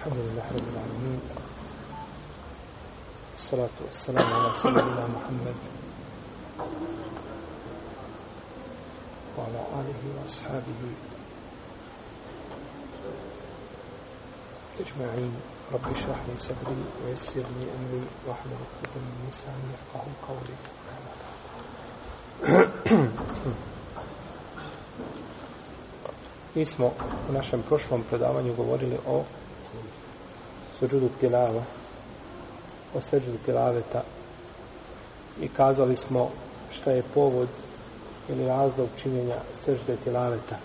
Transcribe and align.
الحمد 0.00 0.16
لله 0.16 0.46
رب 0.56 0.68
العالمين. 0.72 1.20
الصلاة 3.34 3.76
والسلام 3.84 4.28
على 4.32 4.54
سيدنا 4.54 5.06
محمد 5.16 5.58
وعلى 9.38 9.60
آله 9.80 10.02
وأصحابه 10.16 10.80
أجمعين. 14.80 15.34
رب 15.72 15.86
اشرح 15.96 16.20
لي 16.28 16.36
صدري 16.36 16.82
ويسر 17.04 17.46
لي 17.60 17.66
أمري 17.76 18.04
واحلل 18.26 18.60
عقدة 18.64 18.94
من 18.96 19.28
لساني 19.28 19.68
يفقه 19.74 20.04
قولي. 20.28 20.56
Mi 26.54 26.64
smo 26.64 26.86
u 27.28 27.32
našem 27.32 27.62
prošlom 27.62 28.02
predavanju 28.02 28.54
govorili 28.54 28.98
o 29.06 29.24
suđudu 30.80 31.08
tilava, 31.20 31.62
o 32.94 33.00
seđudu 33.00 33.38
tilaveta 33.44 34.02
i 35.40 35.48
kazali 35.48 35.96
smo 35.96 36.30
šta 36.70 36.90
je 36.90 37.02
povod 37.14 37.48
ili 38.28 38.46
razlog 38.46 38.88
činjenja 39.02 39.36
sežde 39.52 39.96
tilaveta. 40.04 40.56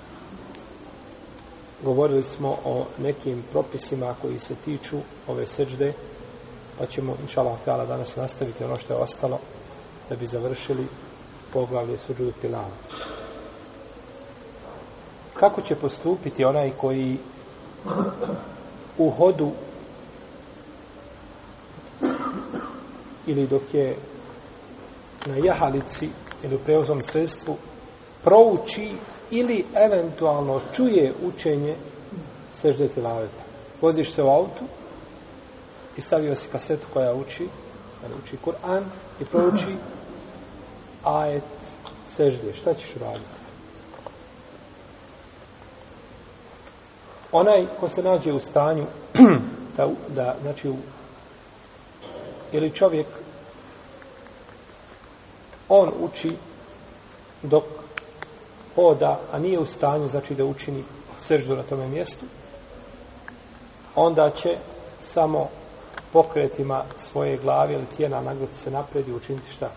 Govorili 1.83 2.23
smo 2.23 2.57
o 2.65 2.85
nekim 2.97 3.43
propisima 3.51 4.15
koji 4.21 4.39
se 4.39 4.55
tiču 4.55 4.97
ove 5.27 5.47
seđde, 5.47 5.93
pa 6.77 6.85
ćemo, 6.85 7.15
inša 7.21 7.41
Allah, 7.41 7.87
danas 7.87 8.15
nastaviti 8.15 8.63
ono 8.63 8.75
što 8.75 8.93
je 8.93 8.99
ostalo 8.99 9.39
da 10.09 10.15
bi 10.15 10.27
završili 10.27 10.87
poglavlje 11.53 11.97
suđudu 11.97 12.31
tilava. 12.41 12.75
Kako 15.33 15.61
će 15.61 15.75
postupiti 15.75 16.45
onaj 16.45 16.71
koji 16.71 17.17
u 18.97 19.09
hodu 19.09 19.51
ili 23.27 23.47
dok 23.47 23.73
je 23.73 23.95
na 25.25 25.35
jahalici 25.37 26.09
ili 26.43 26.55
u 26.55 26.59
preuzom 26.59 27.03
sredstvu 27.03 27.57
prouči 28.23 28.91
ili 29.31 29.65
eventualno 29.75 30.61
čuje 30.73 31.13
učenje 31.23 31.75
sežde 32.53 32.87
tilaveta. 32.87 33.43
Voziš 33.81 34.11
se 34.11 34.23
u 34.23 34.29
autu 34.29 34.65
i 35.97 36.01
stavio 36.01 36.35
si 36.35 36.49
kasetu 36.49 36.87
koja 36.93 37.13
uči, 37.13 37.47
koja 38.01 38.11
uči 38.23 38.37
Kur'an 38.45 38.83
i 39.19 39.25
prouči 39.25 39.75
ajet 41.03 41.43
sežde. 42.07 42.53
Šta 42.53 42.73
ćeš 42.73 42.93
raditi? 43.01 43.45
Onaj 47.31 47.65
ko 47.79 47.89
se 47.89 48.03
nađe 48.03 48.33
u 48.33 48.39
stanju 48.39 48.85
da, 49.77 49.89
da 50.15 50.35
znači 50.41 50.69
u 50.69 50.75
ili 52.51 52.69
čovjek 52.69 53.07
on 55.69 55.91
uči 55.99 56.31
dok 57.43 57.63
hoda, 58.75 59.19
a 59.31 59.39
nije 59.39 59.59
u 59.59 59.65
stanju 59.65 60.07
znači 60.07 60.35
da 60.35 60.45
učini 60.45 60.83
seždu 61.17 61.55
na 61.55 61.63
tome 61.63 61.87
mjestu 61.87 62.25
onda 63.95 64.29
će 64.29 64.57
samo 65.01 65.49
pokretima 66.13 66.83
svoje 66.97 67.37
glave 67.37 67.73
ili 67.73 67.85
tijena 67.85 68.21
nagrati 68.21 68.55
se 68.55 68.71
napred 68.71 69.07
i 69.07 69.13
učiniti 69.13 69.51
šta? 69.51 69.69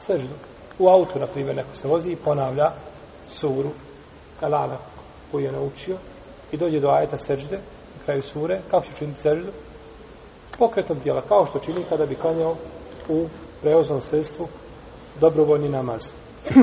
Seždu. 0.00 0.34
U 0.78 0.88
autu, 0.88 1.18
na 1.18 1.26
primjer, 1.26 1.56
neko 1.56 1.76
se 1.76 1.88
vozi 1.88 2.10
i 2.10 2.16
ponavlja 2.16 2.72
suru 3.28 3.70
Elana 4.42 4.76
koju 5.30 5.44
je 5.44 5.52
naučio 5.52 5.96
i 6.52 6.56
dođe 6.56 6.80
do 6.80 6.90
ajeta 6.90 7.18
sežde 7.18 7.56
na 7.96 8.04
kraju 8.04 8.22
sure, 8.22 8.60
kako 8.70 8.86
će 8.86 8.92
učiniti 8.94 9.20
seždu? 9.20 9.52
Pokretom 10.58 11.00
tijela, 11.00 11.22
kao 11.28 11.46
što 11.46 11.58
čini 11.58 11.84
kada 11.88 12.06
bi 12.06 12.14
klanjao 12.14 12.56
u 13.08 13.26
preoznom 13.62 14.00
sredstvu 14.00 14.48
dobrovoljni 15.20 15.68
namaz. 15.68 16.14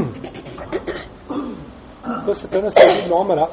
to 2.25 2.35
se 2.35 2.47
prenosi 2.47 2.79
od 2.89 3.05
Ibn 3.05 3.13
Omara, 3.13 3.47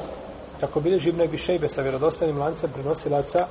kako 0.59 0.79
bili 0.79 0.99
živne 0.99 1.27
bi 1.27 1.37
šejbe 1.37 1.69
sa 1.69 1.81
vjerodostanim 1.81 2.37
lancem 2.37 2.71
prenosilaca, 2.71 3.47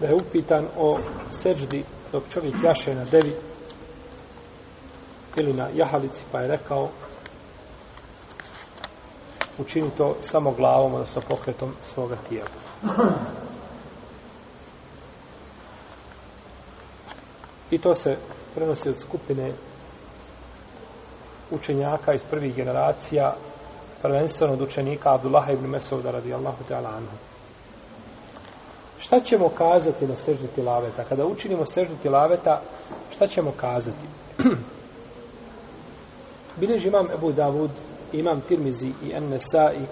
da 0.00 0.06
je 0.06 0.14
upitan 0.14 0.66
o 0.78 0.98
seđdi 1.30 1.84
dok 2.12 2.22
čovjek 2.32 2.54
jaše 2.64 2.94
na 2.94 3.04
devi 3.04 3.34
ili 5.36 5.52
na 5.52 5.68
jahalici, 5.74 6.24
pa 6.32 6.40
je 6.40 6.48
rekao 6.48 6.88
učini 9.58 9.90
to 9.96 10.16
samo 10.20 10.52
glavom, 10.52 10.94
odnosno 10.94 11.22
pokretom 11.28 11.72
svoga 11.82 12.16
tijela. 12.28 12.48
I 17.70 17.78
to 17.78 17.94
se 17.94 18.16
prenosi 18.54 18.88
od 18.88 18.98
skupine 18.98 19.52
učenjaka 21.50 22.14
iz 22.14 22.22
prvih 22.22 22.54
generacija, 22.54 23.34
prvenstveno 24.02 24.52
od 24.52 24.62
učenika 24.62 25.14
Abdullaha 25.14 25.52
ibn 25.52 25.66
Mesauda 25.66 26.10
radijallahu 26.10 26.64
ta'ala 26.68 26.96
anhu. 26.96 27.16
Šta 28.98 29.20
ćemo 29.20 29.48
kazati 29.48 30.06
na 30.06 30.16
seždu 30.16 30.46
tilaveta? 30.54 31.04
Kada 31.04 31.26
učinimo 31.26 31.66
seždu 31.66 31.94
tilaveta, 32.02 32.60
šta 33.14 33.26
ćemo 33.26 33.52
kazati? 33.56 34.06
Bileži 36.60 36.88
imam 36.88 37.10
Ebu 37.14 37.32
Davud, 37.32 37.70
imam 38.18 38.40
Tirmizi 38.40 38.92
i 39.02 39.12
Ennesai, 39.12 39.86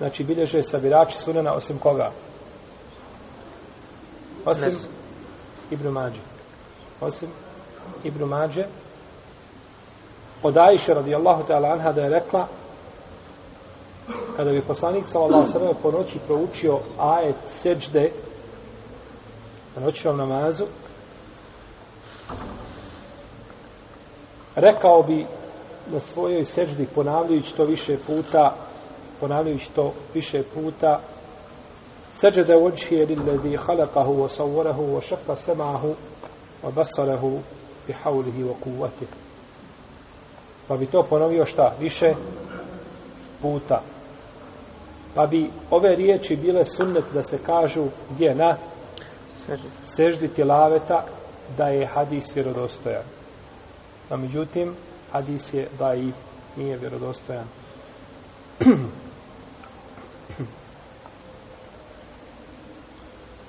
Znači, 0.00 0.24
bilježe 0.24 0.62
sabirači 0.62 1.18
sunena 1.18 1.54
osim 1.54 1.78
koga? 1.78 2.10
Osim 4.44 4.68
Nes. 4.68 4.88
Ibn 5.70 5.88
Mađe. 5.88 6.20
Osim 7.00 7.28
Ibn 8.04 8.24
Mađe. 8.24 8.66
Od 10.42 10.56
Ajše 10.56 10.94
radijallahu 10.94 11.42
ta'ala 11.48 11.72
anha 11.72 11.92
da 11.92 12.02
je 12.02 12.08
rekla 12.08 12.46
kada 14.36 14.50
bi 14.50 14.62
poslanik 14.62 15.06
sallallahu 15.06 15.52
sallam 15.52 15.74
po 15.82 15.90
noći 15.90 16.18
proučio 16.26 16.78
ajet 16.98 17.36
seđde 17.48 18.10
na 19.76 19.82
noćnom 19.84 20.16
namazu 20.16 20.64
rekao 24.54 25.02
bi 25.02 25.26
na 25.92 26.00
svojoj 26.00 26.44
seđdi 26.44 26.86
ponavljajući 26.94 27.54
to 27.54 27.64
više 27.64 27.98
puta 28.06 28.54
ponavljajući 29.20 29.70
to 29.70 29.92
više 30.14 30.42
puta 30.54 31.00
seđede 32.12 32.56
vođije 32.56 33.06
lilladi 33.06 33.56
halakahu 33.56 34.12
wa 34.12 34.28
savvarahu 34.28 34.82
wa 34.82 35.02
šakva 35.02 35.36
semahu 35.36 35.94
wa 36.62 36.72
basarahu 36.72 37.38
bi 37.86 37.92
haulihi 37.92 38.42
wa 38.42 38.54
kuvati 38.64 39.06
pa 40.70 40.76
bi 40.76 40.86
to 40.86 41.02
ponovio 41.02 41.46
šta? 41.46 41.74
Više 41.80 42.14
puta. 43.42 43.82
Pa 45.14 45.26
bi 45.26 45.50
ove 45.70 45.96
riječi 45.96 46.36
bile 46.36 46.64
sunnet 46.64 47.04
da 47.14 47.22
se 47.22 47.38
kažu 47.38 47.84
gdje? 48.10 48.34
Na 48.34 48.56
seždi 49.84 50.28
tilaveta 50.28 51.04
da 51.56 51.68
je 51.68 51.86
hadis 51.86 52.36
vjerodostojan 52.36 53.02
a 54.10 54.16
međutim 54.16 54.74
hadis 55.12 55.54
je 55.54 55.68
da 55.78 55.94
i 55.94 56.12
nije 56.56 56.76
vjerodostojan. 56.76 57.44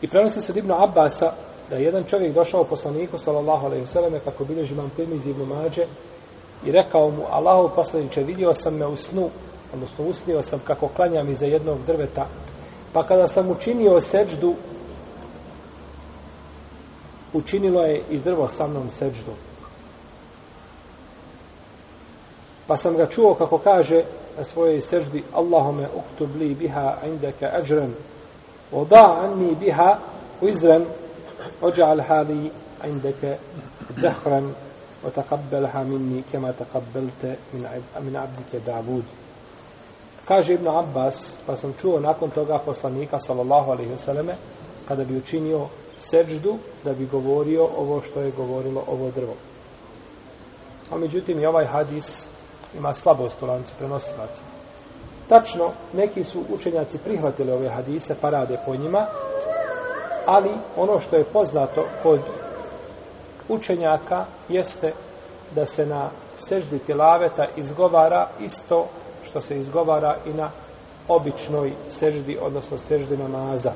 I 0.01 0.07
prenosi 0.07 0.41
se 0.41 0.51
od 0.51 0.57
Ibnu 0.57 0.75
Abbasa 0.83 1.33
da 1.69 1.75
je 1.75 1.83
jedan 1.83 2.03
čovjek 2.03 2.33
došao 2.33 2.63
poslaniku 2.63 3.17
sallallahu 3.17 3.65
alejhi 3.65 3.81
ve 3.81 3.87
selleme 3.87 4.19
kako 4.19 4.45
bilježi 4.45 4.73
imam 4.73 4.89
Tirmizi 4.89 5.29
ibn 5.29 5.43
Mađe 5.43 5.85
i 6.65 6.71
rekao 6.71 7.11
mu 7.11 7.23
Allahov 7.29 7.69
poslanice 7.75 8.23
vidio 8.23 8.53
sam 8.53 8.75
me 8.75 8.85
u 8.85 8.95
snu 8.95 9.29
odnosno 9.73 10.05
usnio 10.05 10.43
sam 10.43 10.59
kako 10.59 10.87
klanjam 10.87 11.31
iza 11.31 11.45
jednog 11.45 11.77
drveta 11.87 12.27
pa 12.93 13.07
kada 13.07 13.27
sam 13.27 13.51
učinio 13.51 14.01
seđdu 14.01 14.55
učinilo 17.33 17.81
je 17.81 18.03
i 18.09 18.19
drvo 18.19 18.47
sa 18.47 18.67
mnom 18.67 18.91
seđdu 18.91 19.31
Pa 22.71 22.77
sam 22.77 22.95
ga 22.95 23.05
čuo 23.05 23.33
kako 23.35 23.57
kaže 23.57 24.03
na 24.37 24.43
svojoj 24.43 24.81
seždi 24.81 25.23
Allahume 25.33 25.87
uktub 25.95 26.35
li 26.39 26.55
biha 26.55 26.97
indaka 27.05 27.45
ajran 27.45 27.93
oda 28.71 29.19
anni 29.23 29.55
biha 29.55 29.97
wizran 30.41 30.85
ođa'al 31.61 32.01
hali 32.07 32.51
indaka 32.87 33.35
zahran 34.01 34.53
o 35.03 35.09
takabbelha 35.09 35.83
minni 35.83 36.23
kema 36.31 36.53
takabbelte 36.53 37.35
min, 37.53 37.67
min 38.01 38.15
abdike 38.15 38.59
davud. 38.59 39.03
Kaže 40.25 40.53
Ibn 40.53 40.67
Abbas, 40.67 41.37
pa 41.45 41.57
sam 41.57 41.73
čuo 41.81 41.99
nakon 41.99 42.29
toga 42.29 42.59
poslanika, 42.59 43.19
sallallahu 43.19 43.71
alaihi 43.71 43.93
vseleme, 43.93 44.35
kada 44.87 45.03
bi 45.03 45.17
učinio 45.17 45.67
seđdu, 45.97 46.57
da 46.83 46.93
bi 46.93 47.05
govorio 47.05 47.67
ovo 47.77 48.01
što 48.01 48.19
je 48.21 48.31
govorilo 48.31 48.83
ovo 48.87 49.11
drvo. 49.11 49.35
A 50.91 50.97
međutim, 50.97 51.39
i 51.39 51.45
ovaj 51.45 51.65
hadis 51.65 52.29
ima 52.77 52.93
slabost 52.93 53.43
u 53.43 53.45
lancu 53.45 53.73
prenosilaca. 53.77 54.43
Tačno, 55.29 55.71
neki 55.93 56.23
su 56.23 56.43
učenjaci 56.49 56.97
prihvatili 56.97 57.51
ove 57.51 57.69
hadise, 57.69 58.15
pa 58.21 58.29
rade 58.29 58.57
po 58.65 58.75
njima, 58.75 59.05
ali 60.25 60.51
ono 60.77 60.99
što 60.99 61.15
je 61.15 61.23
poznato 61.23 61.85
kod 62.03 62.19
učenjaka 63.49 64.25
jeste 64.49 64.93
da 65.55 65.65
se 65.65 65.85
na 65.85 66.09
seždi 66.37 66.79
tilaveta 66.79 67.45
izgovara 67.57 68.27
isto 68.39 68.87
što 69.23 69.41
se 69.41 69.59
izgovara 69.59 70.15
i 70.25 70.33
na 70.33 70.49
običnoj 71.07 71.73
seždi, 71.89 72.37
odnosno 72.41 72.77
seždi 72.77 73.17
namaza. 73.17 73.73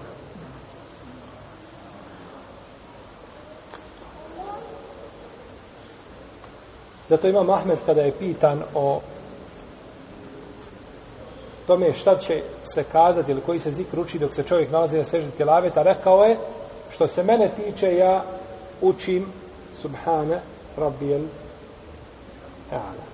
Zato 7.09 7.27
ima 7.27 7.43
Mahmed 7.43 7.77
kada 7.85 8.01
je 8.01 8.11
pitan 8.11 8.63
o 8.73 8.99
tome 11.67 11.93
šta 11.93 12.17
će 12.17 12.43
se 12.63 12.83
kazati 12.83 13.31
ili 13.31 13.41
koji 13.41 13.59
se 13.59 13.71
zikr 13.71 13.99
uči 13.99 14.19
dok 14.19 14.33
se 14.33 14.43
čovjek 14.43 14.71
nalazi 14.71 14.97
na 14.97 15.03
seždi 15.03 15.31
tilaveta, 15.31 15.83
rekao 15.83 16.23
je 16.23 16.37
što 16.91 17.07
se 17.07 17.23
mene 17.23 17.51
tiče 17.55 17.95
ja 17.95 18.23
učim 18.81 19.25
subhana 19.81 20.39
Rabijel 20.77 21.21
ta'ala. 22.71 23.05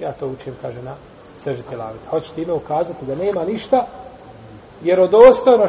Ja 0.00 0.12
to 0.12 0.26
učim, 0.26 0.56
kaže, 0.62 0.82
na 0.82 0.94
seždi 1.38 1.62
tilaveta. 1.62 2.10
Hoćete 2.10 2.34
time 2.34 2.52
ukazati 2.52 3.06
da 3.06 3.14
nema 3.14 3.44
ništa 3.44 3.86
jer 4.82 5.00
od 5.00 5.10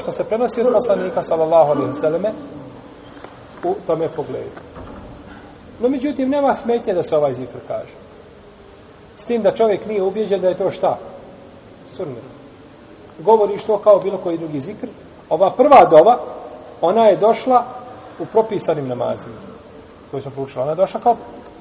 što 0.01 0.11
se 0.11 0.23
prenosi 0.23 0.61
od 0.61 0.73
poslanika 0.73 1.23
sallallahu 1.23 1.71
alaihi 1.71 1.95
sallame 1.95 2.31
u 3.63 3.75
tome 3.87 4.09
pogledu. 4.15 4.71
No, 5.81 5.89
međutim, 5.89 6.29
nema 6.29 6.53
smetnje 6.53 6.93
da 6.93 7.03
se 7.03 7.17
ovaj 7.17 7.33
zikr 7.33 7.57
kaže. 7.67 7.95
S 9.15 9.25
tim 9.25 9.41
da 9.41 9.51
čovjek 9.51 9.85
nije 9.85 10.03
ubijeđen 10.03 10.41
da 10.41 10.47
je 10.47 10.57
to 10.57 10.71
šta? 10.71 10.97
Sunnet. 11.95 12.23
Govoriš 13.19 13.63
to 13.63 13.77
kao 13.77 13.99
bilo 13.99 14.17
koji 14.17 14.37
drugi 14.37 14.59
zikr. 14.59 14.87
Ova 15.29 15.51
prva 15.51 15.85
dova, 15.89 16.17
ona 16.81 17.05
je 17.05 17.17
došla 17.17 17.65
u 18.19 18.25
propisanim 18.25 18.87
namazima. 18.87 19.35
Koju 20.11 20.21
smo 20.21 20.31
proučili. 20.31 20.61
Ona 20.61 20.71
je 20.71 20.75
došla 20.75 20.99
kao 20.99 21.15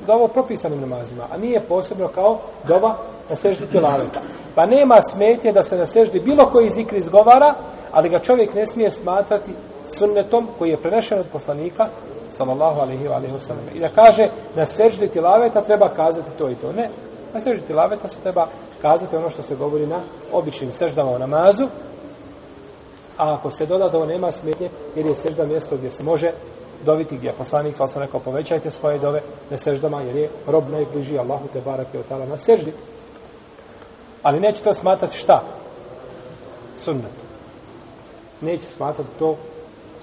dova 0.07 0.25
u 0.25 0.29
propisanim 0.29 0.81
namazima. 0.81 1.27
A 1.33 1.37
nije 1.37 1.61
posebno 1.61 2.09
kao 2.09 2.39
dova 2.69 2.97
na 3.31 3.37
seždi 3.37 3.67
tilaveta. 3.67 4.21
Pa 4.61 4.67
nema 4.67 5.03
smetje 5.03 5.53
da 5.53 5.63
se 5.63 5.77
na 5.77 5.87
seždi 5.87 6.21
bilo 6.21 6.51
koji 6.51 6.71
zikr 6.71 6.97
izgovara, 6.97 7.55
ali 7.93 8.09
ga 8.09 8.19
čovjek 8.19 8.55
ne 8.55 8.67
smije 8.67 8.91
smatrati 8.91 9.51
sunnetom 9.87 10.49
koji 10.59 10.71
je 10.71 10.77
prenešen 10.77 11.19
od 11.19 11.27
poslanika 11.33 11.87
sallallahu 12.31 12.81
alaihi 12.81 13.05
wa 13.05 13.15
alaihi 13.15 13.33
wa. 13.33 13.75
I 13.75 13.81
da 13.81 13.89
kaže 13.89 14.29
na 14.57 14.67
seždi 14.67 15.09
tilaveta 15.09 15.61
treba 15.61 15.95
kazati 15.95 16.31
to 16.39 16.51
i 16.51 16.55
to. 16.55 16.73
Ne, 16.73 16.89
na 17.35 17.41
seždi 17.41 17.67
tilaveta 17.67 18.09
se 18.09 18.21
treba 18.21 18.47
kazati 18.83 19.17
ono 19.17 19.31
što 19.31 19.43
se 19.43 19.57
govori 19.57 19.87
na 19.87 20.01
običnim 20.33 20.73
seždama 20.73 21.11
u 21.11 21.19
namazu, 21.19 21.65
a 23.17 23.35
ako 23.35 23.51
se 23.51 23.67
doda 23.67 23.89
da 23.89 23.97
ovo 23.97 24.07
nema 24.07 24.33
smetnje, 24.33 24.71
jer 24.97 25.07
je 25.07 25.15
sežda 25.15 25.47
mjesto 25.47 25.77
gdje 25.77 25.91
se 25.91 26.03
može 26.03 26.33
doviti 26.85 27.17
gdje 27.17 27.29
je 27.29 27.39
poslanik, 27.39 27.77
svala 27.77 27.89
sam 27.89 28.03
rekao, 28.03 28.21
povećajte 28.21 28.71
svoje 28.71 28.99
dove 28.99 29.21
na 29.51 29.57
seždama, 29.57 30.03
jer 30.03 30.17
je 30.17 30.31
rob 30.47 30.65
najbliži 30.71 31.19
Allahu 31.19 31.49
te 31.53 31.61
barake 31.61 31.99
od 31.99 32.05
otala 32.05 32.27
na 32.27 32.39
seždi. 32.39 32.73
Ali 34.23 34.41
neće 34.41 34.63
to 34.63 34.75
smatrati 34.75 35.17
šta? 35.17 35.43
Sunnet. 36.77 37.13
Neće 38.41 38.67
smatrati 38.67 39.11
to 39.19 39.37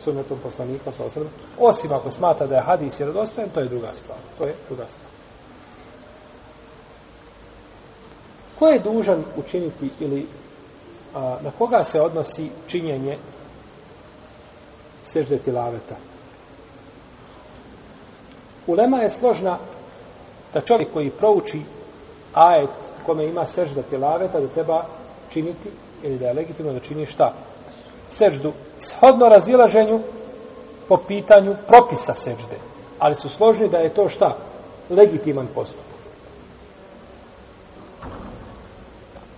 sunnetom 0.03 0.39
poslanika 0.43 0.91
sa 0.91 1.05
osredom. 1.05 1.31
Osim 1.59 1.93
ako 1.93 2.11
smatra 2.11 2.47
da 2.47 2.55
je 2.55 2.61
hadis 2.61 2.99
vjerodostojan, 2.99 3.49
to 3.49 3.59
je 3.59 3.65
druga 3.65 3.93
stvar. 3.93 4.17
To 4.37 4.43
je 4.43 4.55
druga 4.67 4.85
stvar. 4.87 5.11
Ko 8.59 8.67
je 8.67 8.79
dužan 8.79 9.23
učiniti 9.37 9.89
ili 9.99 10.27
a, 11.15 11.37
na 11.41 11.51
koga 11.57 11.83
se 11.83 12.01
odnosi 12.01 12.49
činjenje 12.67 13.17
sežde 15.03 15.37
tilaveta? 15.37 15.95
Ulema 18.67 18.97
je 18.97 19.09
složna 19.09 19.57
da 20.53 20.61
čovjek 20.61 20.93
koji 20.93 21.09
prouči 21.09 21.61
ajet 22.37 22.69
kome 23.05 23.25
ima 23.25 23.45
sežda 23.45 23.81
tilaveta 23.81 24.33
pa 24.33 24.39
da 24.39 24.47
treba 24.47 24.85
činiti 25.33 25.69
ili 26.03 26.17
da 26.17 26.27
je 26.27 26.33
legitimno 26.33 26.73
da 26.73 26.79
čini 26.79 27.05
šta? 27.05 27.33
seždu 28.07 28.53
shodno 28.79 29.29
razilaženju 29.29 29.99
po 30.87 30.97
pitanju 30.97 31.55
propisa 31.67 32.13
sežde. 32.13 32.57
Ali 32.99 33.15
su 33.15 33.29
složni 33.29 33.69
da 33.69 33.77
je 33.77 33.89
to 33.89 34.09
šta? 34.09 34.37
Legitiman 34.89 35.47
postup. 35.55 35.87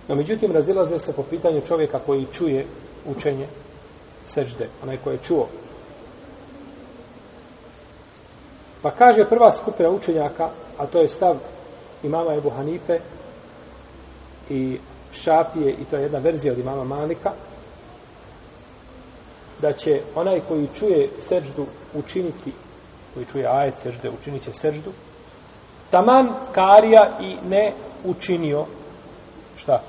No, 0.08 0.14
međutim, 0.14 0.52
razilaze 0.52 0.98
se 0.98 1.12
po 1.12 1.22
pitanju 1.22 1.60
čovjeka 1.60 1.98
koji 2.06 2.26
čuje 2.32 2.66
učenje 3.06 3.46
sežde, 4.26 4.68
onaj 4.82 4.96
koji 5.04 5.14
je 5.14 5.22
čuo. 5.22 5.46
Pa 8.82 8.90
kaže 8.90 9.28
prva 9.28 9.52
skupina 9.52 9.90
učenjaka, 9.90 10.48
a 10.78 10.86
to 10.86 10.98
je 10.98 11.08
stav 11.08 11.36
imama 12.02 12.34
Ebu 12.34 12.50
Hanife 12.50 12.98
i 14.50 14.78
Šafije, 15.12 15.72
i 15.72 15.84
to 15.84 15.96
je 15.96 16.02
jedna 16.02 16.18
verzija 16.18 16.52
od 16.52 16.58
imama 16.58 16.84
Malika, 16.84 17.32
da 19.62 19.72
će 19.72 20.02
onaj 20.14 20.40
koji 20.48 20.68
čuje 20.74 21.08
seždu 21.16 21.66
učiniti, 21.94 22.52
koji 23.14 23.26
čuje 23.26 23.46
ajet 23.46 23.74
sežde, 23.78 24.10
učinit 24.20 24.44
će 24.44 24.52
seždu, 24.52 24.92
taman 25.90 26.28
karija 26.52 27.08
i 27.20 27.36
ne 27.48 27.72
učinio 28.04 28.64
šta? 29.56 29.82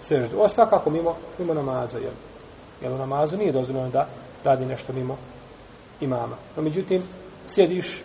Seždu. 0.00 0.40
O 0.40 0.48
svakako 0.48 0.90
mimo, 0.90 1.16
mimo 1.38 1.54
namaza, 1.54 1.98
jel? 1.98 2.12
Jer 2.82 2.92
u 2.92 2.98
namazu 2.98 3.36
nije 3.36 3.52
dozvoljeno 3.52 3.90
da 3.90 4.06
radi 4.44 4.66
nešto 4.66 4.92
mimo 4.92 5.16
imama. 6.00 6.36
No, 6.56 6.62
međutim, 6.62 7.02
sjediš 7.46 8.02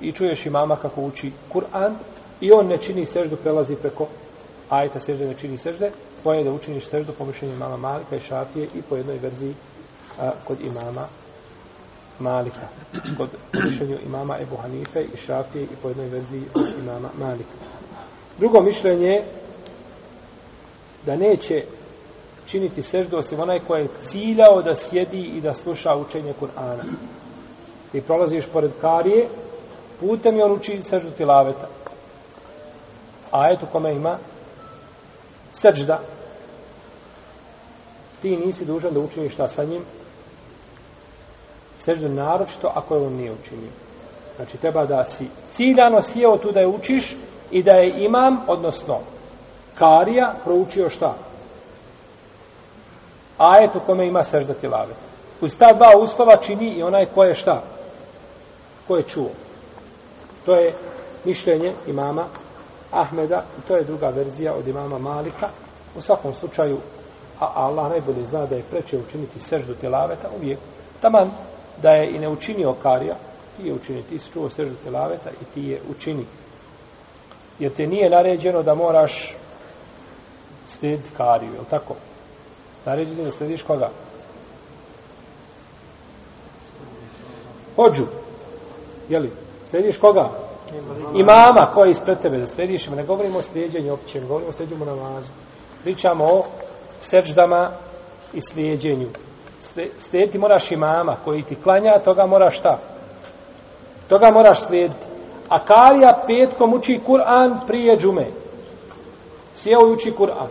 i 0.00 0.12
čuješ 0.12 0.46
imama 0.46 0.76
kako 0.76 1.00
uči 1.00 1.32
Kur'an 1.52 1.94
i 2.40 2.52
on 2.52 2.66
ne 2.66 2.78
čini 2.78 3.06
seždu, 3.06 3.36
prelazi 3.36 3.76
preko 3.76 4.08
ajeta 4.68 5.00
sežde, 5.00 5.26
ne 5.26 5.34
čini 5.34 5.58
sežde, 5.58 5.90
tvoje 6.22 6.38
je 6.38 6.44
da 6.44 6.52
učiniš 6.52 6.86
seždu 6.86 7.12
po 7.18 7.24
mišljenju 7.24 7.54
imama 7.54 7.76
Malika 7.76 8.16
i 8.16 8.20
Šafije 8.20 8.68
i 8.74 8.82
po 8.82 8.96
jednoj 8.96 9.18
verziji 9.18 9.54
a, 10.20 10.30
kod 10.44 10.60
imama 10.60 11.06
Malika. 12.18 12.68
Kod 13.16 13.28
mišljenju 13.52 13.98
imama 14.06 14.38
Ebu 14.40 14.56
Hanife 14.56 15.02
i 15.14 15.16
Šafije 15.16 15.64
i 15.64 15.76
po 15.82 15.88
jednoj 15.88 16.08
verziji 16.08 16.42
kod 16.52 16.68
imama 16.82 17.08
Malika. 17.18 17.50
Drugo 18.38 18.60
mišljenje 18.60 19.06
je 19.06 19.24
da 21.06 21.16
neće 21.16 21.64
činiti 22.46 22.82
seždu 22.82 23.16
osim 23.16 23.40
onaj 23.40 23.60
koji 23.60 23.82
je 23.82 23.88
ciljao 24.02 24.62
da 24.62 24.76
sjedi 24.76 25.22
i 25.22 25.40
da 25.40 25.54
sluša 25.54 25.96
učenje 25.96 26.34
Kur'ana. 26.40 26.82
Ti 27.92 28.00
prolaziš 28.00 28.44
pored 28.52 28.70
karije, 28.80 29.28
putem 30.00 30.36
je 30.36 30.44
on 30.44 30.52
uči 30.52 30.82
seždu 30.82 31.10
tilaveta 31.10 31.68
ajet 33.34 33.62
u 33.62 33.66
kome 33.72 33.92
ima 33.92 34.18
seđda. 35.52 36.00
Ti 38.22 38.36
nisi 38.36 38.64
dužan 38.64 38.94
da 38.94 39.00
učiniš 39.00 39.32
šta 39.32 39.48
sa 39.48 39.64
njim, 39.64 39.84
seždu 41.78 42.08
naročito 42.08 42.72
ako 42.74 42.94
je 42.94 43.06
on 43.06 43.12
nije 43.12 43.32
učinio. 43.32 43.70
Znači, 44.36 44.56
treba 44.56 44.86
da 44.86 45.04
si 45.04 45.28
ciljano 45.50 46.02
sjeo 46.02 46.36
tu 46.36 46.52
da 46.52 46.60
je 46.60 46.66
učiš 46.66 47.16
i 47.50 47.62
da 47.62 47.72
je 47.72 48.04
imam, 48.04 48.40
odnosno 48.46 49.00
karija, 49.78 50.34
proučio 50.44 50.90
šta? 50.90 51.14
Ajet 53.38 53.76
u 53.76 53.80
kome 53.80 54.06
ima 54.06 54.24
sežda 54.24 54.54
tilavet. 54.54 54.96
Uz 55.40 55.58
ta 55.58 55.72
dva 55.72 55.92
uslova 56.00 56.36
čini 56.36 56.68
i 56.68 56.82
onaj 56.82 57.06
ko 57.06 57.24
je 57.24 57.34
šta? 57.34 57.62
Ko 58.88 58.96
je 58.96 59.02
čuo. 59.02 59.30
To 60.46 60.54
je 60.54 60.74
mišljenje 61.24 61.72
imama 61.86 62.26
Ahmeda 62.94 63.44
i 63.58 63.68
to 63.68 63.76
je 63.76 63.84
druga 63.84 64.08
verzija 64.08 64.54
od 64.54 64.68
imama 64.68 64.98
Malika. 64.98 65.48
U 65.96 66.00
svakom 66.00 66.34
slučaju, 66.34 66.78
a 67.40 67.52
Allah 67.54 67.90
najbolje 67.90 68.26
zna 68.26 68.46
da 68.46 68.56
je 68.56 68.62
preče 68.70 68.98
učiniti 68.98 69.40
seždu 69.40 69.74
telaveta 69.74 70.28
uvijek 70.36 70.58
taman 71.00 71.30
da 71.82 71.90
je 71.90 72.10
i 72.10 72.18
ne 72.18 72.28
učinio 72.28 72.74
karija, 72.82 73.14
ti 73.56 73.66
je 73.66 73.74
učini, 73.74 74.02
ti 74.02 74.18
si 74.18 74.32
čuo 74.32 74.50
seždu 74.50 74.74
telaveta 74.84 75.30
i 75.30 75.44
ti 75.54 75.62
je 75.62 75.80
učini. 75.90 76.26
Jer 77.58 77.72
te 77.72 77.86
nije 77.86 78.10
naređeno 78.10 78.62
da 78.62 78.74
moraš 78.74 79.36
slijediti 80.66 81.10
kariju, 81.16 81.52
je 81.52 81.60
li 81.60 81.66
tako? 81.70 81.94
Naređeno 82.84 83.20
je 83.20 83.24
da 83.24 83.30
slijediš 83.30 83.62
koga? 83.62 83.90
Hođu. 87.76 88.04
Jeli. 89.08 89.30
Slijediš 89.66 89.96
koga? 89.96 90.43
Imama 91.14 91.70
koji 91.74 91.88
je 91.88 91.90
ispred 91.90 92.18
tebe 92.18 92.38
da 92.38 92.46
slediš, 92.46 92.86
Ne 92.86 93.04
govorimo 93.04 93.38
o 93.38 93.42
slijedjenju 93.42 93.92
opće, 93.92 94.20
ne 94.20 94.26
govorimo 94.26 94.50
o 94.50 94.52
slijedjenju 94.52 94.84
namazu. 94.84 95.28
Pričamo 95.82 96.24
o 96.24 96.44
seždama 96.98 97.70
i 98.32 98.40
slijedjenju 98.42 99.08
slijediti 99.98 100.38
moraš 100.38 100.70
imama 100.70 101.16
koji 101.24 101.42
ti 101.42 101.56
klanja, 101.62 101.98
toga 101.98 102.26
moraš 102.26 102.58
šta? 102.58 102.78
Toga 104.08 104.30
moraš 104.30 104.60
slijediti. 104.60 105.06
A 105.48 105.64
Karija 105.64 106.24
petkom 106.26 106.74
uči 106.74 107.00
Kur'an 107.06 107.66
prije 107.66 107.96
džume. 107.96 108.26
Sjeo 109.54 109.88
i 109.88 109.92
uči 109.92 110.12
Kur'an. 110.18 110.48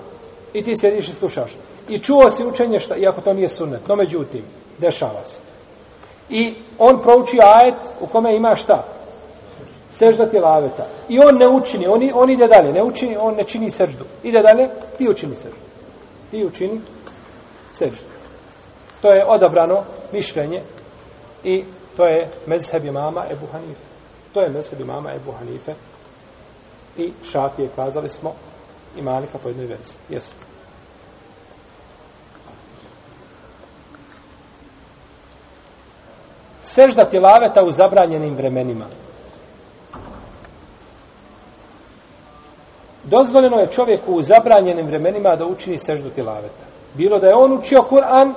I 0.54 0.64
ti 0.64 0.78
sjediš 0.78 1.08
i 1.08 1.14
slušaš. 1.14 1.52
I 1.90 2.00
čuo 2.00 2.30
si 2.30 2.46
učenje 2.46 2.80
šta, 2.80 2.96
iako 2.96 3.22
to 3.22 3.34
nije 3.34 3.50
sunnet. 3.50 3.88
No 3.88 3.96
međutim, 3.96 4.44
dešava 4.78 5.26
se. 5.26 5.40
I 6.30 6.54
on 6.80 7.02
prouči 7.02 7.40
ajet 7.44 7.76
u 8.02 8.08
kome 8.08 8.36
ima 8.36 8.56
šta? 8.56 8.84
Sežda 9.94 10.26
tilaveta. 10.30 10.86
I 11.10 11.20
on 11.20 11.38
ne 11.38 11.48
učini, 11.48 11.88
on, 11.88 12.02
on 12.14 12.30
ide 12.30 12.48
dalje. 12.48 12.74
Ne 12.74 12.84
učini, 12.84 13.18
on 13.18 13.36
ne 13.36 13.44
čini 13.44 13.72
seždu. 13.72 14.06
Ide 14.24 14.42
dalje, 14.42 14.70
ti 14.98 15.10
učini 15.10 15.36
seždu. 15.36 15.60
Ti 16.32 16.46
učini 16.46 16.82
seždu. 17.72 18.10
To 19.02 19.12
je 19.12 19.26
odabrano 19.26 19.84
mišljenje 20.12 20.62
i 21.44 21.64
to 21.98 22.06
je 22.06 22.30
mezheb 22.46 22.86
imama 22.86 23.26
Ebu 23.32 23.48
Hanife. 23.52 23.86
To 24.34 24.42
je 24.42 24.50
mezheb 24.50 24.82
imama 24.82 25.14
Ebu 25.14 25.32
Hanife 25.32 25.74
i 26.98 27.12
šafije 27.32 27.70
kazali 27.76 28.10
smo 28.10 28.34
i 28.98 29.02
malika 29.02 29.38
po 29.38 29.50
jednoj 29.50 29.66
verziji. 29.66 29.98
Jesu. 30.10 30.36
Sežda 36.64 37.06
tilaveta 37.06 37.64
u 37.64 37.72
zabranjenim 37.72 38.36
vremenima. 38.36 38.86
Dozvoljeno 43.04 43.60
je 43.60 43.68
čovjeku 43.68 44.14
u 44.14 44.22
zabranjenim 44.22 44.88
vremenima 44.88 45.36
da 45.36 45.46
učini 45.46 45.78
seždu 45.78 46.10
tilaveta. 46.10 46.66
Bilo 46.94 47.20
da 47.20 47.28
je 47.28 47.36
on 47.36 47.54
učio 47.54 47.82
Kur'an, 47.90 48.34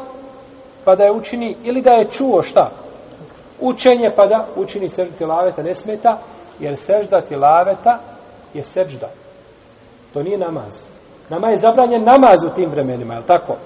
pa 0.85 0.97
da 0.97 1.05
je 1.05 1.13
učini, 1.13 1.57
ili 1.65 1.83
da 1.83 1.91
je 1.91 2.11
čuo 2.11 2.43
šta? 2.43 2.71
Učenje, 3.61 4.11
pa 4.17 4.27
da 4.27 4.47
učini 4.57 4.89
seždu 4.89 5.13
tilaveta, 5.19 5.63
ne 5.63 5.75
smeta, 5.75 6.19
jer 6.61 6.77
sežda 6.77 7.21
tilaveta 7.21 7.99
je 8.55 8.63
sežda. 8.63 9.09
To 10.13 10.23
nije 10.23 10.39
namaz. 10.39 10.87
Nama 11.29 11.51
je 11.51 11.59
zabranjen 11.59 12.05
namaz 12.05 12.43
u 12.43 12.55
tim 12.55 12.71
vremenima, 12.71 13.15
je 13.15 13.27
tako? 13.27 13.57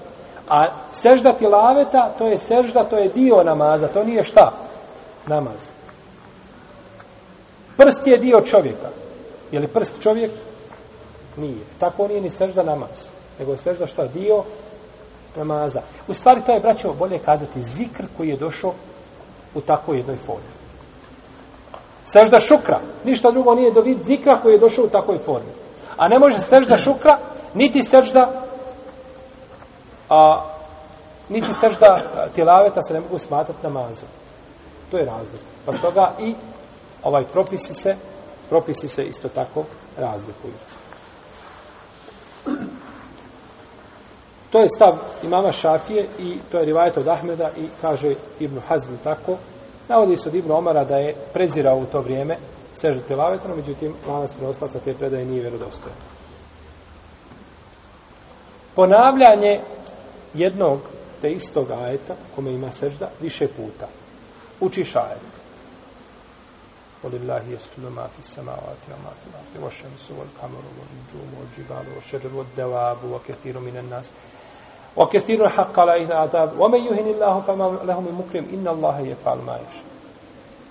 A 0.48 0.66
sežda 0.90 1.32
tilaveta, 1.32 2.10
to 2.18 2.26
je 2.26 2.38
sežda, 2.38 2.84
to 2.84 2.96
je 2.96 3.08
dio 3.08 3.42
namaza, 3.44 3.88
to 3.88 4.04
nije 4.04 4.24
šta? 4.24 4.52
Namaz. 5.26 5.68
Prst 7.76 8.06
je 8.06 8.18
dio 8.18 8.40
čovjeka. 8.40 8.88
Je 9.52 9.60
li 9.60 9.68
prst 9.68 10.02
čovjek? 10.02 10.30
Nije. 11.36 11.64
Tako 11.78 12.08
nije 12.08 12.20
ni 12.20 12.30
sežda 12.30 12.62
namaz. 12.62 13.08
Nego 13.38 13.52
je 13.52 13.58
sežda 13.58 13.86
šta? 13.86 14.06
Dio 14.06 14.44
namaza. 15.36 15.82
U 16.08 16.14
stvari 16.14 16.42
to 16.46 16.52
je, 16.52 16.60
braćo, 16.60 16.94
bolje 16.98 17.18
kazati 17.18 17.62
zikr 17.62 18.04
koji 18.16 18.28
je 18.28 18.36
došao 18.36 18.72
u 19.54 19.60
takvoj 19.60 19.96
jednoj 19.96 20.16
formi. 20.16 20.50
Sežda 22.04 22.40
šukra. 22.40 22.80
Ništa 23.04 23.30
drugo 23.30 23.54
nije 23.54 23.72
do 23.72 23.80
vid 23.80 24.02
zikra 24.02 24.40
koji 24.40 24.52
je 24.52 24.58
došao 24.58 24.84
u 24.84 24.88
takvoj 24.88 25.18
formi. 25.18 25.52
A 25.96 26.08
ne 26.08 26.18
može 26.18 26.38
sežda 26.38 26.76
šukra, 26.76 27.18
niti 27.54 27.82
sežda 27.84 28.42
a, 30.08 30.44
niti 31.28 31.52
sežda 31.52 32.04
tilaveta 32.34 32.82
se 32.82 32.94
ne 32.94 33.00
mogu 33.00 33.18
smatrati 33.18 33.62
namazom. 33.62 34.08
To 34.90 34.98
je 34.98 35.04
razlik. 35.04 35.40
Pa 35.66 35.72
stoga 35.72 36.12
i 36.18 36.34
ovaj 37.02 37.24
propisi 37.24 37.74
se 37.74 37.96
propisi 38.48 38.88
se 38.88 39.04
isto 39.04 39.28
tako 39.28 39.64
razlikuju. 39.96 40.52
To 44.52 44.58
je 44.58 44.68
stav 44.68 44.98
imama 45.22 45.52
Šafije 45.52 46.06
i 46.18 46.38
to 46.52 46.58
je 46.58 46.64
rivajet 46.64 46.96
od 46.96 47.08
Ahmeda 47.08 47.50
i 47.56 47.68
kaže 47.80 48.14
Ibn 48.40 48.60
Hazmi 48.68 48.98
tako. 49.04 49.36
Navodi 49.88 50.16
se 50.16 50.28
od 50.28 50.34
Ibn 50.34 50.50
Omara 50.50 50.84
da 50.84 50.96
je 50.96 51.14
prezirao 51.32 51.76
u 51.76 51.86
to 51.86 51.98
vrijeme 51.98 52.36
sežu 52.74 53.00
telavetom, 53.08 53.50
međutim, 53.56 53.94
lanac 54.08 54.34
prenoslaca 54.34 54.78
te 54.78 54.94
predaje 54.94 55.24
nije 55.24 55.40
vjerodostojan. 55.40 55.96
Ponavljanje 58.74 59.60
jednog 60.34 60.80
te 61.20 61.30
istog 61.30 61.70
ajeta, 61.70 62.14
kome 62.34 62.50
ima 62.50 62.72
sežda, 62.72 63.10
više 63.20 63.48
puta. 63.48 63.88
Učiš 64.60 64.96
ajet. 64.96 65.39
Wan-nujumu 70.78 71.34
wal-jibalu 71.40 71.94
wash-shajaru 71.96 72.36
wad-dawabu 72.36 73.12
wa 73.12 73.20
kathirun 73.26 73.62
min 73.64 73.76
an-nas 73.76 74.12
wa 74.96 75.08
kathirun 75.08 75.48
haqqa 75.48 75.82
alayhi 75.82 76.12
al-'adab 76.12 76.56
wa 76.56 76.68
man 76.68 76.82
yuhin 76.82 77.14
Allahu 77.14 77.42
fama 77.42 77.84
lahu 77.84 78.02
min 78.02 78.14
mukrim 78.14 78.44
inna 78.52 78.70
Allaha 78.70 79.02
yaf'alu 79.02 79.42
ma 79.42 79.52
yasha. 79.52 79.84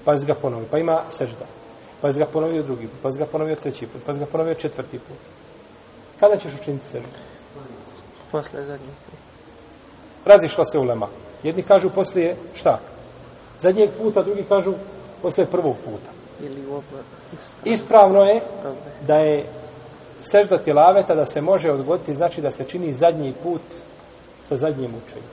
Pa 0.06 0.16
ga 0.16 0.36
ponovi, 0.36 0.66
pa 0.72 0.78
ima 0.78 1.02
sežda. 1.10 1.46
Pa 2.02 2.12
ga 2.12 2.26
ponovio 2.26 2.64
drugi 2.64 2.88
put, 2.88 3.02
pa 3.02 3.10
ga 3.10 3.26
ponovio 3.26 3.56
treći 3.56 3.88
put, 3.88 4.02
pa 4.06 4.14
ga 4.14 4.26
ponovio 4.26 4.54
četvrti 4.54 5.00
put. 5.00 5.18
Kada 6.20 6.38
ćeš 6.38 6.52
učiniti 6.62 6.86
seždu? 6.86 7.08
Posle 8.32 8.64
zadnjeg. 8.64 8.94
Razišla 10.26 10.66
se 10.66 10.80
ulema. 10.80 11.08
Jedni 11.44 11.64
kažu 11.64 11.90
poslije 11.90 12.36
šta? 12.54 12.80
Zadnjeg 13.60 13.90
puta, 13.98 14.24
drugi 14.24 14.44
kažu 14.44 14.74
posle 15.22 15.46
prvog 15.46 15.76
puta. 15.86 16.19
Ili 16.44 16.68
u 16.68 16.74
oba. 16.74 17.04
Ispravno 17.64 18.24
je 18.24 18.42
da 19.08 19.16
je 19.16 19.46
sežda 20.20 20.58
tilaveta 20.58 21.16
da 21.16 21.26
se 21.26 21.42
može 21.42 21.72
odgoditi, 21.72 22.16
znači 22.16 22.42
da 22.42 22.52
se 22.52 22.64
čini 22.64 22.94
zadnji 22.94 23.34
put 23.44 23.62
sa 24.44 24.56
zadnjim 24.56 24.92
učenjem. 25.06 25.30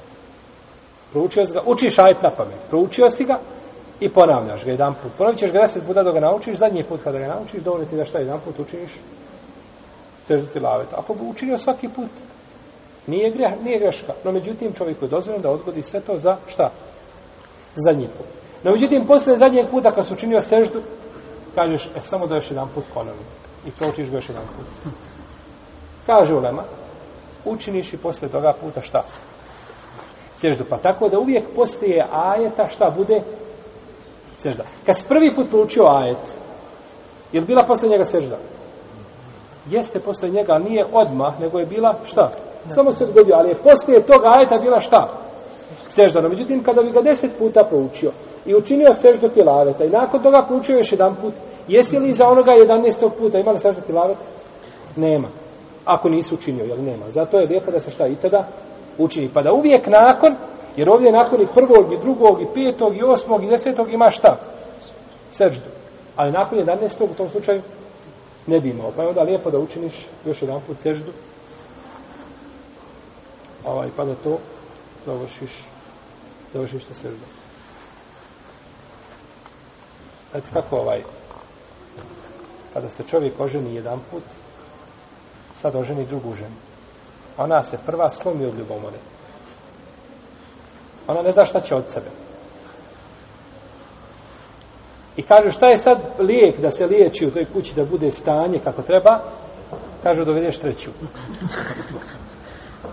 Proučio 1.13 1.47
si 1.47 1.53
ga, 1.53 1.61
učiš 1.67 1.99
ajet 1.99 2.23
na 2.23 2.31
pamet. 2.37 2.59
Proučio 2.71 3.11
si 3.11 3.25
ga 3.25 3.39
i 4.01 4.09
ponavljaš 4.09 4.65
ga 4.65 4.71
jedan 4.71 4.95
put. 5.03 5.13
Ponovit 5.19 5.39
ćeš 5.39 5.53
ga 5.53 5.61
deset 5.61 5.87
puta 5.87 6.03
da 6.03 6.13
ga 6.13 6.21
naučiš, 6.21 6.59
zadnji 6.59 6.85
put 6.85 7.03
kada 7.03 7.19
ga 7.19 7.27
naučiš, 7.27 7.63
dovoljno 7.63 7.87
ti 7.87 7.97
da 7.97 8.05
šta 8.05 8.19
jedan 8.19 8.41
put 8.41 8.59
učiniš 8.59 8.91
seždu 10.27 10.47
tilaveta. 10.47 10.97
Ako 10.99 11.15
bi 11.15 11.21
učinio 11.25 11.59
svaki 11.59 11.89
put, 11.89 12.11
nije, 13.07 13.31
greh, 13.31 13.53
nije 13.65 13.79
greška. 13.79 14.13
No, 14.25 14.33
međutim, 14.33 14.73
čovjeku 14.73 15.05
je 15.05 15.09
dozvoljeno 15.09 15.43
da 15.43 15.51
odgodi 15.51 15.83
sve 15.83 16.01
to 16.01 16.19
za 16.19 16.37
šta? 16.47 16.71
Za 17.75 17.81
zadnji 17.91 18.09
put. 18.19 18.27
No, 18.63 18.73
međutim, 18.73 19.07
posle 19.07 19.39
zadnjeg 19.39 19.67
puta 19.71 19.93
kad 19.93 20.07
su 20.07 20.15
učinio 20.15 20.41
seždu, 20.41 20.83
kažeš, 21.55 21.87
e, 21.97 22.01
samo 22.01 22.27
da 22.27 22.35
još 22.35 22.51
jedan 22.51 22.69
put 22.75 22.85
ponovim. 22.95 23.27
I 23.67 23.71
proučiš 23.71 24.11
ga 24.11 24.17
još 24.17 24.29
jedan 24.29 24.45
put. 24.57 24.93
Kaže 26.07 26.35
Ulema, 26.35 26.63
učiniš 27.45 27.93
i 27.93 27.97
posle 27.97 28.29
toga 28.29 28.53
puta 28.53 28.83
šta? 28.83 29.05
Seždu. 30.35 30.65
Pa 30.71 30.77
tako 30.77 31.09
da 31.09 31.19
uvijek 31.19 31.45
postoje 31.55 32.07
ajeta 32.13 32.69
šta 32.69 32.91
bude 32.97 33.23
sežda. 34.37 34.65
Kad 34.87 34.97
si 34.97 35.05
prvi 35.09 35.35
put 35.35 35.51
proučio 35.51 35.87
ajet, 35.87 36.39
je 37.33 37.41
li 37.41 37.47
bila 37.47 37.63
posle 37.63 37.89
njega 37.89 38.05
sežda? 38.05 38.39
Jeste 39.71 40.01
posle 40.01 40.29
njega, 40.29 40.53
ali 40.53 40.65
nije 40.65 40.87
odmah, 40.93 41.41
nego 41.41 41.59
je 41.59 41.67
bila 41.67 41.95
šta? 42.05 42.31
Samo 42.67 42.93
se 42.93 43.05
odgodio, 43.05 43.37
ali 43.37 43.49
je 43.49 43.63
poslije 43.63 44.03
toga 44.03 44.31
ajeta 44.35 44.59
bila 44.59 44.81
šta? 44.81 45.26
Sežda. 45.97 46.21
No, 46.21 46.29
međutim, 46.29 46.63
kada 46.63 46.83
bi 46.83 46.91
ga 46.91 47.01
deset 47.01 47.31
puta 47.39 47.65
proučio 47.65 48.13
i 48.47 48.55
učinio 48.55 48.95
seždu 48.95 49.29
tilaveta 49.29 49.85
i 49.85 49.91
nakon 49.91 50.23
toga 50.23 50.43
proučio 50.43 50.77
još 50.77 50.93
jedan 50.93 51.17
put, 51.17 51.35
jesi 51.69 51.99
li 51.99 52.15
za 52.15 52.29
onoga 52.29 52.53
11. 52.53 53.11
puta 53.19 53.39
imali 53.39 53.59
seždu 53.59 53.81
tilaveta? 53.81 54.21
Nema. 54.97 55.29
Ako 55.85 56.09
nisi 56.09 56.35
učinio, 56.35 56.65
jel 56.65 56.83
nema. 56.83 57.11
Zato 57.11 57.39
je 57.39 57.47
lijepo 57.47 57.71
da 57.71 57.81
se 57.81 57.91
šta 57.91 58.07
i 58.07 58.15
tada 58.15 58.49
učini. 58.99 59.31
Pa 59.35 59.43
da 59.43 59.53
uvijek 59.53 59.87
nakon, 59.87 60.35
jer 60.77 60.91
ovdje 60.91 61.13
nakon 61.13 61.41
i 61.41 61.47
prvog, 61.55 61.93
i 61.93 61.99
drugog, 61.99 62.43
i 62.43 62.47
petog, 62.55 62.97
i 62.97 63.03
osmog, 63.03 63.45
i 63.45 63.49
desetog 63.49 63.93
ima 63.93 64.11
šta? 64.11 64.37
Seždu. 65.31 65.71
Ali 66.17 66.33
nakon 66.33 66.59
11. 66.59 67.05
u 67.05 67.15
tom 67.15 67.29
slučaju 67.29 67.63
ne 68.47 68.61
bi 68.61 68.71
imao. 68.71 68.93
Pa 68.97 69.03
je 69.03 69.09
onda 69.09 69.23
lijepo 69.23 69.51
da 69.51 69.59
učiniš 69.59 70.07
još 70.27 70.43
jedan 70.43 70.61
put 70.67 70.77
seždu. 70.81 71.13
Ovaj, 73.65 73.89
pa 73.97 74.05
da 74.05 74.15
to 74.15 74.39
završiš, 75.07 75.51
završiš 76.57 76.85
sa 76.85 76.95
seždom. 76.95 77.29
Znate 80.31 80.49
kako 80.53 80.77
ovaj, 80.77 81.03
kada 82.73 82.89
se 82.89 83.05
čovjek 83.11 83.41
oženi 83.41 83.75
jedan 83.75 84.01
put, 84.11 84.23
sad 85.55 85.77
oženi 85.77 86.07
drugu 86.07 86.35
ženu. 86.35 86.57
Ona 87.39 87.63
se 87.63 87.79
prva 87.87 88.11
slomi 88.11 88.47
od 88.47 88.59
ljubomore. 88.59 88.99
Ona 91.07 91.23
ne 91.23 91.33
zna 91.33 91.45
šta 91.45 91.61
će 91.61 91.75
od 91.75 91.85
sebe. 91.89 92.11
I 95.17 95.23
kažu 95.23 95.51
šta 95.51 95.67
je 95.67 95.79
sad 95.79 95.99
lijek 96.19 96.61
da 96.61 96.71
se 96.71 96.87
liječi 96.87 97.27
u 97.27 97.31
toj 97.31 97.45
kući 97.53 97.75
da 97.75 97.85
bude 97.85 98.11
stanje 98.11 98.59
kako 98.59 98.83
treba, 98.83 99.21
kažu 100.03 100.25
dovedeš 100.25 100.59
treću. 100.59 100.91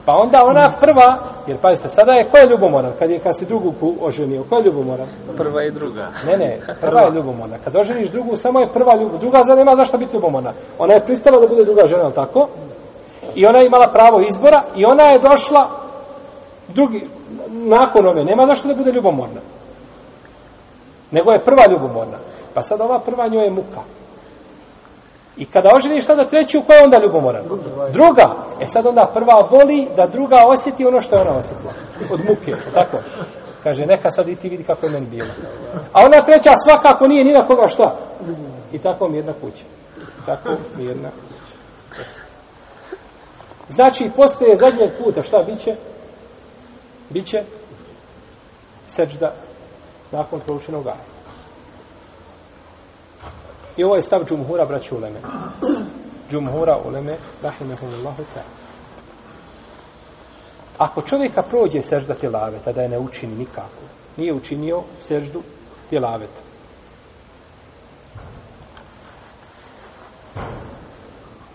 Pa 0.05 0.13
onda 0.15 0.43
ona 0.45 0.71
prva, 0.81 1.17
jer 1.47 1.57
pazite, 1.57 1.89
sada 1.89 2.11
je, 2.11 2.27
ko 2.31 2.37
je 2.37 2.47
ljubomoran? 2.49 2.91
Kad, 2.99 3.09
je, 3.09 3.19
kad 3.19 3.37
si 3.37 3.45
drugu 3.45 3.73
ku 3.79 3.95
oženio, 4.01 4.43
ko 4.49 4.55
je 4.55 4.63
ljubomoran? 4.63 5.07
Prva 5.37 5.63
i 5.63 5.71
druga. 5.71 6.11
Ne, 6.27 6.37
ne, 6.37 6.59
prva 6.81 7.01
je 7.01 7.11
ljubomorna. 7.11 7.57
Kad 7.63 7.75
oženiš 7.75 8.09
drugu, 8.09 8.37
samo 8.37 8.59
je 8.59 8.67
prva 8.67 8.93
ljubomorna. 8.93 9.19
Druga 9.19 9.43
za 9.45 9.55
nema 9.55 9.75
zašto 9.75 9.97
biti 9.97 10.15
ljubomorna. 10.15 10.53
Ona 10.79 10.93
je 10.93 11.05
pristala 11.05 11.39
da 11.39 11.47
bude 11.47 11.63
druga 11.65 11.87
žena, 11.87 12.11
tako? 12.11 12.47
I 13.35 13.45
ona 13.45 13.59
je 13.59 13.65
imala 13.67 13.87
pravo 13.87 14.21
izbora 14.29 14.63
i 14.75 14.85
ona 14.85 15.03
je 15.03 15.19
došla 15.19 15.67
drugi, 16.67 17.07
nakon 17.49 18.07
ove, 18.07 18.23
nema 18.23 18.45
zašto 18.45 18.67
da 18.67 18.75
bude 18.75 18.91
ljubomorna. 18.91 19.41
Nego 21.11 21.31
je 21.31 21.45
prva 21.45 21.63
ljubomorna. 21.71 22.17
Pa 22.53 22.63
sad 22.63 22.81
ova 22.81 22.99
prva 22.99 23.27
njoj 23.27 23.43
je 23.43 23.51
muka. 23.51 23.81
I 25.37 25.45
kada 25.45 25.75
oženiš 25.75 26.05
sada 26.05 26.25
treću, 26.25 26.61
koja 26.61 26.77
je 26.77 26.83
onda 26.83 26.97
ljubomoran? 27.01 27.43
Druga. 27.91 28.35
E 28.61 28.67
sad 28.67 28.85
onda 28.85 29.11
prva 29.13 29.47
voli 29.51 29.87
da 29.95 30.07
druga 30.07 30.43
osjeti 30.47 30.85
ono 30.85 31.01
što 31.01 31.15
je 31.15 31.21
ona 31.21 31.37
osjetila. 31.37 31.73
Od 32.11 32.19
muke, 32.19 32.55
tako. 32.73 32.97
Kaže, 33.63 33.85
neka 33.85 34.11
sad 34.11 34.27
i 34.27 34.35
ti 34.35 34.49
vidi 34.49 34.63
kako 34.63 34.85
je 34.85 34.91
meni 34.91 35.05
bilo. 35.05 35.29
A 35.93 36.05
ona 36.05 36.25
treća 36.25 36.53
svakako 36.67 37.07
nije 37.07 37.23
ni 37.23 37.33
na 37.33 37.45
koga 37.45 37.67
šta. 37.67 37.97
I 38.71 38.79
tako 38.79 39.09
mi 39.09 39.17
jedna 39.17 39.33
kuća. 39.33 39.63
I 39.97 40.25
tako 40.25 40.49
mirna 40.77 41.09
kuća. 41.09 42.03
Znači, 43.69 44.11
postoje 44.15 44.57
zadnjeg 44.57 44.91
puta, 45.03 45.23
šta 45.23 45.43
biće? 45.43 45.75
Biće 47.09 47.37
seđda 48.85 49.33
nakon 50.11 50.39
proučenog 50.39 50.87
ajeta. 50.87 51.12
I 53.77 53.83
ovo 53.83 53.95
je 53.95 54.01
stav 54.01 54.25
džumhura, 54.25 54.65
braću 54.65 54.95
uleme. 54.95 55.19
Džumhura 56.31 56.77
uleme, 56.85 57.17
rahimahumullahu 57.43 58.23
ta'ala. 58.35 58.63
Ako 60.77 61.01
čovjeka 61.01 61.41
prođe 61.41 61.81
sežda 61.81 62.13
tilaveta, 62.13 62.71
da 62.71 62.81
je 62.81 62.89
ne 62.89 62.99
učini 62.99 63.35
nikako, 63.35 63.83
nije 64.17 64.33
učinio 64.33 64.81
seždu 64.99 65.41
tilaveta. 65.89 66.41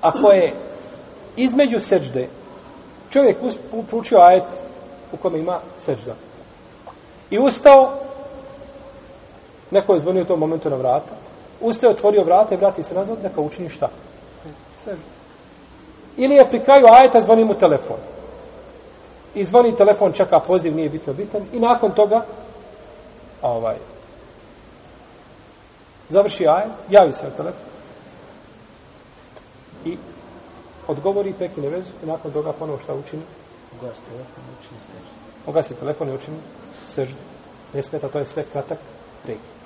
Ako 0.00 0.30
je 0.30 0.54
između 1.36 1.80
sežde, 1.80 2.28
čovjek 3.10 3.36
proučio 3.88 4.18
ajet 4.20 4.44
u 5.12 5.16
kome 5.16 5.38
ima 5.38 5.60
sežda. 5.78 6.14
I 7.30 7.38
ustao, 7.38 8.00
neko 9.70 9.94
je 9.94 10.00
zvonio 10.00 10.22
u 10.22 10.26
tom 10.26 10.38
momentu 10.38 10.70
na 10.70 10.76
vrata, 10.76 11.27
ustao, 11.60 11.90
otvorio 11.90 12.24
vrata 12.24 12.54
i 12.54 12.58
vrati 12.58 12.82
se 12.82 12.94
nazad, 12.94 13.22
neka 13.22 13.40
učini 13.40 13.68
šta? 13.68 13.88
Ili 16.16 16.34
je 16.34 16.48
pri 16.50 16.60
kraju 16.60 16.86
ajeta 16.90 17.20
zvoni 17.20 17.44
mu 17.44 17.54
telefon 17.54 17.96
i 19.34 19.44
zvoni 19.44 19.76
telefon, 19.76 20.12
čeka 20.12 20.40
poziv, 20.40 20.76
nije 20.76 20.88
bitno 20.88 21.12
bitan, 21.12 21.42
i 21.52 21.60
nakon 21.60 21.94
toga, 21.94 22.22
ovaj, 23.42 23.76
završi 26.08 26.48
ajet, 26.48 26.72
javi 26.90 27.12
se 27.12 27.24
na 27.24 27.30
telefon, 27.30 27.66
i 29.84 29.96
odgovori, 30.88 31.32
prekine 31.32 31.68
vezu, 31.68 31.90
i 32.02 32.06
nakon 32.06 32.32
toga 32.32 32.52
ponovo 32.52 32.78
šta 32.78 32.94
učini? 32.94 33.22
Ugasi 33.80 34.00
telefon 34.00 34.44
i 34.48 34.54
učini 34.60 34.80
seždu. 34.86 35.10
Ugasi 35.46 35.74
telefon 35.74 36.08
i 36.08 36.14
učini 36.14 36.38
seždu. 36.88 37.20
Ne 37.74 37.82
smeta, 37.82 38.08
to 38.08 38.18
je 38.18 38.26
sve 38.26 38.44
kratak 38.52 38.78
prekid. 39.22 39.57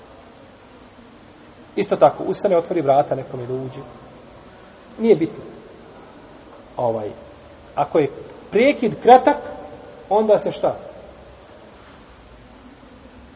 Isto 1.76 1.96
tako, 1.96 2.24
ustane, 2.24 2.56
otvori 2.56 2.80
vrata 2.80 3.14
nekome 3.14 3.46
da 3.46 3.54
uđe. 3.54 3.80
Nije 4.98 5.16
bitno. 5.16 5.44
Ovaj, 6.76 7.10
ako 7.74 7.98
je 7.98 8.10
prekid 8.50 9.02
kratak, 9.02 9.36
onda 10.08 10.38
se 10.38 10.52
šta? 10.52 10.76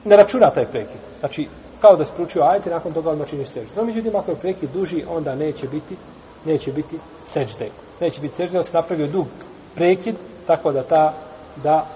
Ne 0.04 0.16
računa 0.16 0.50
taj 0.50 0.66
prekid. 0.66 1.00
Znači, 1.20 1.48
kao 1.80 1.96
da 1.96 2.04
se 2.04 2.12
spručio 2.12 2.42
ajte, 2.42 2.70
nakon 2.70 2.92
toga 2.92 3.10
odmah 3.10 3.28
činiš 3.28 3.48
seždu. 3.48 3.70
No, 3.76 3.84
međutim, 3.84 4.16
ako 4.16 4.30
je 4.30 4.36
prekid 4.36 4.70
duži, 4.70 5.04
onda 5.08 5.34
neće 5.34 5.68
biti, 5.68 5.96
neće 6.44 6.72
biti 6.72 6.98
sežde. 7.26 7.70
Neće 8.00 8.20
biti 8.20 8.36
sežde, 8.36 8.58
da 8.58 8.62
se 8.62 8.72
napravio 8.74 9.06
dug 9.06 9.26
prekid, 9.74 10.14
tako 10.46 10.72
da 10.72 10.82
ta, 10.82 11.14
da 11.62 11.86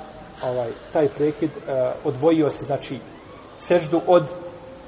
ovaj, 0.45 0.71
taj 0.93 1.09
prekid 1.09 1.51
uh, 1.51 1.73
odvojio 2.05 2.51
se, 2.51 2.65
znači, 2.65 2.99
seždu 3.59 4.01
od 4.07 4.25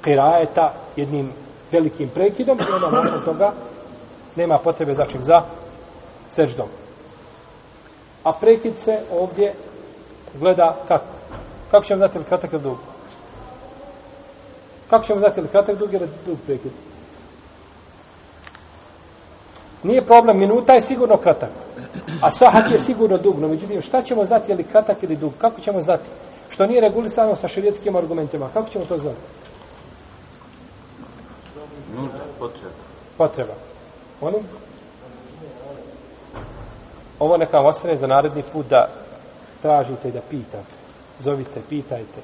kirajeta 0.03 0.73
jednim 0.95 1.31
velikim 1.73 2.09
prekidom 2.09 2.59
i 2.59 2.73
onda 2.73 2.89
nakon 2.89 3.21
toga 3.25 3.51
nema 4.35 4.57
potrebe 4.57 4.93
za 4.93 5.05
čim 5.05 5.23
za 5.23 5.41
seždom. 6.29 6.67
A 8.23 8.31
prekid 8.31 8.77
se 8.77 8.99
ovdje 9.11 9.53
gleda 10.39 10.75
kako. 10.87 11.05
Kako 11.71 11.85
ćemo 11.85 11.97
znati 11.97 12.17
li 12.17 12.23
kratak 12.23 12.53
ili 12.53 12.61
dug? 12.61 12.77
Kako 14.89 15.05
ćemo 15.05 15.19
znati 15.19 15.41
li 15.41 15.47
kratak 15.47 15.77
dug 15.77 15.93
ili 15.93 16.07
dug 16.25 16.37
prekid? 16.45 16.71
Nije 19.83 20.05
problem, 20.05 20.39
minuta 20.39 20.73
je 20.73 20.81
sigurno 20.81 21.17
kratak. 21.17 21.49
A 22.21 22.31
sahat 22.31 22.71
je 22.71 22.79
sigurno 22.79 23.17
dug. 23.17 23.39
No, 23.39 23.47
međutim, 23.47 23.81
šta 23.81 24.01
ćemo 24.01 24.25
znati 24.25 24.51
je 24.51 24.55
li 24.55 24.63
kratak 24.63 25.03
ili 25.03 25.15
dug? 25.15 25.33
Kako 25.37 25.61
ćemo 25.61 25.81
znati? 25.81 26.09
Što 26.49 26.65
nije 26.65 26.81
regulisano 26.81 27.35
sa 27.35 27.47
širijetskim 27.47 27.95
argumentima. 27.95 28.49
Kako 28.53 28.69
ćemo 28.69 28.85
to 28.85 28.97
znati? 28.97 29.17
Nužda, 31.95 32.19
potreba. 32.39 32.73
Potreba. 33.17 33.53
Molim? 34.21 34.43
Ovo 37.19 37.37
neka 37.37 37.57
vam 37.57 37.65
ostane 37.65 37.95
za 37.95 38.07
naredni 38.07 38.43
put 38.53 38.65
da 38.67 38.89
tražite 39.61 40.11
da 40.11 40.21
pitate. 40.29 40.75
Zovite, 41.19 41.61
pitajte. 41.69 42.21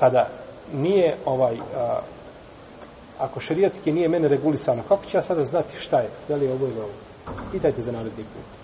Kada 0.00 0.28
nije 0.72 1.16
ovaj, 1.24 1.56
a, 1.76 2.00
ako 3.18 3.40
šerijatski 3.40 3.92
nije 3.92 4.08
mene 4.08 4.28
regulisano, 4.28 4.82
kako 4.88 5.04
ću 5.04 5.16
ja 5.16 5.22
sada 5.22 5.44
znati 5.44 5.76
šta 5.76 5.98
je? 5.98 6.10
Da 6.28 6.36
li 6.36 6.46
je 6.46 6.52
ovo 6.52 6.66
ili 6.66 6.80
ovo? 6.80 6.92
Pitajte 7.52 7.82
za 7.82 7.92
naredni 7.92 8.24
put. 8.24 8.58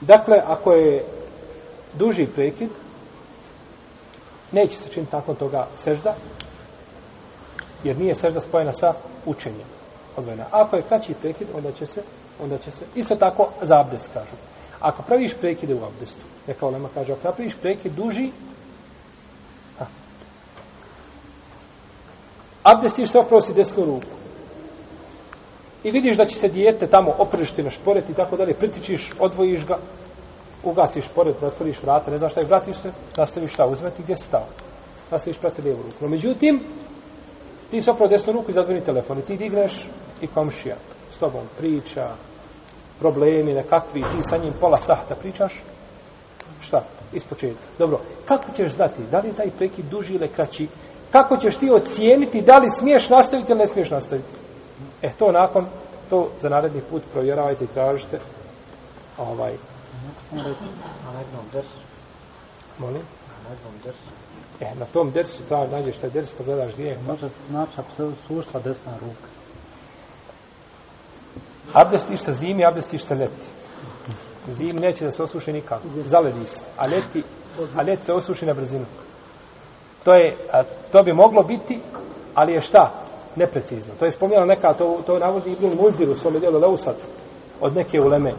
Dakle, 0.00 0.42
ako 0.46 0.72
je 0.72 1.04
duži 1.94 2.26
prekid, 2.26 2.70
neće 4.52 4.78
se 4.78 4.88
činiti 4.88 5.16
nakon 5.16 5.34
toga 5.34 5.66
sežda, 5.74 6.14
jer 7.84 7.98
nije 7.98 8.14
sežda 8.14 8.40
spojena 8.40 8.72
sa 8.72 8.94
učenjem. 9.26 9.66
Odvojena. 10.16 10.46
Ako 10.50 10.76
je 10.76 10.82
kraći 10.82 11.14
prekid, 11.14 11.48
onda 11.54 11.72
će 11.72 11.86
se, 11.86 12.02
onda 12.42 12.58
će 12.58 12.70
se, 12.70 12.84
isto 12.94 13.16
tako 13.16 13.48
za 13.62 13.80
abdest 13.80 14.10
kažu. 14.14 14.36
Ako 14.80 15.02
praviš 15.02 15.34
prekide 15.34 15.74
u 15.74 15.84
abdestu, 15.84 16.24
neka 16.46 16.66
olema 16.66 16.88
kaže, 16.94 17.12
ako 17.12 17.28
napraviš 17.28 17.54
prekid 17.54 17.92
duži, 17.92 18.30
ha, 19.78 19.86
abdestiš 22.62 23.10
se 23.10 23.18
oprosi 23.18 23.54
desnu 23.54 23.84
ruku. 23.84 24.20
I 25.84 25.90
vidiš 25.90 26.16
da 26.16 26.26
će 26.26 26.34
se 26.34 26.48
dijete 26.48 26.86
tamo 26.86 27.14
oprešti 27.18 27.62
na 27.62 27.70
šporet 27.70 28.10
i 28.10 28.14
tako 28.14 28.36
dalje, 28.36 28.54
pritičiš, 28.54 29.12
odvojiš 29.18 29.66
ga, 29.66 29.78
ugasiš 30.64 31.04
šporet, 31.04 31.36
zatvoriš 31.40 31.82
vrata, 31.82 32.10
ne 32.10 32.18
znaš 32.18 32.32
šta 32.32 32.40
je, 32.40 32.46
vratiš 32.46 32.76
se, 32.76 32.92
nastaviš 33.16 33.52
šta 33.52 33.66
uzmeti, 33.66 34.02
gdje 34.02 34.16
si 34.16 34.24
stao? 34.24 34.46
Nastaviš 35.10 35.38
prati 35.38 35.62
lijevu 35.62 35.82
ruku. 35.82 35.96
No, 36.00 36.08
međutim, 36.08 36.64
ti 37.70 37.82
se 37.82 37.90
opravo 37.90 38.08
desnu 38.08 38.32
ruku 38.32 38.50
i 38.50 38.54
zazvoni 38.54 38.80
telefon 38.80 39.18
i 39.18 39.22
ti 39.22 39.36
digneš 39.36 39.88
i 40.20 40.26
komšija 40.26 40.76
s 41.12 41.18
tobom 41.18 41.42
priča, 41.58 42.10
problemi 42.98 43.54
nekakvi, 43.54 44.02
ti 44.02 44.22
sa 44.22 44.36
njim 44.36 44.52
pola 44.60 44.76
sahta 44.76 45.14
pričaš, 45.14 45.62
šta? 46.60 46.84
Iz 47.12 47.24
početka. 47.24 47.64
Dobro, 47.78 48.00
kako 48.24 48.52
ćeš 48.56 48.72
znati, 48.72 49.02
da 49.10 49.20
li 49.20 49.28
je 49.28 49.34
taj 49.34 49.50
prekid 49.50 49.84
duži 49.84 50.14
ili 50.14 50.28
kraći? 50.28 50.68
Kako 51.12 51.36
ćeš 51.36 51.56
ti 51.56 51.70
ocijeniti 51.70 52.42
da 52.42 52.58
li 52.58 52.70
smiješ 52.70 53.08
nastaviti 53.08 53.52
ili 53.52 53.58
ne 53.58 53.66
smiješ 53.66 53.90
nastaviti? 53.90 54.40
E, 55.02 55.12
to 55.18 55.32
nakon, 55.32 55.66
to 56.10 56.28
za 56.40 56.48
naredni 56.48 56.80
put 56.90 57.02
provjeravajte 57.12 57.64
i 57.64 57.66
tražite. 57.74 58.20
Ovaj. 59.18 59.52
Na 60.32 61.18
jednom 61.18 61.44
dersu, 61.52 61.78
Molim? 62.78 63.02
na 63.44 63.50
jednom 63.50 63.74
dersu, 63.84 64.00
E, 64.60 64.74
na 64.74 64.86
tom 64.92 65.10
dersu 65.10 65.42
treba 65.48 65.66
nađeš 65.66 65.96
taj 65.96 66.10
ders, 66.10 66.32
pa 66.32 66.44
gledaš 66.44 66.72
gdje 66.72 66.84
je. 66.84 66.98
može 67.06 67.28
se 67.28 67.36
znači 67.50 67.72
ako 67.76 67.90
se 67.96 68.16
sušla 68.26 68.60
desna 68.60 68.92
ruka. 69.00 69.28
Abdestiš 71.72 72.20
se 72.20 72.32
zimi, 72.32 72.66
abdestiš 72.66 73.02
se 73.02 73.14
leti. 73.14 73.46
Zimi 74.50 74.80
neće 74.80 75.04
da 75.04 75.12
se 75.12 75.22
osuši 75.22 75.52
nikako. 75.52 75.82
Zaledi 76.06 76.44
se. 76.44 76.64
A 76.76 76.86
leti, 76.86 77.22
a 77.76 77.82
leti 77.82 78.04
se 78.06 78.12
osuši 78.12 78.46
na 78.46 78.54
brzinu. 78.54 78.86
To 80.04 80.12
je, 80.12 80.36
a, 80.52 80.62
to 80.92 81.02
bi 81.02 81.12
moglo 81.12 81.42
biti, 81.42 81.80
ali 82.34 82.52
je 82.52 82.60
šta? 82.60 82.92
Neprecizno. 83.36 83.94
To 83.98 84.04
je 84.04 84.10
spomljeno 84.10 84.44
neka, 84.44 84.74
to, 84.74 85.02
to 85.06 85.18
navodi 85.18 85.52
Ibn 85.52 85.76
Mulzir 85.76 86.10
u 86.10 86.14
svome 86.14 86.38
dijelu 86.38 86.58
Leusat 86.58 86.96
od 87.60 87.76
neke 87.76 88.00
uleme. 88.00 88.32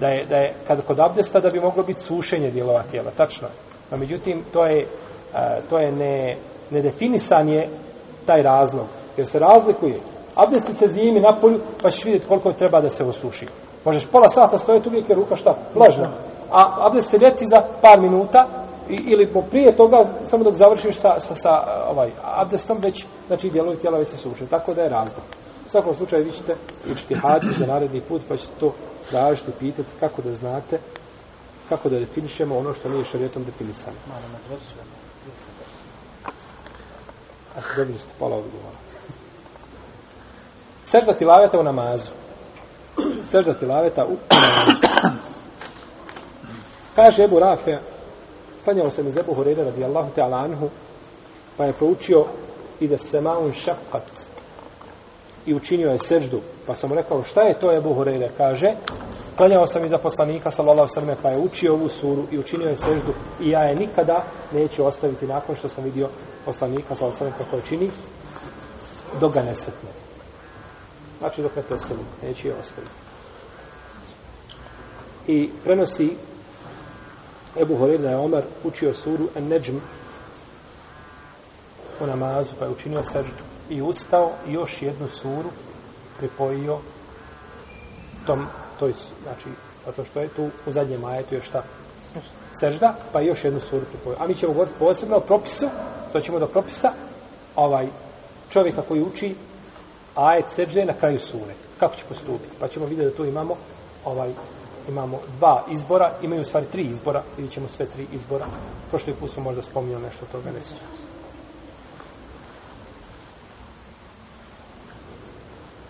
Da 0.00 0.06
je, 0.06 0.24
da 0.24 0.36
je 0.36 0.54
kad, 0.66 0.86
kod 0.86 1.00
abdesta 1.00 1.40
da 1.40 1.50
bi 1.50 1.60
moglo 1.60 1.82
biti 1.82 2.00
sušenje 2.00 2.50
dijelova 2.50 2.82
tijela. 2.82 3.10
Tačno. 3.16 3.48
No, 3.90 3.96
međutim, 3.96 4.44
to 4.52 4.66
je, 4.66 4.86
a, 4.86 4.86
to 5.70 5.78
je 5.78 5.92
ne, 5.92 6.36
nedefinisan 6.70 7.48
je 7.48 7.68
taj 8.26 8.42
razlog. 8.42 8.86
Jer 9.16 9.26
se 9.26 9.38
razlikuje. 9.38 9.96
Abdesti 10.34 10.74
se 10.74 10.88
zimi 10.88 11.20
na 11.20 11.36
polju, 11.40 11.60
pa 11.82 11.90
ćeš 11.90 12.04
vidjeti 12.04 12.26
koliko 12.26 12.52
treba 12.52 12.80
da 12.80 12.90
se 12.90 13.04
osuši. 13.04 13.46
Možeš 13.84 14.06
pola 14.06 14.28
sata 14.28 14.58
stojati 14.58 14.88
uvijek 14.88 15.08
je 15.08 15.14
ruka 15.14 15.36
šta? 15.36 15.54
Vlažna. 15.74 16.10
A 16.50 16.86
abdest 16.86 17.10
se 17.10 17.18
ljeti 17.18 17.46
za 17.46 17.62
par 17.82 18.00
minuta 18.00 18.46
i, 18.88 18.94
ili 18.94 19.26
po 19.26 19.42
prije 19.42 19.76
toga, 19.76 20.04
samo 20.26 20.44
dok 20.44 20.54
završiš 20.54 20.96
sa, 20.96 21.20
sa, 21.20 21.34
sa 21.34 21.62
ovaj, 21.90 22.10
abdestom, 22.24 22.78
već, 22.80 23.06
znači, 23.26 23.50
dijelovi 23.50 23.76
tijela 23.76 23.98
već 23.98 24.08
se 24.08 24.16
suše. 24.16 24.46
Tako 24.46 24.74
da 24.74 24.82
je 24.82 24.88
razlog. 24.88 25.24
U 25.66 25.70
svakom 25.70 25.94
slučaju 25.94 26.24
vi 26.24 26.32
ćete 26.32 26.56
učiti 26.92 27.14
hađi 27.14 27.52
za 27.52 27.66
naredni 27.66 28.00
put, 28.00 28.22
pa 28.28 28.36
ćete 28.36 28.52
to 28.60 28.72
tražiti, 29.10 29.52
pitati 29.58 29.88
kako 30.00 30.22
da 30.22 30.34
znate, 30.34 30.78
kako 31.68 31.88
da 31.88 31.98
definišemo 31.98 32.58
ono 32.58 32.74
što 32.74 32.88
nije 32.88 33.04
šarijetom 33.04 33.44
definisano. 33.44 33.96
Malo 34.08 34.22
na 37.56 37.62
dobili 37.76 37.98
ste 37.98 38.12
pola 38.18 38.36
odgovora. 38.36 38.76
Sežda 40.84 41.12
tilaveta 41.12 41.60
u 41.60 41.62
namazu. 41.62 42.10
Sežda 43.30 43.54
tilaveta 43.54 44.04
u 44.04 44.16
namazu. 44.30 44.80
Kaže 46.94 47.24
Ebu 47.24 47.38
Rafe, 47.38 47.78
klanjao 48.64 48.90
sam 48.90 49.08
iz 49.08 49.16
Ebu 49.16 49.34
Horeira 49.34 49.64
radijallahu 49.64 50.10
ta'ala 50.16 50.44
anhu, 50.44 50.70
pa 51.56 51.64
je 51.64 51.72
proučio 51.72 52.26
i 52.80 52.88
da 52.88 52.98
se 52.98 53.20
maun 53.20 53.52
šakat 53.52 54.10
i 55.46 55.54
učinio 55.54 55.90
je 55.90 55.98
seždu. 55.98 56.40
Pa 56.66 56.74
sam 56.74 56.88
mu 56.88 56.94
rekao, 56.94 57.24
šta 57.24 57.42
je 57.42 57.60
to 57.60 57.72
Ebu 57.76 57.94
Horeira? 57.94 58.28
Kaže, 58.36 58.74
klanjao 59.36 59.66
sam 59.66 59.84
iza 59.84 59.98
poslanika, 59.98 60.50
sallallahu 60.50 60.88
sallam, 60.88 61.16
pa 61.22 61.30
je 61.30 61.38
učio 61.38 61.72
ovu 61.72 61.88
suru 61.88 62.24
i 62.30 62.38
učinio 62.38 62.68
je 62.68 62.76
seždu 62.76 63.14
i 63.40 63.50
ja 63.50 63.60
je 63.60 63.76
nikada 63.76 64.24
neću 64.52 64.86
ostaviti 64.86 65.26
nakon 65.26 65.56
što 65.56 65.68
sam 65.68 65.84
vidio 65.84 66.08
poslanika, 66.44 66.94
sallallahu 66.94 67.18
sallam, 67.18 67.34
kako 67.38 67.56
je 67.56 67.62
čini, 67.62 67.90
dok 69.20 69.34
ga 69.34 69.42
ne 69.42 69.54
sretne. 69.54 69.90
Znači 71.18 71.42
dok 71.42 71.56
ne 71.56 71.62
preseli, 71.62 72.00
neću 72.22 72.48
je 72.48 72.54
ostaviti. 72.54 72.92
I 75.26 75.50
prenosi 75.64 76.16
Ebu 77.60 77.76
Horeira 77.76 78.02
da 78.02 78.10
je 78.10 78.16
Omer 78.16 78.44
učio 78.64 78.94
suru 78.94 79.28
en 79.34 79.48
neđm 79.48 79.76
u 82.00 82.06
namazu, 82.06 82.54
pa 82.58 82.64
je 82.64 82.70
učinio 82.70 83.02
seždu 83.02 83.42
i 83.70 83.82
ustao 83.82 84.32
i 84.48 84.52
još 84.52 84.82
jednu 84.82 85.08
suru 85.08 85.50
pripojio 86.18 86.78
tom, 88.26 88.46
to 88.80 88.86
je, 88.86 88.92
znači, 89.22 89.48
zato 89.86 90.04
što 90.04 90.20
je 90.20 90.28
tu 90.28 90.48
u 90.66 90.72
zadnjem 90.72 91.04
ajetu 91.04 91.34
još 91.34 91.46
šta? 91.46 91.62
Sežda, 92.52 92.94
pa 93.12 93.20
još 93.20 93.44
jednu 93.44 93.60
suru 93.60 93.84
pripojio. 93.86 94.16
A 94.20 94.26
mi 94.26 94.34
ćemo 94.34 94.52
govoriti 94.52 94.78
posebno 94.78 95.16
o 95.16 95.20
propisu, 95.20 95.68
to 96.12 96.20
ćemo 96.20 96.38
do 96.38 96.46
propisa, 96.46 96.92
ovaj 97.56 97.88
čovjeka 98.50 98.82
koji 98.82 99.02
uči 99.02 99.34
ajet 100.14 100.44
sežde 100.48 100.84
na 100.84 100.92
kraju 100.92 101.18
sure. 101.18 101.54
Kako 101.80 101.96
će 101.96 102.04
postupiti? 102.08 102.56
Pa 102.60 102.68
ćemo 102.68 102.86
vidjeti 102.86 103.10
da 103.10 103.16
tu 103.16 103.24
imamo 103.24 103.56
ovaj 104.04 104.32
imamo 104.88 105.20
dva 105.38 105.64
izbora, 105.70 106.12
imaju 106.22 106.44
stvari 106.44 106.66
tri 106.66 106.82
izbora, 106.82 107.22
vidjet 107.36 107.54
ćemo 107.54 107.68
sve 107.68 107.86
tri 107.86 108.06
izbora. 108.12 108.46
Prošli 108.90 109.14
put 109.14 109.30
smo 109.30 109.42
možda 109.42 109.62
spominjali 109.62 110.02
nešto 110.02 110.24
od 110.24 110.32
toga, 110.32 110.50
ne 110.50 110.62
sjećam 110.62 110.96
se. 110.96 111.02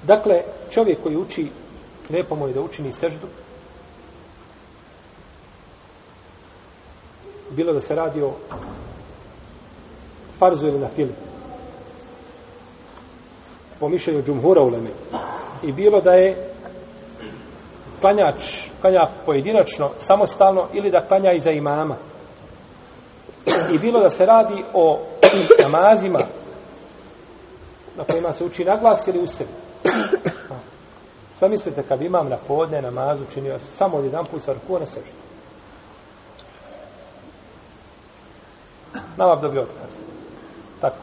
Dakle, 0.02 0.42
čovjek 0.70 1.02
koji 1.02 1.16
uči, 1.16 1.50
lijepo 2.10 2.36
mu 2.36 2.48
je 2.48 2.54
da 2.54 2.60
učini 2.60 2.92
seždu, 2.92 3.26
bilo 7.50 7.72
da 7.72 7.80
se 7.80 7.94
radi 7.94 8.22
o 8.22 8.32
farzu 10.38 10.66
ili 10.66 10.78
na 10.78 10.88
film, 10.88 11.12
po 13.80 13.88
mišljenju 13.88 14.22
džumhura 14.22 14.62
uleme, 14.62 14.90
i 15.62 15.72
bilo 15.72 16.00
da 16.00 16.12
je 16.12 16.50
klanjač, 18.00 18.68
klanja 18.80 19.08
pojedinačno, 19.26 19.90
samostalno, 19.98 20.66
ili 20.72 20.90
da 20.90 21.06
klanja 21.06 21.32
iza 21.32 21.50
imama. 21.50 21.96
I 23.72 23.78
bilo 23.78 24.00
da 24.00 24.10
se 24.10 24.26
radi 24.26 24.64
o 24.74 24.98
namazima 25.62 26.20
na 27.96 28.04
kojima 28.04 28.32
se 28.32 28.44
uči 28.44 28.64
naglas 28.64 29.06
ili 29.06 29.18
u 29.18 29.26
sebi. 29.26 29.69
Šta 31.40 31.48
mislite 31.48 31.82
kad 31.82 32.02
imam 32.02 32.28
na 32.28 32.36
podne 32.48 32.82
namazu 32.82 33.24
činio 33.34 33.58
samo 33.58 33.98
jedan 34.00 34.26
put 34.26 34.42
sa 34.42 34.52
ruku 34.52 34.78
na 34.78 34.86
seždu. 34.86 35.16
Namab 39.16 39.40
dobio 39.40 39.62
otkaz. 39.62 39.96
Tako. 40.80 40.96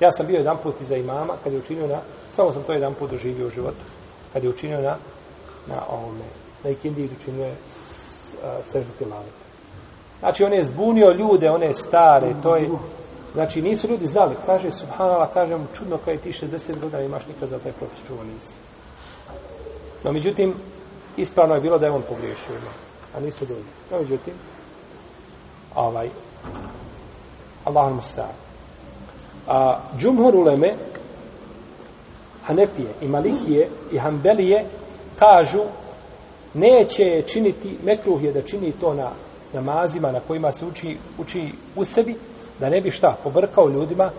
Ja 0.00 0.12
sam 0.12 0.26
bio 0.26 0.36
jedan 0.36 0.56
put 0.62 0.80
iza 0.80 0.96
imama 0.96 1.34
kad 1.44 1.52
je 1.52 1.58
učinio 1.58 1.86
na, 1.86 1.98
samo 2.30 2.52
sam 2.52 2.62
to 2.62 2.72
jedan 2.72 2.94
put 2.94 3.10
doživio 3.10 3.46
u 3.46 3.50
životu, 3.50 3.84
kad 4.32 4.44
je 4.44 4.50
učinio 4.50 4.80
na, 4.80 4.96
na 5.66 5.82
ovome, 5.88 6.24
na 6.64 6.70
ikindi 6.70 7.10
učinio 7.20 7.44
je 7.44 7.56
seždu 8.64 8.90
tilavet. 8.98 9.32
Znači 10.20 10.44
on 10.44 10.52
je 10.52 10.64
zbunio 10.64 11.10
ljude, 11.12 11.50
one 11.50 11.74
stare, 11.74 12.34
to 12.42 12.56
je, 12.56 12.70
Znači, 13.34 13.62
nisu 13.62 13.88
ljudi 13.88 14.06
znali. 14.06 14.36
Kaže, 14.46 14.70
subhanala, 14.70 15.30
kaže 15.34 15.56
mu, 15.56 15.66
čudno 15.74 15.98
kao 15.98 16.12
je 16.12 16.18
ti 16.18 16.32
60 16.32 16.80
godina 16.80 17.02
imaš 17.02 17.26
nikad 17.26 17.48
za 17.48 17.58
taj 17.58 17.72
propis 17.72 17.98
čuo 18.06 18.24
nisi. 18.24 18.58
No, 20.06 20.12
međutim, 20.12 20.54
ispravno 21.16 21.54
je 21.54 21.60
bilo 21.60 21.78
da 21.78 21.86
je 21.86 21.92
on 21.92 22.02
pogriješio. 22.08 22.54
No, 22.54 22.70
a 23.16 23.20
nisu 23.20 23.46
drugi. 23.46 23.62
No, 23.90 23.98
međutim, 23.98 24.34
ovaj, 25.74 26.08
Allah 27.64 27.92
mu. 27.92 28.00
A, 29.48 29.80
džumhur 29.98 30.34
uleme, 30.34 30.74
Hanefije 32.42 32.88
i 33.00 33.08
Malikije 33.08 33.68
i 33.92 33.98
Hanbelije 33.98 34.64
kažu 35.18 35.62
neće 36.54 37.22
činiti, 37.26 37.78
mekruh 37.84 38.24
je 38.24 38.32
da 38.32 38.42
čini 38.42 38.72
to 38.72 38.94
na 38.94 39.10
namazima 39.52 40.12
na 40.12 40.20
kojima 40.20 40.52
se 40.52 40.66
uči, 40.66 40.96
uči 41.18 41.52
u 41.76 41.84
sebi, 41.84 42.16
da 42.60 42.68
ne 42.68 42.80
bi 42.80 42.90
šta, 42.90 43.16
pobrkao 43.22 43.68
ljudima 43.68 44.10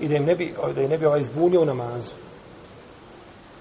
i 0.00 0.08
da 0.08 0.16
im 0.16 0.24
ne 0.24 0.34
bi, 0.34 0.54
da 0.74 0.82
im 0.82 0.90
ne 0.90 0.98
bi 0.98 1.06
ovaj 1.06 1.22
zbunio 1.22 1.62
u 1.62 1.64
namazu. 1.64 2.12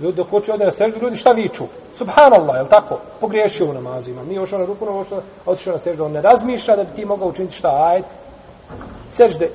Ljudi 0.01 0.17
dok 0.17 0.29
hoće 0.29 0.53
ode 0.53 0.65
na 0.65 0.71
seždu, 0.71 0.99
ljudi 1.01 1.15
šta 1.15 1.31
viču? 1.31 1.63
Subhanallah, 1.93 2.55
je 2.55 2.61
li 2.61 2.69
tako? 2.69 2.99
Pogriješio 3.19 3.69
u 3.69 3.73
namazima. 3.73 4.23
Nije 4.23 4.41
ošao 4.41 4.59
na 4.59 4.65
ruku, 4.65 4.85
no 4.85 5.05
otišao 5.45 5.73
na 5.73 5.79
seždu. 5.79 6.03
On 6.03 6.11
ne 6.11 6.21
razmišlja 6.21 6.75
da 6.75 6.83
bi 6.83 6.95
ti 6.95 7.05
mogao 7.05 7.27
učiniti 7.27 7.55
šta, 7.55 7.91
ajd. 7.93 8.03
Sežde. 9.09 9.49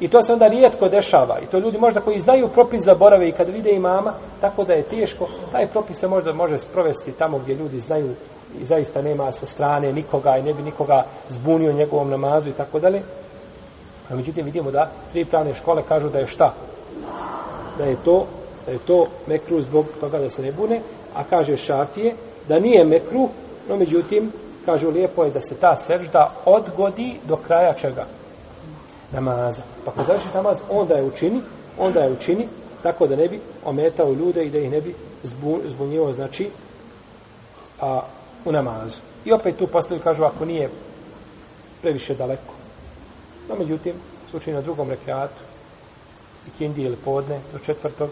I 0.00 0.08
to 0.08 0.22
se 0.22 0.32
onda 0.32 0.48
rijetko 0.48 0.88
dešava. 0.88 1.38
I 1.42 1.46
to 1.46 1.58
ljudi 1.58 1.78
možda 1.78 2.00
koji 2.00 2.20
znaju 2.20 2.48
propis 2.48 2.82
zaborave 2.82 3.28
i 3.28 3.32
kad 3.32 3.48
vide 3.48 3.70
imama, 3.70 4.12
tako 4.40 4.64
da 4.64 4.72
je 4.72 4.82
teško, 4.82 5.28
taj 5.52 5.66
propis 5.66 5.98
se 5.98 6.08
možda 6.08 6.32
može 6.32 6.58
sprovesti 6.58 7.12
tamo 7.12 7.38
gdje 7.38 7.54
ljudi 7.54 7.80
znaju 7.80 8.14
i 8.60 8.64
zaista 8.64 9.02
nema 9.02 9.32
sa 9.32 9.46
strane 9.46 9.92
nikoga 9.92 10.36
i 10.36 10.42
ne 10.42 10.54
bi 10.54 10.62
nikoga 10.62 11.04
zbunio 11.28 11.72
njegovom 11.72 12.10
namazu 12.10 12.48
i 12.48 12.52
tako 12.52 12.80
dalje. 12.80 13.02
A 14.10 14.14
međutim 14.14 14.44
vidimo 14.44 14.70
da 14.70 14.90
tri 15.12 15.24
pravne 15.24 15.54
škole 15.54 15.82
kažu 15.88 16.08
da 16.08 16.18
je 16.18 16.26
šta? 16.26 16.54
Da 17.78 17.84
je 17.84 17.96
to 18.04 18.26
da 18.68 18.72
je 18.72 18.78
to 18.86 19.06
mekru 19.26 19.62
zbog 19.62 19.86
toga 20.00 20.18
da 20.18 20.30
se 20.30 20.42
ne 20.42 20.52
bune, 20.52 20.80
a 21.14 21.24
kaže 21.24 21.56
šafije 21.56 22.14
da 22.48 22.60
nije 22.60 22.84
mekru, 22.84 23.28
no 23.68 23.76
međutim 23.76 24.32
kažu 24.64 24.90
lijepo 24.90 25.24
je 25.24 25.30
da 25.30 25.40
se 25.40 25.54
ta 25.54 25.76
sežda 25.76 26.34
odgodi 26.44 27.16
do 27.28 27.36
kraja 27.36 27.74
čega? 27.74 28.06
Namaza. 29.12 29.62
Pa 29.84 29.92
kad 29.92 30.06
završi 30.06 30.26
namaz, 30.34 30.58
onda 30.70 30.94
je 30.94 31.04
učini, 31.04 31.40
onda 31.78 32.00
je 32.00 32.12
učini, 32.12 32.48
tako 32.82 33.06
da 33.06 33.16
ne 33.16 33.28
bi 33.28 33.40
ometao 33.64 34.12
ljude 34.12 34.44
i 34.44 34.50
da 34.50 34.58
ih 34.58 34.70
ne 34.70 34.80
bi 34.80 34.94
zbunjivo, 35.64 36.12
znači, 36.12 36.50
a, 37.80 38.00
u 38.44 38.52
namazu. 38.52 39.00
I 39.24 39.32
opet 39.32 39.56
tu 39.56 39.66
postavljaju, 39.66 40.04
kažu, 40.04 40.24
ako 40.24 40.44
nije 40.44 40.70
previše 41.82 42.14
daleko. 42.14 42.54
No, 43.48 43.54
međutim, 43.58 43.94
slučaj 44.30 44.54
na 44.54 44.60
drugom 44.60 44.90
rekiatu, 44.90 45.40
i 46.60 46.64
ili 46.64 46.96
podne, 46.96 47.40
do 47.52 47.58
četvrtog, 47.58 48.10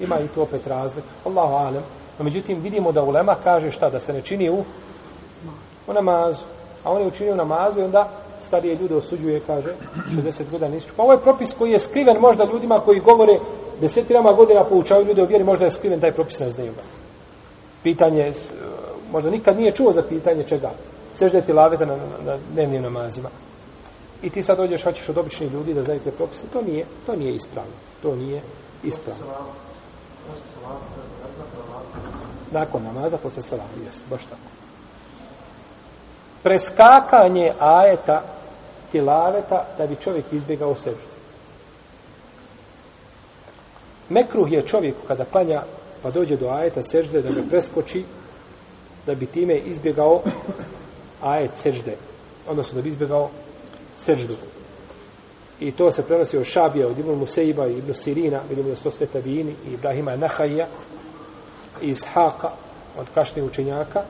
ima 0.00 0.20
i 0.20 0.28
tu 0.28 0.42
opet 0.42 0.66
razlik. 0.66 1.04
Allahu 1.24 1.54
alem. 1.54 1.82
No, 2.18 2.24
međutim, 2.24 2.60
vidimo 2.60 2.92
da 2.92 3.02
ulema 3.02 3.36
kaže 3.44 3.70
šta, 3.70 3.90
da 3.90 4.00
se 4.00 4.12
ne 4.12 4.22
čini 4.22 4.50
u, 4.50 4.64
u 5.86 5.92
namazu. 5.92 6.44
A 6.84 6.92
on 6.92 7.00
je 7.00 7.06
učinio 7.06 7.36
namazu 7.36 7.80
i 7.80 7.84
onda 7.84 8.08
starije 8.42 8.74
ljude 8.74 8.96
osuđuje, 8.96 9.40
kaže, 9.46 9.74
60 10.24 10.50
godina 10.50 10.70
nisu. 10.70 10.88
Pa 10.96 11.02
ovo 11.02 11.12
je 11.12 11.18
propis 11.18 11.52
koji 11.58 11.72
je 11.72 11.78
skriven 11.78 12.16
možda 12.20 12.44
ljudima 12.44 12.80
koji 12.80 13.00
govore 13.00 13.38
desetirama 13.80 14.32
godina 14.32 14.64
poučavaju 14.64 15.06
ljude 15.06 15.22
o 15.22 15.26
vjeri, 15.26 15.44
možda 15.44 15.64
je 15.64 15.70
skriven 15.70 16.00
taj 16.00 16.12
propis, 16.12 16.40
ne 16.40 16.50
znaju 16.50 16.72
ga. 16.72 16.82
Pitanje, 17.82 18.32
možda 19.12 19.30
nikad 19.30 19.56
nije 19.56 19.72
čuo 19.72 19.92
za 19.92 20.02
pitanje 20.02 20.44
čega. 20.44 20.70
Seždeti 21.14 21.52
laveta 21.52 21.84
na, 21.84 21.96
na, 21.96 22.02
na 22.24 22.38
dnevnim 22.54 22.82
namazima. 22.82 23.28
I 24.22 24.30
ti 24.30 24.42
sad 24.42 24.56
dođeš, 24.56 24.82
hoćeš 24.82 25.08
od 25.08 25.18
običnih 25.18 25.52
ljudi 25.52 25.74
da 25.74 25.82
znaju 25.82 26.00
te 26.00 26.10
propise. 26.10 26.46
To 26.52 26.62
nije, 26.62 26.86
to 27.06 27.16
nije 27.16 27.34
ispravno. 27.34 27.72
To 28.02 28.16
nije 28.16 28.42
ispravno. 28.82 29.24
Nakon 32.50 32.82
namaza, 32.82 33.18
posle 33.18 33.42
salama, 33.42 33.70
jest, 33.84 34.02
baš 34.10 34.22
tako. 34.22 34.48
Preskakanje 36.42 37.52
ajeta 37.58 38.22
tilaveta 38.92 39.66
da 39.78 39.86
bi 39.86 39.96
čovjek 39.96 40.32
izbjegao 40.32 40.74
seždu. 40.74 41.12
Mekruh 44.08 44.52
je 44.52 44.66
čovjeku 44.66 45.06
kada 45.08 45.24
klanja 45.24 45.62
pa 46.02 46.10
dođe 46.10 46.36
do 46.36 46.48
ajeta 46.48 46.82
sežde 46.82 47.22
da 47.22 47.30
ga 47.30 47.40
preskoči 47.50 48.04
da 49.06 49.14
bi 49.14 49.26
time 49.26 49.58
izbjegao 49.58 50.22
ajet 51.22 51.50
sežde. 51.54 51.96
Odnosno 52.48 52.76
da 52.76 52.82
bi 52.82 52.88
izbjegao 52.88 53.30
seždu. 53.96 54.34
I 55.60 55.72
to 55.72 55.92
se 55.92 56.02
prenosi 56.02 56.38
od 56.38 56.44
Šabija, 56.44 56.88
od 56.88 56.98
Ibn 56.98 57.10
Museiba 57.10 57.66
i 57.66 57.78
Ibn 57.78 57.94
Sirina, 57.94 58.40
vidimo 58.48 58.68
da 58.68 58.76
su 58.76 58.82
to 58.82 58.90
sve 58.90 59.06
tabijini, 59.06 59.54
i 59.66 59.72
Ibrahima 59.72 60.16
Nahajja, 60.16 60.66
i 61.82 61.90
Ishaqa, 61.90 62.50
od 62.98 63.06
kašnih 63.14 63.44
učenjaka, 63.44 64.02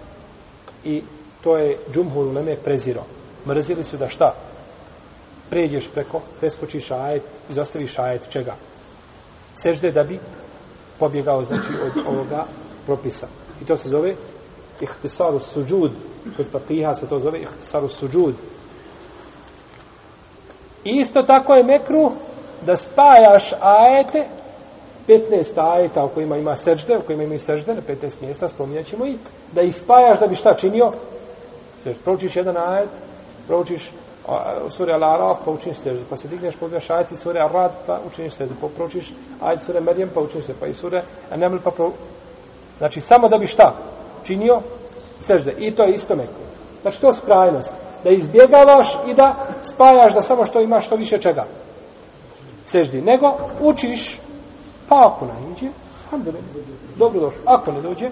i 0.84 1.02
to 1.42 1.56
je 1.56 1.78
Džumhur 1.92 2.26
Uleme 2.26 2.56
preziro. 2.56 3.04
Mrzili 3.46 3.84
su 3.84 3.96
da 3.96 4.08
šta? 4.08 4.34
Pređeš 5.50 5.88
preko, 5.94 6.20
preskočiš 6.40 6.90
ajet, 6.90 7.22
izostaviš 7.50 7.98
ajet 7.98 8.28
čega? 8.30 8.56
sežde 9.54 9.92
da 9.92 10.02
bi 10.02 10.18
pobjegao 10.98 11.44
znači 11.44 11.72
od 11.82 12.06
ovoga 12.06 12.44
propisa. 12.86 13.26
I 13.62 13.64
to 13.64 13.76
se 13.76 13.88
zove 13.88 14.14
ihtisaru 14.80 15.40
suđud. 15.40 15.90
Kod 16.36 16.46
papiha 16.52 16.94
se 16.94 17.06
to 17.06 17.18
zove 17.18 17.40
ihtisaru 17.40 17.88
suđud. 17.88 18.34
I 20.84 20.90
isto 20.90 21.22
tako 21.22 21.54
je 21.54 21.64
mekru 21.64 22.12
da 22.66 22.76
spajaš 22.76 23.52
ajete 23.60 24.24
15 25.08 25.74
ajeta 25.74 26.04
u 26.04 26.08
kojima 26.08 26.36
ima 26.36 26.56
sežde, 26.56 26.98
u 26.98 27.00
kojima 27.00 27.22
ima 27.22 27.38
sežde 27.38 27.74
na 27.74 27.80
15 27.88 28.22
mjesta, 28.22 28.48
spominjat 28.48 28.86
ćemo 28.86 29.06
i 29.06 29.18
da 29.52 29.62
ih 29.62 29.76
spajaš 29.76 30.18
da 30.18 30.26
bi 30.26 30.34
šta 30.34 30.54
činio? 30.54 30.92
Sež, 31.82 31.96
Proučiš 32.04 32.36
jedan 32.36 32.56
ajet, 32.56 32.88
proučiš 33.46 33.90
sura 34.70 34.94
Al-Araf, 34.94 35.36
pa 35.44 35.50
učiniš 35.50 35.76
sežde, 35.76 36.02
pa 36.10 36.16
se 36.16 36.28
digneš, 36.28 36.56
pogledaš 36.56 36.90
ajeti 36.90 37.16
sure 37.16 37.40
Ar-Rad, 37.40 37.72
pa 37.86 37.98
učiniš 38.06 38.32
sežde, 38.32 38.54
pa 38.60 38.68
proučiš 38.68 39.12
ajet 39.40 39.62
sure 39.62 39.80
Merjem, 39.80 40.10
pa 40.14 40.20
učiniš 40.20 40.46
sežde, 40.46 40.60
pa 40.60 40.66
i 40.66 40.74
sure 40.74 41.02
An-Naml, 41.30 41.58
pa 41.64 41.70
pro... 41.70 41.90
Znači, 42.78 43.00
samo 43.00 43.28
da 43.28 43.38
bi 43.38 43.46
šta 43.46 43.74
činio? 44.24 44.60
Sežde. 45.20 45.54
I 45.58 45.70
to 45.70 45.84
je 45.84 45.92
isto 45.92 46.14
neko. 46.14 46.40
Znači, 46.82 47.00
to 47.00 47.06
je 47.06 47.14
krajnost. 47.24 47.74
Da 48.04 48.10
izbjegavaš 48.10 48.98
i 49.08 49.14
da 49.14 49.46
spajaš 49.62 50.14
da 50.14 50.22
samo 50.22 50.46
što 50.46 50.60
imaš 50.60 50.86
što 50.86 50.96
više 50.96 51.18
čega. 51.18 51.46
Seždi. 52.64 53.02
Nego 53.02 53.34
učiš 53.60 54.18
Pa 54.92 55.06
ako 55.06 55.26
naiđe, 55.26 55.68
dobro 56.96 57.20
došlo. 57.20 57.42
Ako 57.46 57.72
ne 57.72 57.80
dođe, 57.80 58.10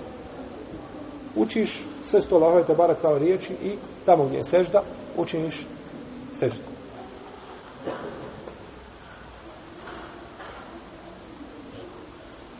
učiš 1.36 1.80
sve 2.02 2.22
sto 2.22 2.34
Allahove 2.34 2.64
te 2.64 2.74
barak 2.74 3.00
kao 3.00 3.18
riječi 3.18 3.52
i 3.52 3.72
tamo 4.06 4.24
gdje 4.24 4.36
je 4.36 4.44
sežda, 4.44 4.82
učiniš 5.16 5.66
seždu. 6.32 6.58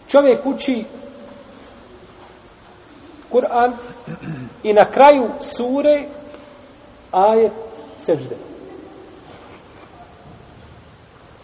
Čovjek 0.08 0.46
uči 0.46 0.84
Kur'an 3.32 3.72
i 4.62 4.72
na 4.72 4.84
kraju 4.84 5.30
sure 5.40 6.04
ajet 7.12 7.52
sežde. 7.98 8.36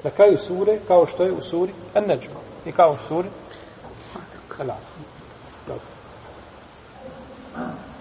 Na 0.05 0.11
kraju 0.11 0.39
sure, 0.39 0.79
kao 0.89 1.07
što 1.07 1.23
je 1.23 1.33
u 1.33 1.41
suri 1.41 1.73
An-Najm 1.95 2.21
i 2.67 2.73
kao 2.73 2.93
u 2.93 3.07
suri 3.09 3.29
Al-Alaq. 4.59 5.79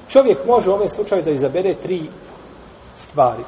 Čovjek 0.08 0.38
može 0.48 0.70
u 0.70 0.74
ovom 0.74 0.90
slučaju 0.90 1.24
da 1.24 1.32
izabere 1.32 1.74
tri 1.74 2.10
stvari 2.96 3.44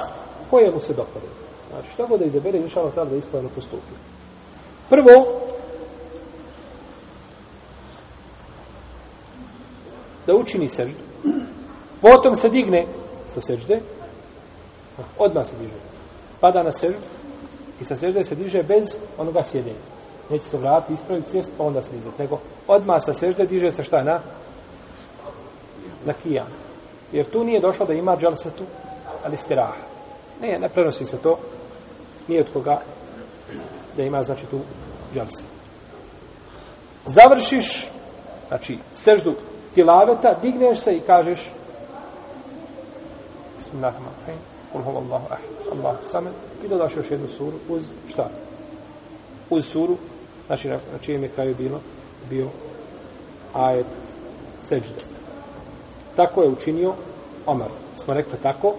koje 0.50 0.72
mu 0.72 0.80
se 0.80 0.94
dopade. 0.94 1.26
Znači, 1.72 1.94
što 1.94 2.08
god 2.08 2.20
da 2.20 2.26
izabere, 2.26 2.58
inšalno 2.58 2.92
tada 2.92 3.10
da 3.10 3.16
ispravno 3.16 3.50
postupi. 3.56 3.94
Prvo, 4.90 5.42
da 10.28 10.36
učini 10.36 10.68
seždu. 10.68 11.04
Potom 12.02 12.36
se 12.36 12.50
digne 12.50 12.86
sa 13.30 13.42
sežde. 13.42 13.82
Odmah 15.18 15.46
se 15.46 15.56
diže. 15.56 15.74
Pada 16.40 16.64
na 16.64 16.72
seždu. 16.72 17.02
I 17.82 17.86
sa 17.86 17.96
sežde 17.96 18.24
se 18.24 18.36
diže 18.36 18.64
bez 18.64 18.98
onoga 19.18 19.44
sjedenja 19.44 19.98
neće 20.30 20.44
se 20.44 20.58
vratiti, 20.58 20.94
ispraviti 20.94 21.32
sjest, 21.32 21.52
pa 21.58 21.64
onda 21.64 21.82
se 21.82 21.92
diže. 21.92 22.10
Nego 22.20 22.40
odmah 22.68 22.98
sa 23.00 23.14
sežde 23.14 23.46
diže 23.46 23.72
se 23.72 23.84
šta 23.84 24.04
na? 24.04 24.20
Na 26.06 26.14
kijan. 26.14 26.48
Jer 27.12 27.30
tu 27.30 27.44
nije 27.44 27.60
došlo 27.60 27.86
da 27.86 27.94
ima 27.94 28.18
dželsetu, 28.18 28.64
ali 29.26 29.38
stiraha. 29.38 29.84
Ne, 30.42 30.60
ne 30.60 30.70
prenosi 30.70 31.06
se 31.06 31.18
to. 31.18 31.40
Nije 32.28 32.42
od 32.42 32.48
koga 32.54 32.82
da 33.98 34.04
ima, 34.04 34.24
znači, 34.24 34.46
tu 34.46 34.60
dželsetu. 35.14 35.50
Završiš, 37.06 37.92
znači, 38.48 38.78
seždu 38.94 39.36
tilaveta, 39.76 40.40
digneš 40.42 40.80
se 40.80 40.94
i 40.94 41.00
kažeš 41.00 41.52
Bismillahirrahmanirrahim. 43.58 44.47
Kul 44.72 44.82
huwa 44.82 44.98
Allahu 44.98 45.26
ahad. 45.26 45.40
Allah 45.72 45.96
samad. 46.02 46.34
I 46.66 46.68
dodaš 46.68 46.96
još 46.96 47.12
jednu 47.12 47.28
suru 47.28 47.58
uz 47.70 47.84
šta? 48.10 48.30
Uz 49.50 49.66
suru 49.66 49.98
znači 50.48 50.70
na, 50.70 50.76
na 50.76 50.98
čijem 51.02 51.24
je 51.24 51.30
kraju 51.30 51.56
bilo 51.58 51.80
bio 52.30 52.48
ajet 53.54 53.86
seđde. 54.62 54.96
Tako 56.16 56.42
je 56.42 56.50
učinio 56.50 56.94
Omar. 57.46 57.70
Smo 57.96 58.14
rekli 58.14 58.38
tako, 58.44 58.74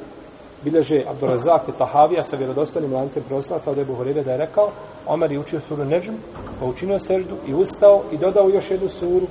bileže 0.65 1.05
Abdurazak 1.09 1.69
i 1.69 1.79
Tahavija 1.79 2.23
sa 2.23 2.37
vjerodostanim 2.37 2.93
lancem 2.93 3.23
preoslaca 3.23 3.71
od 3.71 3.79
Ebu 3.79 3.95
Horebe 3.95 4.23
da 4.23 4.31
je 4.31 4.37
rekao, 4.37 4.71
Omar 5.07 5.33
je 5.33 5.39
učio 5.39 5.61
suru 5.61 5.85
Nežm, 5.85 6.13
pa 6.61 6.67
učinio 6.67 6.99
seždu 6.99 7.37
i 7.47 7.55
ustao 7.55 8.03
i 8.13 8.17
dodao 8.17 8.49
još 8.49 8.71
jednu 8.71 8.89
suru 8.89 9.27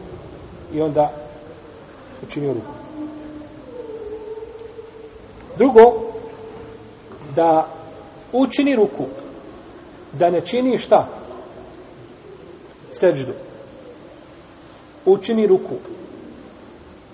i 0.74 0.82
onda 0.82 1.12
učinio 2.24 2.54
ruku. 2.54 2.72
Drugo, 5.58 6.07
da 7.38 7.68
učini 8.34 8.76
ruku, 8.76 9.06
da 10.12 10.30
ne 10.30 10.42
čini 10.42 10.78
šta? 10.78 11.08
seđdu. 12.92 13.34
Učini 15.06 15.48
ruku. 15.48 15.76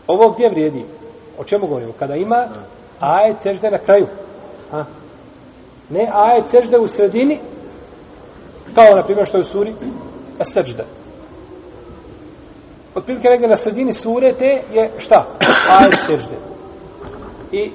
Ovo 0.08 0.30
gdje 0.30 0.50
vrijedi? 0.50 0.86
O 1.38 1.44
čemu 1.44 1.68
govorimo? 1.68 1.94
Kada 2.00 2.16
ima 2.16 2.48
ajet 3.00 3.42
sežde 3.42 3.72
na 3.72 3.78
kraju. 3.78 4.08
Ha? 4.72 4.86
Ne 5.90 6.10
ajet 6.14 6.50
sežde 6.50 6.80
u 6.80 6.88
sredini, 6.88 7.40
kao 8.76 8.96
na 8.96 9.04
primjer 9.04 9.28
što 9.28 9.38
je 9.38 9.42
u 9.42 9.46
suri, 9.46 9.74
a 10.40 10.46
sežde. 10.46 10.86
Od 12.96 13.04
prilike 13.04 13.30
negdje 13.30 13.48
na 13.48 13.56
sredini 13.56 13.94
sure 13.94 14.34
te 14.34 14.62
je 14.74 14.92
šta? 14.98 15.26
Ajet 15.70 16.00
sežde. 16.00 16.38
I 17.52 17.72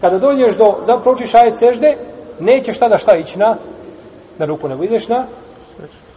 kada 0.00 0.18
dođeš 0.18 0.56
do, 0.56 0.76
zapravo 0.86 1.14
učiš 1.16 1.34
ajet 1.34 1.58
sežde, 1.58 1.96
neće 2.40 2.72
šta 2.72 2.88
da 2.88 2.98
šta 2.98 3.16
ići 3.16 3.38
na, 3.38 3.56
na 4.38 4.46
ruku, 4.46 4.68
nego 4.68 4.84
ideš 4.84 5.08
na 5.08 5.26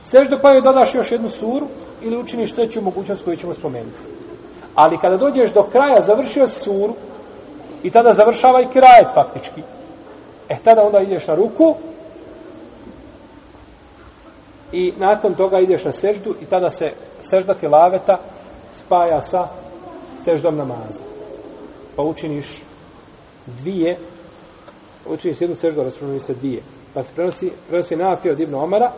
Seždo 0.04 0.38
pa 0.41 0.52
joj 0.52 0.62
dodaš 0.62 0.96
još 0.96 1.12
jednu 1.12 1.30
suru 1.30 1.67
ili 2.02 2.17
učiniš 2.17 2.52
treću 2.52 2.82
mogućnost 2.82 3.26
koju 3.26 3.38
ćemo 3.38 3.54
spomenuti. 3.54 3.98
Ali 4.76 4.98
kada 4.98 5.17
dođeš 5.17 5.52
do 5.54 5.63
kraja, 5.63 6.02
završio 6.02 6.48
suru 6.48 6.93
i 7.84 7.91
tada 7.91 8.13
završava 8.13 8.62
i 8.62 8.67
krajet 8.67 9.08
faktički. 9.13 9.62
E, 10.50 10.58
tada 10.63 10.84
onda 10.84 11.00
ideš 11.00 11.28
na 11.28 11.36
ruku 11.36 11.76
i 14.72 14.93
nakon 14.98 15.36
toga 15.36 15.60
ideš 15.60 15.84
na 15.84 15.91
seždu 15.91 16.36
i 16.41 16.46
tada 16.46 16.72
se 16.72 16.91
sežda 17.22 17.54
ti 17.54 17.67
laveta 17.67 18.17
spaja 18.74 19.22
sa 19.22 19.48
seždom 20.24 20.58
namaza. 20.58 21.04
Pa 21.96 22.04
učiniš 22.04 22.63
dvije, 23.45 23.97
učiniš 25.06 25.41
jednu 25.41 25.56
seždu, 25.56 25.84
računaju 25.84 26.19
se 26.19 26.34
dvije. 26.34 26.62
Pa 26.93 27.03
se 27.03 27.12
prenosi, 27.15 27.51
prenosi 27.67 27.95
Nafi 27.95 28.29
od 28.29 28.39
Ibn 28.39 28.56
Omara, 28.56 28.91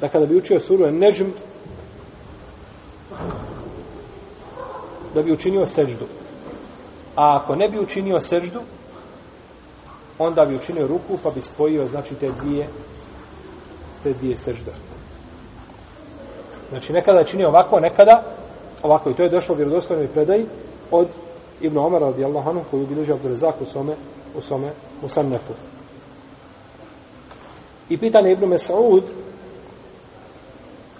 da 0.00 0.08
kada 0.08 0.26
bi 0.26 0.36
učio 0.36 0.60
suru 0.60 0.90
Nežm 0.90 1.26
da 5.14 5.22
bi 5.22 5.32
učinio 5.32 5.66
seždu. 5.66 6.06
A 7.16 7.36
ako 7.36 7.56
ne 7.56 7.68
bi 7.68 7.78
učinio 7.78 8.20
seždu, 8.20 8.60
onda 10.18 10.44
bi 10.44 10.56
učinio 10.56 10.86
ruku 10.86 11.18
pa 11.22 11.30
bi 11.30 11.40
spojio 11.40 11.88
znači 11.88 12.14
te 12.14 12.30
dvije 12.42 12.68
te 14.02 14.12
dvije 14.12 14.36
sežde. 14.36 14.72
Znači 16.68 16.92
nekada 16.92 17.18
je 17.18 17.26
činio 17.26 17.48
ovako, 17.48 17.80
nekada 17.80 18.22
ovako. 18.82 19.10
I 19.10 19.14
to 19.14 19.22
je 19.22 19.28
došlo 19.28 19.54
u 19.54 19.58
vjerodostojnoj 19.58 20.08
predaji 20.08 20.46
od 20.90 21.08
Ibn 21.60 21.78
Omar 21.78 22.00
radijallahu 22.00 22.50
anhu 22.50 22.64
koju 22.70 22.86
bilježi 22.86 23.12
Abdurazak 23.12 23.54
u 23.60 23.66
svome 23.66 23.94
u 24.36 24.40
svome 24.40 24.72
Musannefu. 25.02 25.44
Sannefu. 25.44 25.52
I 27.88 27.98
pitanje 27.98 28.32
Ibn 28.32 28.46
Mesaud 28.46 29.04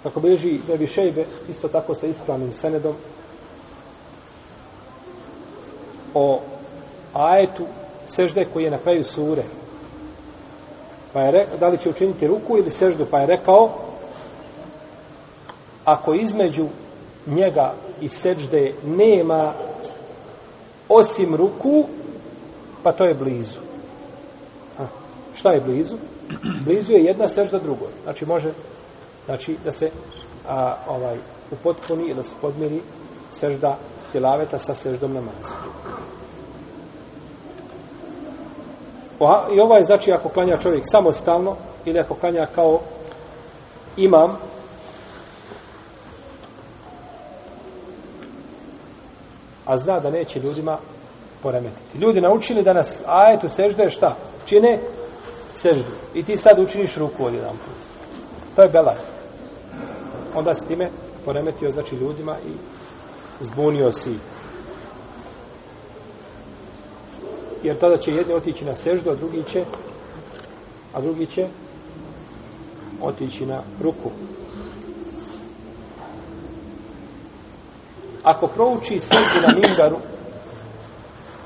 kako 0.03 0.19
bilježi 0.19 0.59
Bebi 0.67 0.87
Šejbe, 0.87 1.25
isto 1.49 1.67
tako 1.67 1.95
sa 1.95 2.07
ispravnim 2.07 2.53
senedom, 2.53 2.95
o 6.13 6.39
ajetu 7.13 7.65
sežde 8.07 8.45
koji 8.53 8.63
je 8.63 8.71
na 8.71 8.77
kraju 8.77 9.03
sure. 9.03 9.43
Pa 11.13 11.21
je 11.21 11.31
rekao, 11.31 11.57
da 11.57 11.67
li 11.67 11.77
će 11.77 11.89
učiniti 11.89 12.27
ruku 12.27 12.57
ili 12.57 12.69
seždu, 12.69 13.05
pa 13.11 13.19
je 13.19 13.25
rekao, 13.25 13.69
ako 15.85 16.13
između 16.13 16.67
njega 17.27 17.73
i 18.01 18.09
sežde 18.09 18.73
nema 18.85 19.53
osim 20.89 21.35
ruku, 21.35 21.85
pa 22.83 22.91
to 22.91 23.05
je 23.05 23.13
blizu. 23.13 23.59
A, 24.79 24.85
šta 25.35 25.51
je 25.51 25.61
blizu? 25.61 25.95
Blizu 26.65 26.93
je 26.93 27.03
jedna 27.03 27.27
sežda 27.27 27.59
drugoj. 27.59 27.89
Znači 28.03 28.25
može 28.25 28.53
znači 29.25 29.57
da 29.63 29.71
se 29.71 29.91
a, 30.47 30.75
ovaj 30.87 31.17
upotpuni 31.51 32.03
ili 32.03 32.15
da 32.15 32.23
se 32.23 32.35
podmiri 32.41 32.81
sežda 33.31 33.77
tilaveta 34.11 34.59
sa 34.59 34.75
seždom 34.75 35.13
namaza. 35.13 35.55
O, 39.19 39.53
I 39.53 39.59
ovo 39.59 39.75
je 39.75 39.83
znači 39.83 40.11
ako 40.11 40.29
klanja 40.29 40.57
čovjek 40.57 40.83
samostalno 40.91 41.55
ili 41.85 41.99
ako 41.99 42.15
klanja 42.15 42.47
kao 42.55 42.79
imam, 43.97 44.37
a 49.69 49.77
zna 49.77 49.99
da 49.99 50.09
neće 50.09 50.39
ljudima 50.39 50.77
poremetiti. 51.43 51.97
Ljudi 51.97 52.21
naučili 52.21 52.63
da 52.63 52.73
nas 52.73 53.03
ajetu 53.05 53.49
sežde 53.49 53.89
šta? 53.89 54.15
Čine 54.45 54.79
seždu. 55.55 55.91
I 56.13 56.23
ti 56.23 56.37
sad 56.37 56.59
učiniš 56.59 56.95
ruku 56.95 57.25
od 57.25 57.33
jedan 57.33 57.51
put. 57.51 57.75
To 58.55 58.61
je 58.61 58.69
belaj. 58.69 58.95
Onda 60.35 60.55
s 60.55 60.65
time 60.65 60.89
poremetio 61.25 61.71
znači 61.71 61.95
ljudima 61.95 62.35
i 62.47 62.51
zbunio 63.43 63.91
si 63.91 64.13
jer 67.63 67.77
tada 67.77 67.97
će 67.97 68.11
jedni 68.11 68.33
otići 68.33 68.65
na 68.65 68.75
seždu, 68.75 69.09
a 69.09 69.15
drugi 69.15 69.43
će 69.43 69.65
a 70.93 71.01
drugi 71.01 71.25
će 71.25 71.47
otići 73.01 73.45
na 73.45 73.61
ruku. 73.83 74.11
Ako 78.29 78.47
prouči 78.47 78.99
seždu 78.99 79.41
na 79.41 79.53
mimbaru, 79.55 79.97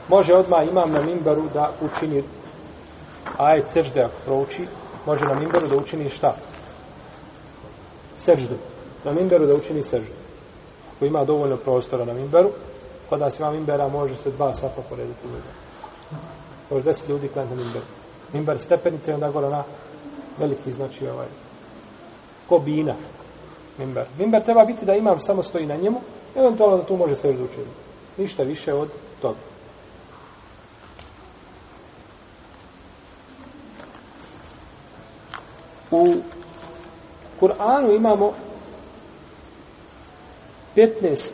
može 0.08 0.34
odmah 0.36 0.68
imam 0.68 0.92
na 0.92 1.02
mimbaru 1.02 1.48
da 1.54 1.72
učini 1.82 2.24
ajet 3.38 3.70
sežde 3.70 4.02
ako 4.02 4.18
prouči, 4.26 4.68
može 5.06 5.26
na 5.26 5.34
mimbaru 5.40 5.68
da 5.68 5.78
učini 5.78 6.10
šta? 6.10 6.36
Seždu. 8.18 8.58
Na 9.04 9.12
mimbaru 9.12 9.48
da 9.48 9.56
učini 9.56 9.84
seždu. 9.84 10.14
Ako 10.96 11.06
ima 11.06 11.24
dovoljno 11.24 11.58
prostora 11.58 12.06
na 12.06 12.14
mimbaru, 12.14 12.52
kod 13.10 13.20
nas 13.20 13.40
ima 13.40 13.52
mimbera, 13.52 13.88
može 13.88 14.16
se 14.16 14.32
dva 14.32 14.54
safa 14.54 14.82
porediti 14.90 15.28
ljudi 15.28 15.64
može 16.74 16.84
deset 16.84 17.10
ljudi 17.10 17.28
klanjati 17.28 17.56
na 17.56 17.64
mimbaru. 17.64 17.86
Mimbar 18.34 18.60
stepenice 18.60 19.14
onda 19.14 19.32
gore 19.32 19.50
na 19.50 19.64
veliki, 20.40 20.74
znači 20.74 21.08
ovaj, 21.08 21.28
kobina. 22.50 22.96
Mimbar. 23.78 24.06
Mimbar 24.18 24.44
treba 24.44 24.66
biti 24.66 24.86
da 24.86 24.96
imam 24.96 25.20
samo 25.20 25.44
stoji 25.44 25.66
na 25.66 25.76
njemu, 25.76 26.02
eventualno 26.36 26.78
da 26.78 26.84
tu 26.84 26.98
može 26.98 27.16
se 27.16 27.30
učiniti. 27.30 27.84
Ništa 28.18 28.44
više 28.44 28.74
od 28.74 28.90
toga. 29.22 29.40
U 35.92 36.16
Kur'anu 37.40 37.96
imamo 37.96 38.34
15 40.76 41.32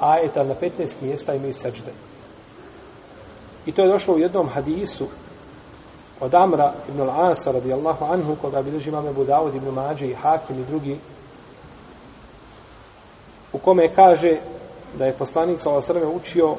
ajeta 0.00 0.44
na 0.44 0.54
15 0.54 0.96
mjesta 1.02 1.34
imaju 1.34 1.54
seđde. 1.54 1.92
I 3.66 3.72
to 3.72 3.82
je 3.82 3.88
došlo 3.88 4.14
u 4.14 4.18
jednom 4.18 4.48
hadisu 4.48 5.06
od 6.20 6.34
Amra 6.34 6.72
ibn 6.88 7.00
al-Asa 7.00 7.52
radijallahu 7.52 8.04
anhu, 8.04 8.36
koga 8.40 8.62
bilježi 8.62 8.88
imam 8.88 9.06
Ebu 9.06 9.24
Dawud 9.24 9.56
ibn 9.56 9.68
Mađe 9.68 10.06
i 10.06 10.14
Hakim 10.14 10.58
i 10.60 10.64
drugi, 10.64 10.98
u 13.54 13.58
kome 13.58 13.92
kaže 13.92 14.36
da 14.98 15.04
je 15.04 15.12
poslanik 15.12 15.60
sa 15.60 15.70
Osrme 15.70 16.06
učio 16.06 16.56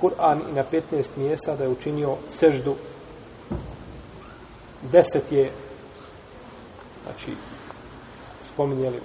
Kur'an 0.00 0.40
i 0.50 0.52
na 0.52 0.64
15 0.72 1.08
mjesta 1.16 1.56
da 1.56 1.64
je 1.64 1.70
učinio 1.70 2.16
seždu. 2.28 2.74
Deset 4.92 5.32
je, 5.32 5.50
znači, 7.04 7.32
spominjeli 8.54 9.00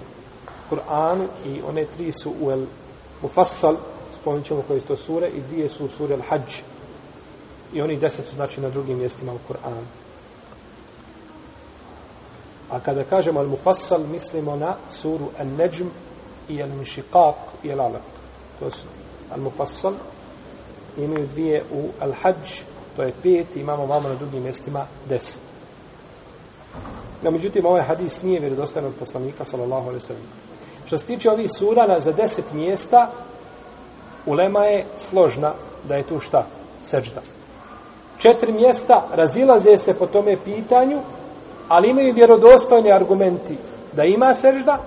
Kur'anu 0.70 1.28
i 1.46 1.62
one 1.62 1.86
tri 1.98 2.12
su 2.12 2.34
u 2.42 2.52
El 2.52 2.66
Mufassal, 3.22 3.76
spominjemo 4.22 4.46
ćemo 4.46 4.64
koje 4.68 4.80
su 4.80 4.88
to 4.88 4.96
sure, 4.96 5.28
i 5.30 5.42
dvije 5.42 5.70
su 5.70 5.86
u 5.86 5.90
sure 5.90 6.14
El 6.14 6.22
Hajj 6.30 6.64
i 7.74 7.82
oni 7.82 7.98
deset 7.98 8.26
su 8.26 8.36
znači 8.36 8.62
na 8.62 8.70
drugim 8.70 8.98
mjestima 8.98 9.34
u 9.34 9.54
Kur'anu. 9.54 9.84
A 12.70 12.80
kada 12.80 13.04
kažemo 13.04 13.40
al-mufassal, 13.40 14.08
mislimo 14.12 14.56
na 14.56 14.76
suru 14.90 15.30
al-najm 15.40 15.90
i 16.50 16.64
al-mišiqaq 16.64 17.34
i 17.64 17.72
al-alaq. 17.72 18.06
To 18.60 18.72
su 18.72 18.86
al-mufassal. 19.36 19.94
Imaju 20.98 21.28
dvije 21.28 21.64
u 21.72 21.90
al-hajj, 22.02 22.64
to 22.96 23.04
je 23.04 23.14
pet, 23.24 23.56
imamo 23.56 23.86
vamo 23.86 24.10
na 24.10 24.16
drugim 24.16 24.44
mjestima 24.44 24.86
deset. 25.10 25.42
No, 27.24 27.32
međutim, 27.32 27.66
ovaj 27.66 27.82
hadis 27.82 28.22
nije 28.22 28.40
vjerodostojan 28.40 28.88
od 28.88 28.96
poslanika, 29.00 29.46
sallallahu 29.46 29.88
alaihi 29.88 30.06
sallam. 30.06 30.24
Što 30.86 30.98
se 30.98 31.06
tiče 31.06 31.32
ovih 31.32 31.52
sura 31.52 31.88
na 31.88 32.00
za 32.00 32.12
deset 32.12 32.54
mjesta, 32.54 33.12
ulema 34.26 34.66
je 34.66 34.86
složna 34.98 35.54
da 35.88 35.96
je 35.96 36.04
tu 36.04 36.20
šta? 36.20 36.48
Seđda 36.84 37.22
četiri 38.20 38.52
mjesta 38.52 39.04
razilaze 39.14 39.78
se 39.78 39.94
po 39.94 40.08
tome 40.08 40.38
pitanju, 40.46 41.00
ali 41.68 41.90
imaju 41.90 42.14
vjerodostojni 42.14 42.92
argumenti 42.92 43.58
da 43.94 44.04
ima 44.04 44.34
sežda 44.34 44.78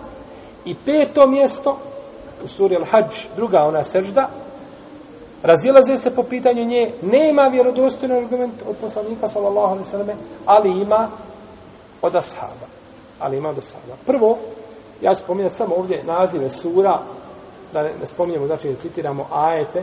i 0.65 0.75
peto 0.75 1.27
mjesto 1.27 1.79
u 2.45 2.49
suri 2.49 2.77
Al-Hajj, 2.77 3.27
druga 3.37 3.65
ona 3.65 3.85
sežda, 3.85 4.29
razilaze 5.43 5.99
se 5.99 6.15
po 6.15 6.23
pitanju 6.23 6.65
nje, 6.65 6.93
nema 7.03 7.43
vjerodostojni 7.43 8.17
argument 8.17 8.55
od 8.69 8.77
poslanika 8.81 9.29
sallallahu 9.29 9.69
alaihi 9.69 9.89
sallam, 9.89 10.09
ali 10.47 10.71
ima 10.71 11.09
od 12.03 12.17
ashaba. 12.17 12.67
Ali 13.21 13.37
ima 13.37 13.49
od 13.49 13.59
ashaba. 13.59 13.97
Prvo, 14.07 14.39
ja 15.01 15.15
ću 15.15 15.21
spominjati 15.21 15.55
samo 15.55 15.75
ovdje 15.75 16.05
nazive 16.05 16.51
sura, 16.51 16.99
da 17.73 17.83
ne, 17.83 17.91
ne 18.01 18.07
spominjemo, 18.07 18.47
znači 18.47 18.69
da 18.69 18.75
citiramo 18.75 19.27
ajete, 19.33 19.83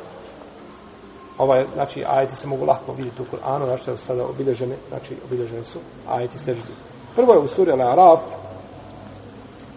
ovaj, 1.37 1.65
znači, 1.73 2.03
ajeti 2.07 2.35
se 2.35 2.47
mogu 2.47 2.65
lako 2.65 2.93
vidjeti 2.93 3.21
u 3.21 3.25
Kur'anu, 3.25 3.65
znači, 3.65 3.83
su 3.83 3.97
sada 3.97 4.25
obilježene, 4.25 4.75
znači, 4.89 5.15
obilježene 5.25 5.63
su 5.63 5.79
ajeti 6.07 6.39
seždi. 6.39 6.73
Prvo 7.15 7.33
je 7.33 7.39
u 7.39 7.47
suri 7.47 7.71
Al-Araf, 7.71 8.19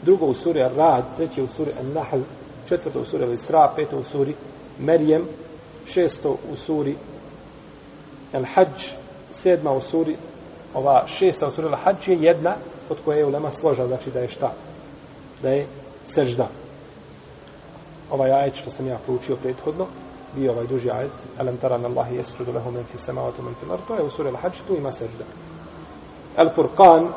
drugo 0.02 0.26
u 0.26 0.34
suri 0.34 0.62
Ar-Rad, 0.62 1.04
treće 1.16 1.42
u 1.42 1.48
suri 1.48 1.70
An-Nahl, 1.80 2.20
četvrto 2.68 3.00
u 3.00 3.04
suri 3.04 3.24
Al-Isra, 3.24 3.68
peto 3.76 3.98
u 3.98 4.04
suri 4.04 4.34
Merjem, 4.78 5.24
šesto 5.86 6.36
u 6.52 6.56
suri 6.56 6.96
Al-Hajj, 8.32 8.94
sedma 9.30 9.72
u 9.72 9.80
suri, 9.80 10.16
ova 10.74 11.06
šesta 11.06 11.46
u 11.46 11.50
suri 11.50 11.68
Al-Hajj 11.68 12.10
je 12.10 12.22
jedna 12.22 12.54
od 12.88 12.98
koje 13.04 13.18
je 13.18 13.26
ulema 13.26 13.50
složa, 13.50 13.86
znači 13.86 14.10
da 14.10 14.20
je 14.20 14.28
šta? 14.28 14.52
Da 15.42 15.48
je 15.48 15.66
sežda. 16.06 16.48
Ovaj 18.10 18.32
ajet 18.32 18.54
što 18.54 18.70
sam 18.70 18.86
ja 18.86 18.98
proučio 19.06 19.36
prethodno, 19.36 19.86
bio 20.34 20.52
ovaj 20.52 20.66
duži 20.66 20.90
ajet 20.90 21.12
alam 21.38 21.56
tara 21.56 21.74
an 21.74 21.84
Allah 21.84 22.06
yasjudu 22.12 22.54
lehu 22.54 22.70
men 22.70 22.84
fi 22.84 22.98
samawati 22.98 23.42
men 23.42 23.54
fi 23.54 23.72
ard 23.72 23.82
to 23.88 23.94
je 23.94 24.02
u 24.02 24.10
suri 24.10 24.30
al-hajj 24.30 24.66
tu 24.66 24.76
ima 24.76 24.92
sežda 24.92 25.24
al-furqan 26.36 27.08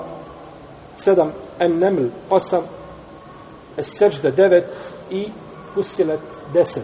7 0.97 1.31
an-naml 1.59 2.11
8 2.31 2.61
as-sajda 3.79 4.33
9 4.33 4.63
i 5.11 5.29
fusilat 5.75 6.21
10 6.55 6.81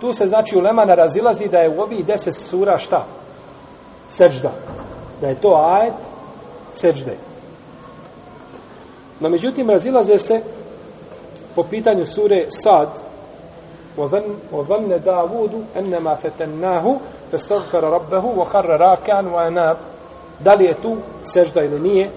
tu 0.00 0.12
se 0.12 0.26
znači 0.26 0.56
ulema 0.56 0.84
na 0.84 0.94
razilazi 0.94 1.48
da 1.48 1.58
je 1.58 1.68
u 1.68 1.80
ovih 1.80 2.06
10 2.06 2.32
sura 2.32 2.78
šta 2.78 3.06
sežda 4.08 4.52
da 5.20 5.26
je 5.26 5.40
to 5.40 5.54
ajet 5.54 5.94
sežde 6.72 7.16
no 9.20 9.28
međutim 9.28 9.70
razilaze 9.70 10.18
se 10.18 10.40
po 11.54 11.62
pitanju 11.62 12.04
sure 12.06 12.46
Sad 12.48 12.88
وظن, 13.98 14.22
وظن 14.52 15.00
داود 15.04 15.64
أنما 15.76 16.14
فتناه 16.14 16.96
فاستغفر 17.32 17.84
ربه 17.84 18.24
وخر 18.24 18.80
راكعا 18.80 19.22
وأناب 19.22 19.76
da 20.44 20.54
li 20.54 20.64
je 20.64 20.74
tu 20.74 20.96
sežda 21.22 21.62
ili 21.62 21.80
nije 21.80 22.10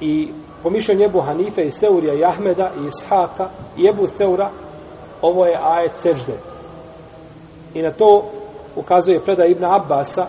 I 0.00 0.28
po 0.62 0.70
mišljenju 0.70 1.04
Ebu 1.04 1.20
Hanife 1.20 1.66
i 1.66 1.70
Seurija 1.70 2.14
i 2.14 2.24
Ahmeda 2.24 2.70
i 2.80 2.86
Ishaka 2.86 3.48
i 3.76 3.86
Ebu 3.88 4.06
Seura 4.06 4.50
ovo 5.22 5.46
je 5.46 5.58
ajet 5.62 5.92
sežde 5.96 6.32
i 7.74 7.82
na 7.82 7.90
to 7.90 8.24
ukazuje 8.76 9.20
predaj 9.20 9.50
Ibn 9.50 9.64
Abbasa 9.64 10.26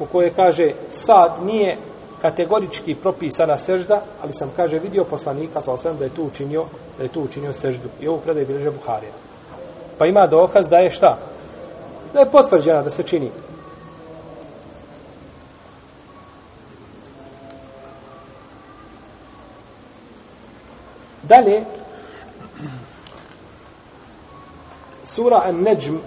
u 0.00 0.06
kojoj 0.06 0.32
kaže 0.36 0.70
sad 0.88 1.32
nije 1.44 1.76
kategorički 2.22 2.94
propisana 2.94 3.56
sežda, 3.56 4.02
ali 4.22 4.32
sam 4.32 4.50
kaže 4.56 4.78
vidio 4.78 5.04
poslanika 5.04 5.60
sa 5.60 5.72
osam 5.72 5.96
da 5.96 6.04
je 6.04 6.14
tu 6.14 6.22
učinio 6.22 6.64
da 6.98 7.02
je 7.02 7.08
tu 7.08 7.22
učinio 7.22 7.52
seždu. 7.52 7.88
I 8.00 8.08
ovo 8.08 8.18
predaj 8.18 8.44
bilježe 8.44 8.70
Buharija. 8.70 9.12
Pa 9.98 10.06
ima 10.06 10.26
dokaz 10.26 10.68
da 10.68 10.76
je 10.76 10.90
šta? 10.90 11.18
Da 12.12 12.20
je 12.20 12.30
potvrđena 12.30 12.82
da 12.82 12.90
se 12.90 13.02
čini. 13.02 13.30
Dalje, 21.30 21.64
sura 25.04 25.42
An-Najm 25.44 25.98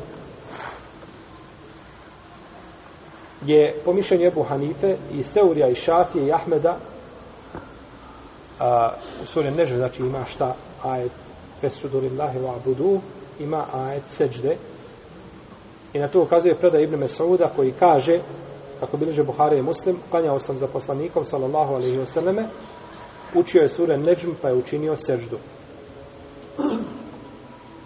je 3.46 3.76
po 3.86 3.94
mišljenju 3.94 4.28
Ebu 4.28 4.44
Hanife 4.44 4.96
i 5.14 5.24
Seurija 5.24 5.68
i 5.68 5.76
Šafije 5.76 6.28
i 6.28 6.32
Ahmeda 6.32 6.78
a, 8.60 8.92
u 9.24 9.26
suri 9.26 9.52
Nežve, 9.52 9.78
znači 9.78 10.02
ima 10.02 10.26
šta? 10.26 10.56
Ajet 10.84 11.12
Fesudurillahi 11.62 12.40
wa 12.40 12.56
abudu 12.56 13.00
ima 13.40 13.66
ajet 13.74 14.04
seđde. 14.08 14.58
I 15.94 16.00
na 16.00 16.08
to 16.08 16.22
ukazuje 16.22 16.56
predaj 16.56 16.84
Ibn 16.84 16.96
Mesauda 16.96 17.52
koji 17.56 17.72
kaže 17.80 18.20
kako 18.80 18.98
bilježe 18.98 19.24
Buhari 19.24 19.58
i 19.58 19.62
Muslim 19.62 19.98
klanjao 20.12 20.40
sam 20.40 20.58
za 20.58 20.68
poslanikom 20.68 21.26
sallallahu 21.26 21.74
alaihi 21.74 21.98
wa 21.98 22.06
sallame 22.06 22.48
učio 23.36 23.62
je 23.62 23.70
sure 23.70 23.98
Nežm 23.98 24.32
pa 24.42 24.48
je 24.48 24.56
učinio 24.56 24.98
seždu 24.98 25.38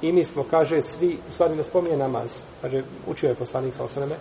I 0.01 0.11
mi 0.11 0.25
smo, 0.25 0.43
kaže, 0.43 0.81
svi, 0.81 1.17
u 1.29 1.31
stvari 1.31 1.55
ne 1.55 1.63
spominje 1.63 1.97
namaz. 1.97 2.43
Kaže, 2.61 2.83
učio 3.07 3.29
je 3.29 3.35
poslanik 3.35 3.75
sa 3.75 3.83
osaneme, 3.83 4.15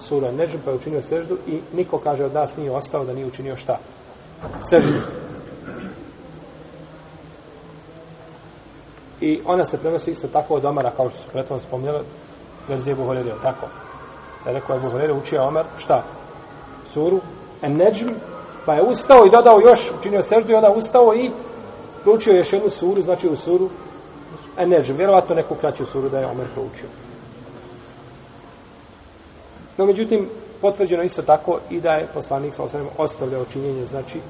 sura 0.00 0.32
Nežm, 0.32 0.58
pa 0.64 0.70
je 0.70 0.76
učinio 0.76 1.02
seždu 1.02 1.38
i 1.46 1.60
niko, 1.72 1.98
kaže, 1.98 2.24
od 2.24 2.34
nas 2.34 2.56
nije 2.56 2.70
ostao 2.70 3.04
da 3.04 3.12
nije 3.12 3.26
učinio 3.26 3.56
šta? 3.56 3.78
Seždu. 4.62 5.00
I 9.20 9.40
ona 9.44 9.66
se 9.66 9.78
prenosi 9.78 10.10
isto 10.10 10.28
tako 10.28 10.54
od 10.54 10.64
Omara, 10.64 10.90
kao 10.90 11.10
što 11.10 11.18
su 11.18 11.28
pretom 11.32 11.60
spominjali, 11.60 12.04
verzije 12.68 12.94
Buhorere, 12.94 13.34
tako. 13.42 13.66
Da 14.44 14.50
je 14.50 14.54
rekao 14.54 14.74
je 14.74 14.80
Buhorere, 14.80 15.12
učio 15.12 15.42
Omar, 15.42 15.66
šta? 15.78 16.04
Suru, 16.86 17.20
en 17.62 17.76
Nežm, 17.76 18.08
pa 18.66 18.74
je 18.74 18.82
ustao 18.82 19.26
i 19.26 19.30
dodao 19.30 19.60
još, 19.60 19.92
učinio 19.98 20.22
seždu 20.22 20.52
i 20.52 20.54
onda 20.54 20.70
ustao 20.70 21.14
i 21.14 21.30
proučio 22.02 22.36
još 22.36 22.52
jednu 22.52 22.70
suru, 22.70 23.02
znači 23.02 23.28
u 23.28 23.36
suru 23.36 23.70
en 24.58 24.74
vjerovatno 24.96 25.34
neku 25.34 25.54
kraću 25.54 25.86
suru 25.86 26.08
da 26.08 26.18
je 26.18 26.26
Omer 26.26 26.46
proučio. 26.54 26.88
No, 29.78 29.86
međutim, 29.86 30.28
potvrđeno 30.60 31.02
isto 31.02 31.22
tako 31.22 31.58
i 31.70 31.80
da 31.80 31.92
je 31.92 32.08
poslanik 32.14 32.54
sa 32.54 32.62
osanem 32.62 32.88
ostavljao 32.98 33.44
činjenje, 33.52 33.86
znači 33.86 34.20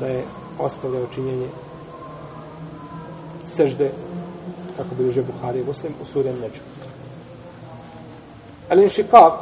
da 0.00 0.06
je 0.06 0.24
ostavljao 0.58 1.06
činjenje 1.14 1.48
sežde, 3.44 3.90
kako 4.76 4.94
bi 4.94 5.04
liže 5.04 5.22
Buhari 5.22 5.60
i 5.60 5.64
Muslim, 5.64 5.92
u 6.02 6.04
suri 6.04 6.32
Neđu. 6.32 6.60
Ali 8.68 8.82
inšikak, 8.82 9.32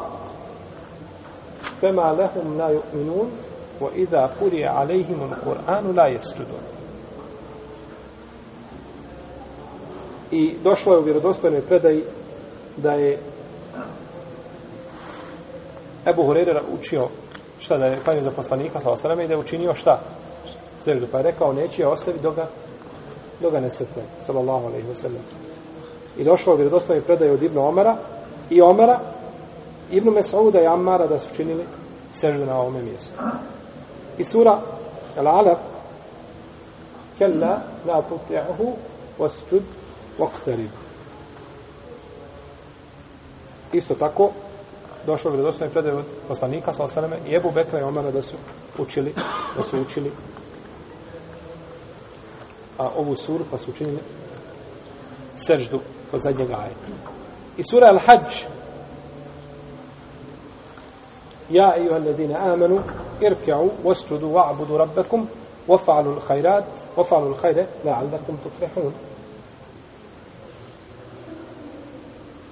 fema 1.81 2.13
lehum 2.13 2.59
la 2.59 2.71
yu'minun, 2.73 3.27
وَإِذَا 3.81 4.31
قُرِيَ 4.41 4.67
عَلَيْهِمُ 4.67 5.21
الْقُرْآنُ 5.23 5.95
لَا 5.95 6.07
يَسْجُدُونَ. 6.07 6.65
I 10.31 10.55
došlo 10.65 10.93
je 10.93 10.99
u 10.99 11.05
vjerodostojnoj 11.05 11.61
predaji 11.61 12.05
da 12.77 12.93
je 12.93 13.19
Ebu 16.07 16.23
Hureyre 16.23 16.61
učio 16.79 17.09
šta 17.59 17.79
da 17.79 17.87
je 17.87 17.99
klanio 18.05 18.23
za 18.23 18.31
poslanika 18.31 18.81
sa 18.81 18.91
osaname 18.91 19.25
i 19.25 19.29
da 19.29 19.35
je 19.35 19.39
učinio 19.39 19.75
šta? 19.75 20.01
Seždu. 20.81 21.07
Pa 21.13 21.19
je 21.19 21.23
rekao 21.23 21.53
neće 21.53 21.83
je 21.83 21.89
ostavi 21.89 22.19
dok 22.23 22.37
ga, 22.37 22.47
ga 23.51 23.61
ne 23.61 23.71
sretne. 23.71 24.03
Sallallahu 24.23 24.67
alaihi 24.67 24.89
wa 24.89 24.95
sallam. 24.95 25.23
I 26.17 26.25
došlo 26.25 26.53
je 26.53 26.55
u 26.55 26.57
vjerodostojnoj 26.57 27.05
predaji 27.05 27.31
od 27.31 27.43
Ibnu 27.43 27.69
Omara 27.69 27.97
i 28.51 28.63
Omara 28.63 29.01
Ibnu 29.91 30.13
Mesauda 30.13 30.61
i 30.61 30.67
Ammara 30.67 31.07
da 31.07 31.19
su 31.19 31.29
činili 31.37 31.65
seždu 32.13 32.47
na 32.47 32.61
ovome 32.61 32.83
mjestu. 32.83 33.15
I 34.19 34.25
sura 34.25 34.61
Al-Alaq 35.19 35.59
Kella 37.19 37.63
la 37.87 38.03
tuti'ahu 38.03 38.77
wasjud 39.19 39.63
waqtarib. 40.19 40.71
Isto 43.73 43.95
tako 43.95 44.31
došlo 45.07 45.31
je 45.31 45.43
dostojne 45.43 45.73
predaje 45.73 45.95
od 45.95 46.05
poslanika 46.29 46.73
sa 46.73 46.85
osaname 46.85 47.19
i 47.27 47.35
Ebu 47.35 47.51
Bekra 47.51 47.81
i 47.81 47.83
Omara 47.83 48.11
da 48.11 48.23
su 48.23 48.37
učili 48.79 49.15
da 49.57 49.63
su 49.63 49.81
učili 49.81 50.13
a 52.79 52.89
ovu 52.97 53.17
suru 53.17 53.45
pa 53.51 53.59
su 53.59 53.71
učinili 53.71 53.99
seždu 55.37 55.81
od 56.13 56.21
zadnjeg 56.21 56.51
ajeta. 56.51 56.87
I 57.57 57.63
sura 57.63 57.87
Al-Hajj 57.87 58.47
يا 61.51 61.75
أيها 61.75 61.97
الذين 61.97 62.37
amanu 62.37 62.83
irka'u 63.21 63.71
wasjudu 63.85 64.33
wa'budu 64.33 64.79
rabbakum 64.79 65.29
waf'alu 65.69 66.15
al-khairat 66.15 66.65
الخير 66.99 67.67
لعلكم 67.85 67.85
تفلحون 67.85 67.85
la'allakum 67.85 68.37
tuflihun. 68.45 68.93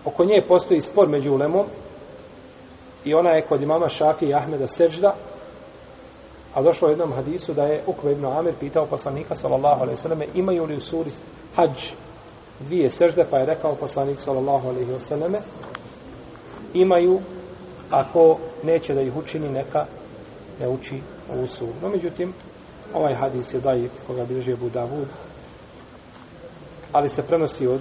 Oko 0.04 0.24
nje 0.24 0.42
postoji 0.48 0.80
spor 0.80 1.08
među 1.08 1.32
ulemom 1.32 1.66
i 3.04 3.14
ona 3.14 3.30
je 3.30 3.42
kod 3.42 3.62
imama 3.62 3.88
Šafi 3.88 4.26
i 4.26 4.34
Ahmeda 4.34 4.68
sežda 4.68 5.14
a 6.54 6.62
došlo 6.62 6.88
u 6.88 6.90
jednom 6.90 7.12
hadisu 7.12 7.54
da 7.54 7.64
je 7.64 7.82
Ukve 7.86 8.12
ibn 8.12 8.24
Amir 8.24 8.54
pitao 8.60 8.86
poslanika 8.86 9.36
sallallahu 9.36 9.82
alaihi 9.82 9.96
sallam 9.96 10.22
imaju 10.34 10.64
li 10.64 10.76
u 10.76 10.80
suri 10.80 11.10
hađ 11.56 11.92
dvije 12.60 12.90
sežde 12.90 13.26
pa 13.30 13.38
je 13.38 13.46
rekao 13.46 13.74
poslanik 13.74 14.20
sallallahu 14.20 14.68
alaihi 14.68 15.00
sallam 15.00 15.34
imaju 16.74 17.20
ako 17.90 18.38
neće 18.62 18.94
da 18.94 19.00
ih 19.00 19.16
učini 19.16 19.48
neka 19.48 19.86
ne 20.60 20.68
uči 20.68 21.00
ovu 21.32 21.46
suru. 21.46 21.72
No, 21.82 21.88
međutim, 21.88 22.34
ovaj 22.94 23.14
hadis 23.14 23.54
je 23.54 23.60
dajiv 23.60 23.90
koga 24.06 24.24
bilježi 24.24 24.52
Abu 24.52 24.68
Davud, 24.68 25.08
ali 26.92 27.08
se 27.08 27.22
prenosi 27.22 27.66
od 27.66 27.80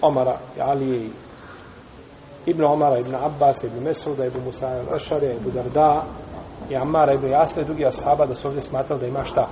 Omara 0.00 0.38
i 0.56 0.60
Alije 0.60 0.98
i 0.98 1.10
Ibn 2.46 2.64
Omara, 2.64 2.98
Ibn 2.98 3.14
Abbas, 3.14 3.64
Ibn 3.64 3.84
Mesuda, 3.84 4.26
Ibn 4.26 4.40
Musa, 4.44 4.80
Ibn 4.80 4.94
Ašare, 4.94 5.34
Ibn 5.34 5.50
Darda, 5.50 6.04
i 6.70 6.76
Amara, 6.76 7.12
Ibn 7.12 7.28
Jasra 7.28 7.62
i 7.62 7.64
drugi 7.64 7.86
ashaba 7.86 8.26
da 8.26 8.34
su 8.34 8.48
ovdje 8.48 8.62
smatrali 8.62 9.00
da 9.00 9.06
ima 9.06 9.24
šta? 9.24 9.48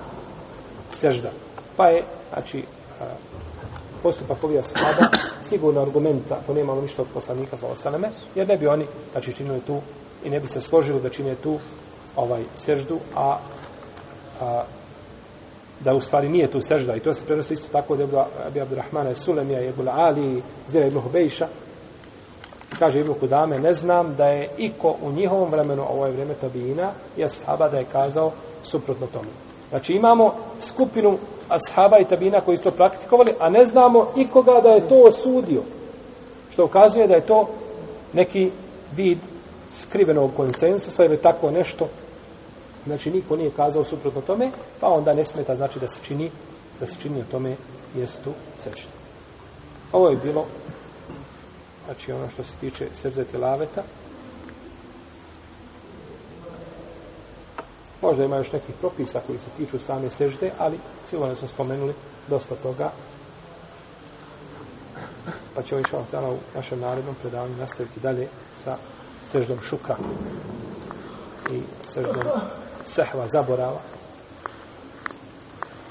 Sežda. 0.91 1.31
Pa 1.77 1.87
je, 1.87 2.05
znači, 2.33 2.65
postupak 4.03 4.45
ovih 4.45 4.61
ashaba 4.61 5.09
sigurno 5.43 5.83
argumenta, 5.83 6.39
ako 6.43 6.55
nemamo 6.55 6.81
ništa 6.81 7.03
od 7.03 7.09
poslanika 7.15 7.57
sa 7.57 7.67
osaname, 7.67 8.11
jer 8.35 8.49
ne 8.49 8.57
bi 8.57 8.67
oni, 8.67 8.87
znači, 9.13 9.33
činili 9.33 9.61
tu 9.61 9.81
i 10.25 10.31
ne 10.31 10.41
bi 10.41 10.47
se 10.47 10.61
složili 10.61 11.01
da 11.01 11.09
čine 11.09 11.35
tu 11.35 11.59
ovaj 12.17 12.43
seždu, 12.55 12.99
a, 13.17 13.39
a 14.41 14.65
da 15.81 15.95
u 15.95 16.01
stvari 16.01 16.29
nije 16.29 16.51
tu 16.51 16.61
sežda. 16.61 16.97
I 16.97 17.01
to 17.01 17.13
se 17.13 17.25
prenosi 17.25 17.55
isto 17.55 17.69
tako 17.73 17.97
da 17.97 18.27
Abi 18.47 18.61
Abdurrahmana 18.61 19.15
Sulemija 19.15 19.61
i 19.61 19.69
Ebula 19.69 19.93
Ali 19.97 20.43
Zira 20.67 20.87
ibn 20.87 21.01
Hubejša. 21.01 21.49
Kaže 22.79 23.01
Ibn 23.01 23.15
Kudame 23.21 23.59
ne 23.59 23.75
znam 23.75 24.15
da 24.15 24.27
je 24.27 24.49
iko 24.59 24.97
u 25.03 25.13
njihovom 25.13 25.51
vremenu 25.51 25.83
ovo 25.83 26.07
je 26.07 26.13
vreme 26.13 26.35
tabina 26.35 26.93
je 27.17 27.29
sahaba 27.29 27.69
da 27.69 27.79
je 27.79 27.85
kazao 27.85 28.33
suprotno 28.63 29.07
tomu 29.07 29.29
znači 29.71 29.93
imamo 29.93 30.35
skupinu 30.59 31.19
ashaba 31.55 31.99
i 31.99 32.05
tabina 32.05 32.41
koji 32.41 32.57
su 32.57 32.63
to 32.63 32.71
praktikovali 32.71 33.35
a 33.41 33.51
ne 33.51 33.67
znamo 33.67 34.13
ikoga 34.17 34.61
da 34.61 34.69
je 34.69 34.89
to 34.89 35.03
osudio. 35.09 35.63
Što 36.51 36.65
ukazuje 36.65 37.07
da 37.07 37.15
je 37.15 37.27
to 37.27 37.49
neki 38.13 38.51
vid 38.97 39.19
skrivenog 39.75 40.31
konsensusa 40.37 41.05
ili 41.05 41.17
tako 41.17 41.51
nešto. 41.51 41.89
Znači 42.87 43.11
niko 43.11 43.37
nije 43.37 43.51
kazao 43.51 43.85
suprotno 43.85 44.21
tome 44.21 44.51
pa 44.81 44.89
onda 44.89 45.15
ne 45.15 45.25
smeta 45.25 45.55
znači 45.55 45.79
da 45.79 45.89
se 45.89 45.99
čini 46.03 46.31
da 46.81 46.87
se 46.87 46.97
čini 47.03 47.21
o 47.21 47.31
tome 47.31 47.57
mjestu 47.95 48.31
sečne 48.57 49.03
ovo 49.93 50.09
je 50.09 50.17
bilo 50.17 50.47
znači 51.85 52.13
ono 52.13 52.31
što 52.31 52.45
se 52.45 52.57
tiče 52.57 52.87
srde 52.93 53.25
tilaveta. 53.25 53.83
Možda 58.03 58.25
ima 58.25 58.37
još 58.37 58.53
nekih 58.53 58.75
propisa 58.81 59.21
koji 59.27 59.39
se 59.39 59.51
tiču 59.57 59.79
same 59.79 60.11
sežde 60.11 60.51
ali 60.59 60.79
sigurno 61.07 61.35
smo 61.35 61.49
spomenuli 61.49 61.95
dosta 62.29 62.55
toga. 62.55 62.91
Pa 65.55 65.63
ćemo 65.63 65.81
išao 65.81 66.05
u 66.13 66.37
našem 66.55 66.81
narednom 66.81 67.15
predavanju 67.23 67.57
nastaviti 67.57 68.01
dalje 68.01 68.29
sa 68.59 68.77
seždom 69.25 69.61
šuka 69.61 69.97
i 71.51 71.63
seždom 71.83 72.23
sehva 72.85 73.29
zaborava. 73.29 73.81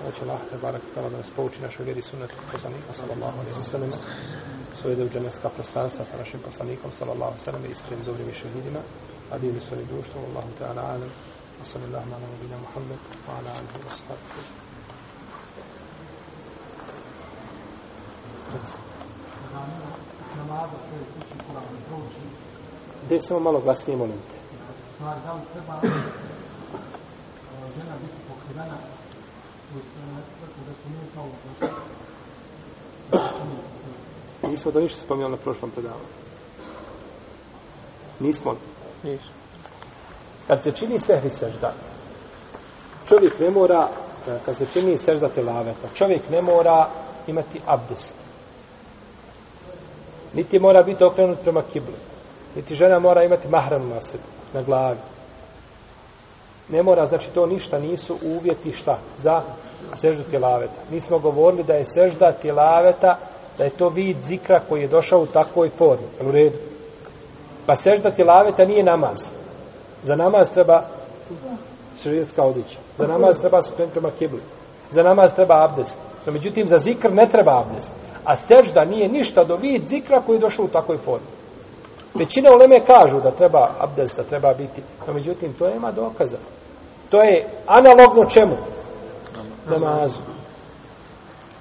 Da 0.05 0.11
će 0.11 0.23
Allah 0.23 0.39
te 0.49 0.57
barak 0.61 0.81
tala 0.95 1.09
da 1.09 1.17
nas 1.17 1.31
pouči 1.35 1.61
našoj 1.61 1.85
vjeri 1.85 2.01
sunnetu 2.01 2.33
poslanika 2.51 2.93
sallallahu 2.93 3.39
alaihi 3.39 3.59
wa 3.59 3.63
sallam 3.63 3.91
svoje 4.81 4.95
da 4.95 5.03
uđeneska 5.03 5.49
prostranstva 5.49 6.05
sa 6.05 6.17
našim 6.17 6.39
poslanikom 6.39 6.91
sallallahu 6.91 7.31
alaihi 7.31 7.41
wa 7.41 7.45
sallam 7.45 7.65
i 7.65 7.71
iskrenim 7.71 8.05
dobrim 8.05 8.29
i 8.29 8.33
šehidima 8.33 8.79
a 9.31 9.37
divni 9.37 9.61
su 9.61 9.75
oni 9.75 9.85
društvo 9.85 10.21
Allahu 10.21 10.49
ta'ala 10.59 10.81
alam 10.81 11.11
ala 11.61 12.03
nabina 12.05 12.57
Muhammed 12.57 13.01
wa 13.27 13.33
ala 13.37 13.49
alihi 13.49 13.79
wa 13.85 13.93
sahbihi 13.95 14.71
Gdje 23.05 23.21
samo 23.21 23.39
malo 23.39 23.59
glasnije, 23.59 23.97
molim 23.97 24.17
te. 24.29 24.37
Da 24.99 25.33
li 25.33 25.41
treba 25.53 25.79
žena 27.75 27.95
biti 28.01 28.19
pokrivena 28.27 28.77
Nismo 34.43 34.71
to 34.71 34.79
ništa 34.79 35.01
spomenuli 35.01 35.31
na 35.31 35.37
prošlom 35.37 35.71
predavanju. 35.71 36.05
Nismo. 38.19 38.55
Nismo. 39.03 39.40
Kad 40.51 40.63
se 40.63 40.71
čini 40.71 40.99
sehvi 40.99 41.29
sežda, 41.29 41.73
čovjek 43.07 43.39
ne 43.39 43.49
mora, 43.49 43.87
e, 44.27 44.37
kad 44.45 44.57
se 44.57 44.65
čini 44.73 44.97
sežda 44.97 45.29
telaveta, 45.29 45.87
čovjek 45.95 46.29
ne 46.29 46.41
mora 46.41 46.87
imati 47.27 47.61
abdest. 47.65 48.15
Niti 50.33 50.59
mora 50.59 50.83
biti 50.83 51.03
okrenut 51.03 51.39
prema 51.39 51.61
kibli. 51.61 51.95
Niti 52.55 52.75
žena 52.75 52.99
mora 52.99 53.23
imati 53.23 53.47
mahram 53.47 53.89
na 53.89 54.01
sebi, 54.01 54.23
na 54.53 54.61
glavi 54.61 54.99
ne 56.71 56.83
mora, 56.83 57.05
znači 57.05 57.29
to 57.29 57.45
ništa 57.45 57.79
nisu 57.79 58.17
uvjeti 58.23 58.71
šta 58.71 58.97
za 59.17 59.41
seždu 59.93 60.23
tjelaveta. 60.29 60.81
Mi 60.91 60.99
smo 60.99 61.19
govorili 61.19 61.63
da 61.63 61.73
je 61.73 61.85
sežda 61.85 62.31
tjelaveta, 62.31 63.17
da 63.57 63.63
je 63.63 63.69
to 63.69 63.89
vid 63.89 64.17
zikra 64.21 64.61
koji 64.69 64.81
je 64.81 64.87
došao 64.87 65.21
u 65.21 65.25
takvoj 65.25 65.69
formi. 65.77 66.07
Jel 66.19 66.29
u 66.29 66.31
redu? 66.31 66.57
Pa 67.65 67.75
sežda 67.75 68.11
tjelaveta 68.11 68.65
nije 68.65 68.83
namaz. 68.83 69.40
Za 70.03 70.15
namaz 70.15 70.51
treba 70.51 70.83
širijetska 72.01 72.43
odjeća. 72.43 72.79
Za 72.97 73.07
namaz 73.07 73.39
treba 73.39 73.61
se 73.61 73.71
prema 73.93 74.11
kibli. 74.19 74.41
Za 74.91 75.03
namaz 75.03 75.33
treba 75.35 75.63
abdest. 75.63 75.99
No, 76.25 76.31
međutim, 76.31 76.67
za 76.67 76.77
zikr 76.77 77.11
ne 77.13 77.29
treba 77.29 77.59
abdest. 77.59 77.93
A 78.23 78.37
sežda 78.37 78.85
nije 78.85 79.07
ništa 79.07 79.43
do 79.43 79.55
vid 79.55 79.87
zikra 79.87 80.21
koji 80.21 80.35
je 80.35 80.39
došao 80.39 80.65
u 80.65 80.67
takvoj 80.67 80.97
formi. 80.97 81.27
Većina 82.13 82.49
uleme 82.51 82.85
kažu 82.85 83.21
da 83.21 83.31
treba 83.31 83.69
abdest, 83.79 84.17
da 84.17 84.23
treba 84.23 84.53
biti. 84.53 84.81
No, 85.07 85.13
međutim, 85.13 85.53
to 85.53 85.69
nema 85.69 85.91
dokaza. 85.91 86.37
To 87.09 87.21
je 87.21 87.47
analogno 87.67 88.25
čemu? 88.29 88.57
Namazu. 89.69 90.19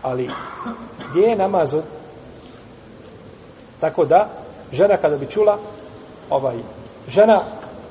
Ali, 0.03 0.31
gdje 1.11 1.21
je 1.21 1.37
namaz 1.37 1.75
od? 1.75 1.85
Tako 3.81 4.05
da, 4.05 4.29
žena 4.73 4.97
kada 4.97 5.17
bi 5.17 5.27
čula, 5.27 5.59
ovaj, 6.31 6.57
žena 7.09 7.43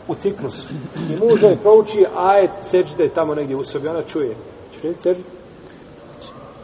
u 0.10 0.16
ciklusu 0.16 0.68
i 1.10 1.16
muž 1.16 1.44
joj 1.44 1.58
prouči 1.62 2.06
ajet 2.16 2.52
seđde 2.62 3.10
tamo 3.10 3.36
negdje 3.36 3.56
u 3.56 3.64
sobi, 3.64 3.88
ona 3.88 4.02
čuje. 4.02 4.36
Češ 4.74 4.82
reći 4.84 5.02
seđde? 5.02 5.24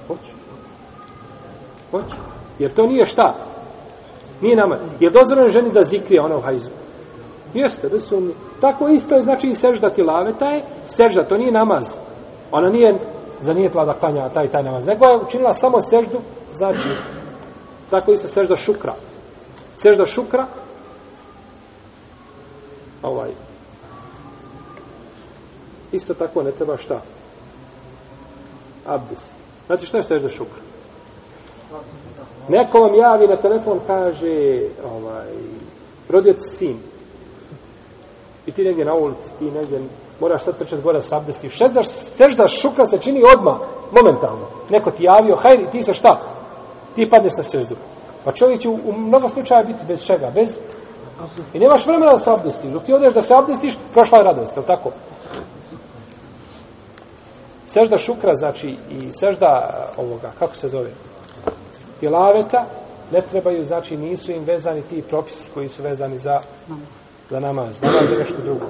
Hoće. 0.07 0.31
Hoće. 1.91 2.15
Jer 2.59 2.73
to 2.73 2.87
nije 2.87 3.05
šta? 3.05 3.35
Nije 4.41 4.55
namaz. 4.55 4.79
Je 4.99 5.09
dozvoljeno 5.09 5.49
ženi 5.49 5.71
da 5.71 5.83
zikrije 5.83 6.21
ona 6.21 6.37
u 6.37 6.41
hajzu? 6.41 6.69
Jeste, 7.53 7.89
da 7.89 7.99
su 7.99 8.21
Tako 8.61 8.87
isto 8.87 9.15
je, 9.15 9.21
znači, 9.21 9.47
i 9.47 9.55
sežda 9.55 9.89
tilaveta 9.89 10.49
je, 10.49 10.63
sežda, 10.85 11.23
to 11.23 11.37
nije 11.37 11.51
namaz. 11.51 11.97
Ona 12.51 12.69
nije 12.69 12.99
zanijetila 13.41 13.85
da 13.85 13.93
klanja 13.93 14.29
taj 14.29 14.47
taj 14.47 14.63
namaz. 14.63 14.85
Nego 14.85 15.05
je 15.05 15.17
učinila 15.17 15.53
samo 15.53 15.81
seždu, 15.81 16.21
znači, 16.53 16.89
tako 17.89 18.11
isto 18.11 18.27
sežda 18.27 18.57
šukra. 18.57 18.95
Sežda 19.75 20.05
šukra, 20.05 20.45
ovaj, 23.05 23.29
isto 25.91 26.13
tako 26.13 26.43
ne 26.43 26.51
treba 26.51 26.77
šta? 26.77 27.01
Abdest. 28.85 29.33
znači 29.67 29.85
šta 29.85 29.97
je 29.97 30.03
sežda 30.03 30.29
šukra? 30.29 30.61
Neko 32.49 32.79
vam 32.79 32.95
javi 32.95 33.27
na 33.27 33.35
telefon, 33.35 33.79
kaže, 33.87 34.59
ovaj, 34.95 35.31
rodio 36.09 36.33
ti 36.33 36.41
sin. 36.41 36.77
I 38.45 38.51
ti 38.51 38.63
negdje 38.63 38.85
na 38.85 38.93
ulici, 38.93 39.31
ti 39.39 39.51
negdje, 39.51 39.81
moraš 40.19 40.43
sad 40.43 40.57
trčati 40.57 40.81
gore 40.81 41.01
sa 41.01 41.17
abdesti. 41.17 41.49
Sežda, 41.49 41.83
sežda 41.83 42.47
šukra 42.47 42.87
se 42.87 42.97
čini 42.97 43.23
odmah, 43.35 43.57
momentalno. 43.91 44.47
Neko 44.69 44.91
ti 44.91 45.03
javio, 45.03 45.35
hajde, 45.35 45.69
ti 45.71 45.83
se 45.83 45.93
šta? 45.93 46.21
Ti 46.95 47.09
padneš 47.09 47.33
na 47.37 47.43
seždu. 47.43 47.75
Pa 48.23 48.31
čovjek 48.31 48.61
će 48.61 48.69
u, 48.69 48.79
u 48.85 48.93
mnogo 48.93 49.29
slučaja 49.29 49.63
biti 49.63 49.85
bez 49.87 50.03
čega? 50.03 50.31
Bez 50.35 50.59
I 51.53 51.59
nemaš 51.59 51.85
vremena 51.85 52.11
da 52.11 52.19
se 52.19 52.31
abdestiš. 52.31 52.71
Dok 52.71 52.83
ti 52.83 52.93
odeš 52.93 53.13
da 53.13 53.21
se 53.21 53.33
abdestiš, 53.33 53.77
prošla 53.93 54.17
je 54.17 54.23
radost, 54.23 54.57
je 54.57 54.59
li 54.59 54.67
tako? 54.67 54.91
Sežda 57.65 57.97
šukra, 57.97 58.35
znači, 58.35 58.77
i 58.89 59.11
sežda 59.11 59.69
ovoga, 59.97 60.31
kako 60.39 60.55
se 60.55 60.69
zove? 60.69 60.89
Tilaveta, 61.99 62.65
ne 63.11 63.21
trebaju, 63.21 63.65
znači, 63.65 63.97
nisu 63.97 64.31
im 64.31 64.43
vezani 64.43 64.81
ti 64.81 65.01
propisi 65.01 65.49
koji 65.53 65.69
su 65.69 65.83
vezani 65.83 66.17
za, 66.17 66.39
za 67.29 67.39
namaz. 67.39 67.81
Namaz 67.81 68.11
je 68.11 68.17
nešto 68.17 68.41
drugo. 68.43 68.65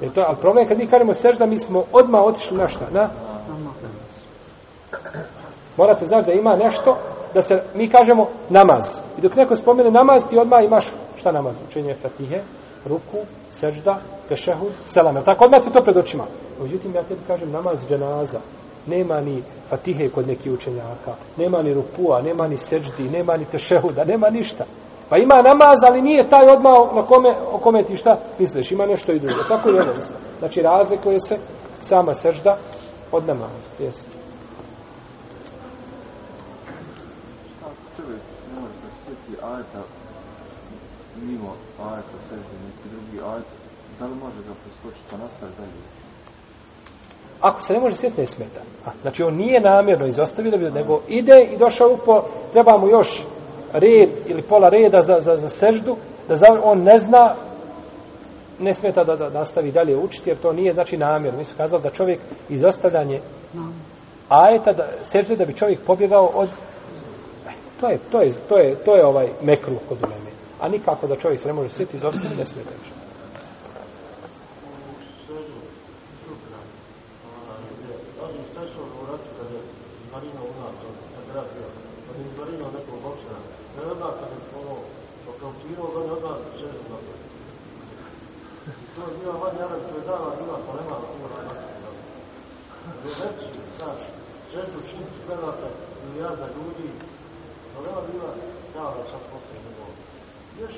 Je 0.00 0.12
to, 0.14 0.24
ali 0.26 0.36
problem 0.36 0.64
je 0.64 0.68
kad 0.68 0.78
mi 0.78 0.86
kažemo 0.86 1.14
sežda, 1.14 1.46
mi 1.46 1.58
smo 1.58 1.84
odmah 1.92 2.22
otišli 2.22 2.56
na 2.56 2.68
šta? 2.68 2.86
Na? 2.92 3.08
Morate 5.76 6.06
znaći 6.06 6.26
da 6.26 6.32
ima 6.32 6.56
nešto 6.56 6.96
da 7.34 7.42
se, 7.42 7.62
mi 7.74 7.88
kažemo 7.88 8.28
namaz. 8.48 9.00
I 9.18 9.20
dok 9.20 9.36
neko 9.36 9.56
spomene 9.56 9.90
namaz, 9.90 10.24
ti 10.24 10.38
odmah 10.38 10.64
imaš 10.64 10.86
šta 11.16 11.32
namaz? 11.32 11.56
Učenje 11.68 11.94
fatihe, 11.94 12.40
ruku, 12.86 13.18
sežda, 13.50 13.98
tešehud, 14.28 14.72
selam. 14.84 15.16
Je 15.16 15.24
tako? 15.24 15.44
Odmah 15.44 15.64
ti 15.64 15.70
to 15.70 15.82
pred 15.82 15.96
očima. 15.96 16.24
Međutim, 16.62 16.94
ja 16.94 17.02
tebi 17.02 17.20
kažem 17.26 17.50
namaz 17.50 17.78
dženaza. 17.88 18.38
Nema 18.86 19.20
ni 19.20 19.42
fatihe 19.70 20.08
kod 20.08 20.26
nekih 20.26 20.52
učenjaka. 20.52 21.14
Nema 21.36 21.62
ni 21.62 21.74
rukua, 21.74 22.20
nema 22.22 22.48
ni 22.48 22.56
seždi, 22.56 23.10
nema 23.12 23.36
ni 23.36 23.44
tešehuda, 23.44 24.04
nema 24.04 24.30
ništa. 24.30 24.64
Pa 25.08 25.16
ima 25.16 25.42
namaz, 25.42 25.78
ali 25.86 26.02
nije 26.02 26.28
taj 26.28 26.48
odmah 26.48 26.72
na 26.94 27.02
kome, 27.02 27.34
o 27.52 27.58
kome 27.58 27.82
ti 27.82 27.96
šta 27.96 28.18
misliš. 28.38 28.72
Ima 28.72 28.86
nešto 28.86 29.12
i 29.12 29.18
drugo. 29.18 29.42
Tako 29.48 29.68
je 29.68 29.82
ovo. 29.82 29.92
Znači, 30.38 30.62
razlikuje 30.62 31.20
se 31.20 31.38
sama 31.80 32.14
sežda 32.14 32.56
od 33.12 33.26
namaza. 33.26 33.70
Jesi. 33.78 34.27
Ajeta 39.54 39.82
mimo 41.22 41.54
ajeta 41.80 42.18
sežde 42.28 42.54
neki 42.66 42.88
drugi 42.94 43.30
ajet, 43.32 43.44
da 43.98 44.06
li 44.06 44.14
može 44.14 44.36
ga 44.48 44.54
preskočiti 44.62 45.06
pa 45.10 45.16
nastavi 45.16 45.52
dalje? 45.58 45.72
Ako 47.40 47.62
se 47.62 47.72
ne 47.72 47.80
može 47.80 47.96
sjetiti, 47.96 48.20
ne 48.20 48.26
smeta. 48.26 48.60
A, 48.86 48.90
znači, 49.02 49.22
on 49.22 49.34
nije 49.34 49.60
namjerno 49.60 50.06
izostavio, 50.06 50.50
da 50.50 50.56
bi, 50.56 50.70
nego 50.70 51.00
ide 51.08 51.48
i 51.52 51.58
došao 51.58 51.92
upo, 51.92 52.24
treba 52.52 52.78
mu 52.78 52.88
još 52.88 53.24
red 53.72 54.10
ili 54.26 54.42
pola 54.42 54.68
reda 54.68 55.02
za, 55.02 55.20
za, 55.20 55.36
za 55.36 55.48
seždu, 55.48 55.96
da 56.28 56.36
za, 56.36 56.46
on 56.62 56.82
ne 56.82 56.98
zna, 56.98 57.34
ne 58.58 58.74
smeta 58.74 59.04
da, 59.04 59.16
da 59.16 59.28
nastavi 59.28 59.72
dalje 59.72 59.96
učiti, 59.96 60.30
jer 60.30 60.38
to 60.38 60.52
nije, 60.52 60.74
znači, 60.74 60.96
namjerno. 60.96 61.38
Mi 61.38 61.44
su 61.44 61.54
kazali 61.56 61.82
da 61.82 61.90
čovjek 61.90 62.20
izostavljanje 62.48 63.20
ajeta, 64.28 64.72
da, 64.72 64.88
sežde, 65.02 65.36
da 65.36 65.44
bi 65.44 65.54
čovjek 65.54 65.80
pobjegao 65.86 66.26
od 66.26 66.48
To 67.80 67.88
je, 67.88 67.98
to 68.10 68.22
je, 68.22 68.30
to 68.48 68.58
je, 68.58 68.76
to 68.84 68.96
je 68.96 69.04
ovaj 69.04 69.28
mekruh 69.42 69.78
kod 69.88 69.98
uleme. 70.02 70.30
A 70.60 70.68
nikako 70.68 71.06
da 71.06 71.16
čovjek 71.16 71.40
se 71.40 71.48
ne 71.48 71.54
može 71.54 71.70
sjeti 71.70 71.96
iz 71.96 72.02
ne 72.02 72.44
smije 72.44 72.64
teći. 72.64 72.90
To 88.96 89.02
je 89.06 89.18
bila 89.18 89.38
znaš, 93.78 94.02
često 94.52 94.78
činiti 94.90 95.18
gledate 95.26 95.68
milijarda 96.06 96.46
ljudi, 96.56 96.88
To 97.78 97.84
nema 97.84 98.00
bila 98.12 98.30
dava 98.74 99.02
sad 99.10 99.22
postoje 99.32 99.60
nego. 99.66 99.82
Još 100.60 100.74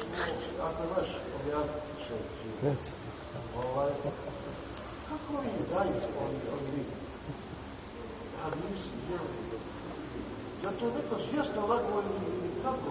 ako 0.62 0.82
imaš 0.84 1.08
objasniti 1.40 1.92
še, 2.04 2.14
Reci. 2.62 2.90
Ovaj, 3.64 3.90
kako 5.08 5.38
oni 5.38 5.52
daju 5.72 5.94
oni, 6.24 6.38
oni 6.54 6.70
vidi? 6.76 6.94
Ja 8.38 8.46
nisam 8.46 8.96
vjerujem. 9.08 9.36
Ja 10.64 10.70
to 10.80 10.86
neko 10.86 11.22
svjesno 11.30 11.66
lako 11.66 12.02
ili 12.02 12.50
kako? 12.62 12.90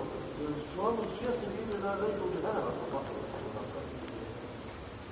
Su 0.75 0.81
ono 0.87 1.03
svjesni 1.17 1.47
bili 1.55 1.83
na 1.83 1.93
reku 1.93 2.25
džehena, 2.33 2.61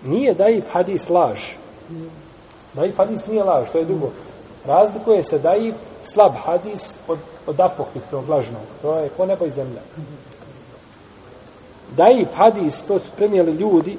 Nije 0.04 0.34
daif 0.34 0.66
hadis 0.72 1.10
laž. 1.10 1.40
Hadis 2.98 3.28
nije 3.28 3.44
laž, 3.44 3.68
to 3.72 3.78
je 3.78 3.86
drugo. 3.86 4.12
Razlikuje 4.68 5.24
se 5.24 5.42
i 5.60 5.74
slab 6.02 6.32
hadis 6.46 6.98
od, 7.08 7.18
od 7.48 7.60
apokrifnog 7.60 8.30
lažnog. 8.30 8.62
To 8.82 9.00
je 9.00 9.10
po 9.10 9.26
nebo 9.26 9.46
i 9.46 9.52
zemlja. 9.52 9.82
Daif 11.98 12.28
hadis, 12.36 12.84
to 12.84 13.00
su 13.00 13.06
prenijeli 13.16 13.52
ljudi 13.52 13.98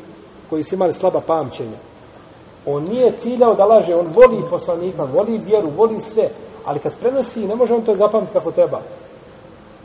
koji 0.51 0.63
su 0.63 0.75
imali 0.75 0.93
slaba 0.93 1.21
pamćenja. 1.21 1.79
On 2.67 2.85
nije 2.85 3.17
ciljao 3.17 3.55
da 3.55 3.65
laže, 3.65 3.95
on 3.95 4.07
voli 4.07 4.45
poslanika, 4.51 5.05
voli 5.05 5.39
vjeru, 5.39 5.71
voli 5.77 6.01
sve, 6.01 6.29
ali 6.65 6.79
kad 6.79 6.93
prenosi, 7.01 7.47
ne 7.47 7.55
može 7.57 7.75
on 7.75 7.83
to 7.83 7.97
zapamtiti 7.97 8.33
kako 8.33 8.53
treba. 8.53 8.81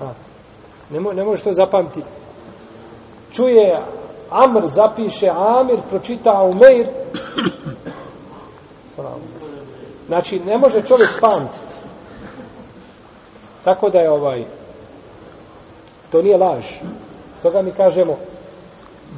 A, 0.01 0.11
ne, 0.89 0.99
mo, 0.99 1.13
ne 1.13 1.23
može 1.23 1.43
to 1.43 1.53
zapamtiti. 1.53 2.07
Čuje 3.31 3.81
Amr, 4.29 4.67
zapiše 4.67 5.29
Amir, 5.35 5.79
pročita 5.89 6.41
Umeir. 6.41 6.87
Salam. 8.95 9.21
Znači, 10.07 10.39
ne 10.39 10.57
može 10.57 10.81
čovjek 10.81 11.09
pamtiti. 11.21 11.75
Tako 13.63 13.89
da 13.89 13.99
je 13.99 14.11
ovaj, 14.11 14.43
to 16.11 16.21
nije 16.21 16.37
laž. 16.37 16.65
Toga 17.41 17.61
mi 17.61 17.71
kažemo, 17.71 18.17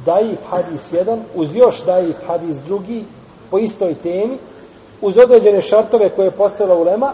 daif 0.04 0.38
hadis 0.50 0.92
jedan, 0.92 1.20
uz 1.34 1.54
još 1.54 1.84
daif 1.84 2.16
hadis 2.26 2.56
drugi, 2.56 3.04
po 3.50 3.58
istoj 3.58 3.94
temi, 3.94 4.38
uz 5.00 5.18
određene 5.18 5.62
šartove 5.62 6.10
koje 6.10 6.26
je 6.26 6.30
postavila 6.30 6.76
ulema, 6.76 7.12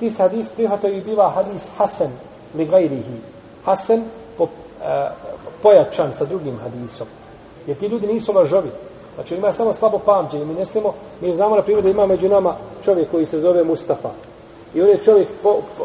ti 0.00 0.10
se 0.10 0.22
hadis 0.22 0.48
prihvatao 0.48 0.90
i 0.90 1.00
biva 1.00 1.30
hadis 1.30 1.68
Hasan 1.76 2.10
li 2.54 2.66
gajrihi. 2.66 3.20
Hasan 3.64 4.04
po, 4.38 4.44
e, 4.44 5.08
pojačan 5.62 6.12
sa 6.14 6.24
drugim 6.24 6.58
hadisom. 6.58 7.06
Jer 7.66 7.76
ti 7.76 7.86
ljudi 7.86 8.06
nisu 8.06 8.32
lažovi. 8.32 8.70
Znači 9.18 9.34
ima 9.34 9.52
samo 9.52 9.74
slabo 9.74 9.98
pamćenje. 9.98 10.44
Mi 10.44 10.54
ne 10.54 10.64
smemo, 10.64 10.94
mi 11.20 11.34
znamo 11.34 11.56
na 11.56 11.62
primjer 11.62 11.84
da 11.84 11.90
ima 11.90 12.06
među 12.06 12.28
nama 12.28 12.54
čovjek 12.84 13.10
koji 13.10 13.24
se 13.24 13.40
zove 13.40 13.64
Mustafa. 13.64 14.10
i 14.74 14.82
on 14.82 14.88
je 14.88 15.02
čovjek 15.04 15.28
po, 15.42 15.56
po, 15.78 15.84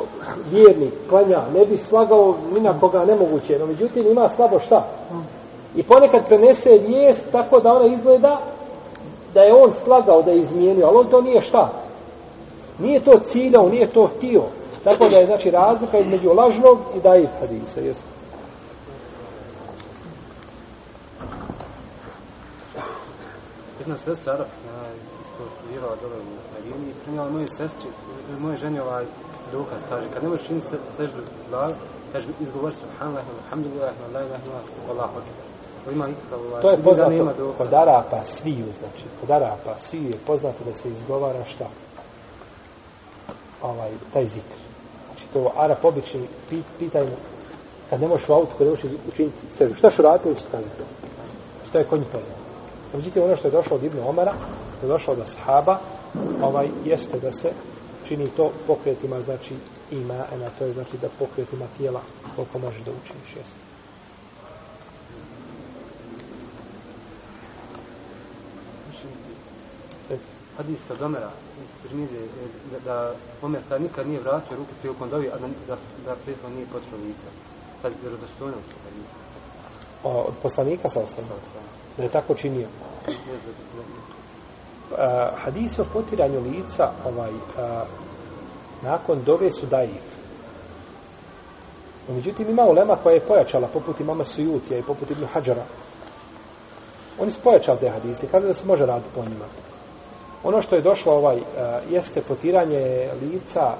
vjernik, 0.51 0.93
klanja, 1.09 1.41
ne 1.53 1.65
bi 1.65 1.77
slagao 1.77 2.35
ni 2.53 2.59
na 2.59 2.79
koga 2.79 3.05
nemoguće, 3.05 3.59
no 3.59 3.65
međutim 3.65 4.07
ima 4.07 4.29
slabo 4.29 4.59
šta? 4.59 4.85
I 5.75 5.83
ponekad 5.83 6.27
prenese 6.27 6.69
vijest 6.87 7.31
tako 7.31 7.59
da 7.59 7.73
ona 7.73 7.93
izgleda 7.93 8.37
da 9.33 9.41
je 9.41 9.53
on 9.53 9.71
slagao, 9.83 10.21
da 10.21 10.31
je 10.31 10.39
izmijenio, 10.39 10.87
ali 10.87 10.97
on 10.97 11.07
to 11.07 11.21
nije 11.21 11.41
šta? 11.41 11.71
Nije 12.79 12.99
to 12.99 13.17
ciljao, 13.25 13.69
nije 13.69 13.87
to 13.87 14.09
htio. 14.17 14.41
Tako 14.83 15.09
da 15.09 15.17
je 15.17 15.25
znači 15.25 15.51
razlika 15.51 15.97
između 15.97 16.33
lažnog 16.33 16.77
i 16.97 16.99
daif 16.99 17.29
hadisa, 17.39 17.79
jeste. 17.79 18.12
Jedna 23.79 23.97
sestra 23.97 24.33
Arapina 24.33 24.83
isto 25.23 25.43
studirala 25.57 25.95
dole 26.01 26.15
u 26.15 26.33
Medini 26.53 26.89
i 26.89 26.93
primjela 27.03 27.29
moje 27.29 27.47
sestri, 27.47 27.89
moje 28.39 28.57
ženi 28.57 28.79
ovaj 28.79 29.05
dokaz, 29.51 29.81
kaže, 29.89 30.07
kad 30.13 30.23
ne 30.23 30.29
možeš 30.29 30.47
činiti 30.47 30.67
se, 30.67 30.77
seždu 30.97 31.21
glavu, 31.49 31.71
kaže, 32.11 32.27
izgovori 32.41 32.75
subhanallah, 32.75 33.23
alhamdulillah, 33.43 33.93
la 34.13 34.21
ilaha 34.21 34.43
illallah, 34.45 34.65
wallahu 34.89 35.17
akbar. 35.19 35.43
To 35.85 35.91
ima 35.91 36.07
nikakav 36.07 36.39
ovaj, 36.47 36.61
To 36.61 36.69
je 36.69 36.77
poznato 36.77 37.53
kod 37.57 37.73
Arapa 37.73 38.23
sviju, 38.23 38.65
znači, 38.79 39.03
kod 39.19 39.31
Arapa 39.31 39.77
sviju 39.77 40.05
je 40.05 40.25
poznato 40.27 40.63
da 40.65 40.73
se 40.73 40.89
izgovara 40.89 41.45
šta? 41.45 41.67
Ovaj, 43.61 43.91
taj 44.13 44.27
zikr. 44.27 44.57
Znači, 45.07 45.25
to 45.33 45.51
Arap 45.57 45.85
obični 45.85 46.27
pit, 46.49 46.65
pitaju 46.79 47.05
mu, 47.05 47.15
kad 47.89 48.01
ne 48.01 48.07
možeš 48.07 48.29
u 48.29 48.33
auto, 48.33 48.55
kad 48.57 48.67
ne 48.67 48.71
možeš 48.71 48.91
učiniti 49.07 49.41
sežu, 49.49 49.75
šta 49.75 49.89
što 49.89 50.03
raditi, 50.03 50.35
će 50.35 50.43
kazati 50.51 50.77
to. 50.77 50.83
Što 51.69 51.77
je 51.77 51.83
kod 51.85 51.99
njih 51.99 52.07
poznato. 52.11 52.42
Međutim, 52.93 53.23
ono 53.23 53.35
što 53.35 53.47
je 53.47 53.51
došlo 53.51 53.75
od 53.75 53.83
Ibn 53.83 53.99
Omara, 53.99 54.33
što 54.77 54.85
je 54.85 54.89
došlo 54.89 55.13
od 55.13 55.19
Ashaba, 55.19 55.79
ovaj, 56.41 56.67
jeste 56.85 57.19
da 57.19 57.31
se 57.31 57.49
čini 58.07 58.25
to 58.25 58.51
pokretima, 58.67 59.21
znači, 59.21 59.55
ima, 59.91 60.25
ena, 60.33 60.47
to 60.59 60.65
je 60.65 60.71
znači 60.71 60.97
da 61.01 61.09
pokretima 61.19 61.65
tijela 61.77 62.01
koliko 62.35 62.59
možeš 62.59 62.81
da 62.81 62.91
učiniš, 62.91 63.35
jeste. 63.35 63.59
Hadis 70.57 70.89
od 70.89 71.01
Omera 71.01 71.29
iz 71.63 71.69
Tirmize 71.81 72.17
je 72.17 72.29
da, 72.71 72.79
da 72.85 73.15
Omer 73.41 73.61
kad 73.69 73.81
nikad 73.81 74.07
nije 74.07 74.19
vratio 74.19 74.57
ruke 74.57 74.71
prilikom 74.81 75.09
dovi, 75.09 75.27
a 75.27 75.37
da, 75.37 75.47
da, 75.47 75.77
da 76.05 76.15
prethodno 76.25 76.55
nije 76.55 76.67
potrao 76.67 76.99
lice. 76.99 77.27
Sad 77.81 77.91
je 77.91 77.97
vjerodostojno 78.01 78.57
u 78.57 78.77
hadisa. 78.83 79.15
O, 80.03 80.21
od 80.21 80.33
poslanika 80.41 80.89
sa 80.89 80.99
osam, 80.99 81.25
Sad 81.25 81.37
sam 81.53 81.82
da 81.97 82.03
je 82.03 82.09
tako 82.09 82.35
činio. 82.35 82.67
A, 84.97 85.31
hadis 85.35 85.35
hadisi 85.43 85.81
o 85.81 85.85
potiranju 85.93 86.39
lica 86.39 86.91
ovaj, 87.05 87.31
a, 87.57 87.85
nakon 88.81 89.23
dove 89.23 89.51
su 89.51 89.65
daif. 89.65 90.03
No, 92.07 92.15
međutim, 92.15 92.49
ima 92.49 92.63
ulema 92.63 92.95
koja 92.95 93.13
je 93.13 93.19
pojačala, 93.19 93.67
poput 93.67 93.99
imama 93.99 94.23
Sujutija 94.23 94.79
i 94.79 94.83
poput 94.83 95.11
Ibn 95.11 95.25
Hadžara. 95.33 95.63
Oni 97.19 97.31
su 97.31 97.39
pojačali 97.43 97.79
te 97.79 97.89
hadise, 97.89 98.27
kada 98.27 98.47
da 98.47 98.53
se 98.53 98.65
može 98.65 98.85
raditi 98.85 99.09
po 99.15 99.21
njima. 99.21 99.45
Ono 100.43 100.61
što 100.61 100.75
je 100.75 100.81
došlo 100.81 101.13
ovaj, 101.13 101.37
a, 101.57 101.79
jeste 101.91 102.21
potiranje 102.21 103.09
lica, 103.21 103.75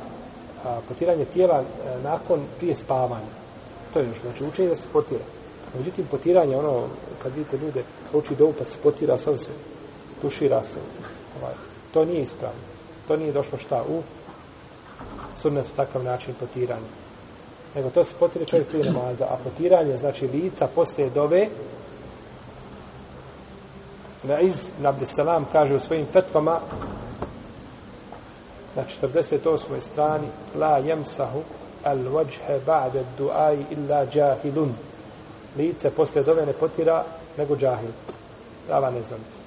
a, 0.66 0.80
potiranje 0.88 1.26
tijela 1.26 1.56
a, 1.56 1.64
nakon 2.04 2.42
prije 2.58 2.76
spavanja. 2.76 3.34
To 3.94 4.00
je 4.00 4.08
još, 4.08 4.22
znači 4.22 4.44
učenje 4.44 4.70
da 4.70 4.76
se 4.76 4.88
potira. 4.94 5.24
Međutim, 5.78 6.06
potiranje, 6.12 6.58
ono, 6.58 6.88
kad 7.24 7.34
vidite 7.34 7.58
ljude, 7.58 7.84
uči 8.14 8.36
dovu 8.36 8.54
pa 8.60 8.66
se 8.66 8.78
potira, 8.84 9.18
sam 9.18 9.38
se 9.38 9.52
tušira 10.22 10.64
se. 10.64 10.80
Ovaj, 11.42 11.54
to 11.94 12.06
nije 12.06 12.22
ispravno. 12.22 12.62
To 13.08 13.16
nije 13.16 13.32
došlo 13.32 13.58
šta 13.58 13.84
u 13.90 14.02
sunnetu 15.36 15.70
takav 15.76 16.04
način 16.04 16.34
potiranja. 16.40 16.92
Nego 17.76 17.90
to 17.90 18.04
se 18.04 18.14
potire 18.20 18.46
čovjek 18.46 18.68
prije 18.68 18.92
namaza, 18.92 19.26
a 19.26 19.38
potiranje, 19.44 19.98
znači 19.98 20.28
lica 20.28 20.68
postaje 20.68 21.10
dove, 21.10 21.48
na 24.24 24.40
iz 24.40 24.72
Nabdesalam 24.80 25.46
kaže 25.52 25.76
u 25.76 25.80
svojim 25.80 26.06
fetvama 26.06 26.60
na 28.76 28.84
48. 29.02 29.80
strani 29.80 30.28
la 30.56 30.78
jemsahu 30.78 31.42
al 31.84 31.98
wajhe 31.98 32.60
ba'de 32.66 33.04
du'ai 33.20 33.64
illa 33.70 34.06
jahilun 34.14 34.74
lice 35.58 35.92
posle 35.92 36.24
dove 36.24 36.46
ne 36.46 36.54
potira 36.54 37.06
nego 37.38 37.56
džahil. 37.56 37.92
Prava 38.68 38.92
neznanica 38.92 39.44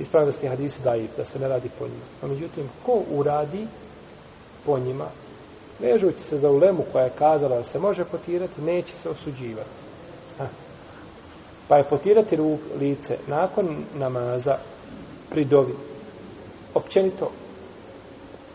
ispravnosti 0.00 0.48
hadisi 0.48 0.82
daif 0.82 1.16
da 1.16 1.24
se 1.24 1.38
ne 1.38 1.48
radi 1.48 1.70
po 1.78 1.84
njima. 1.84 2.04
No 2.22 2.28
međutim 2.28 2.70
ko 2.86 3.02
uradi 3.10 3.66
po 4.66 4.78
njima 4.78 5.06
vežući 5.78 6.18
se 6.18 6.38
za 6.38 6.50
ulemu 6.50 6.84
koja 6.92 7.04
je 7.04 7.10
kazala 7.18 7.56
da 7.56 7.64
se 7.64 7.78
može 7.78 8.04
potirati 8.04 8.62
neće 8.62 8.96
se 8.96 9.08
osuđivati. 9.08 9.80
Ha. 10.38 10.46
pa 11.68 11.76
je 11.76 11.84
potirati 11.84 12.36
ruk, 12.36 12.60
lice 12.80 13.18
nakon 13.26 13.84
namaza 13.94 14.56
pri 15.30 15.44
dovi 15.44 15.74
općenito 16.74 17.30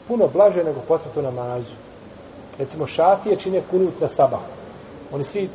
puno 0.07 0.27
blaže 0.27 0.63
nego 0.63 0.79
potvrtu 0.87 1.21
namazu. 1.21 1.75
Recimo 2.57 2.87
šafije 2.87 3.35
čine 3.35 3.61
kunut 3.71 3.99
na 4.01 4.09
sabah. 4.09 4.39
Oni 5.11 5.23
svi 5.23 5.49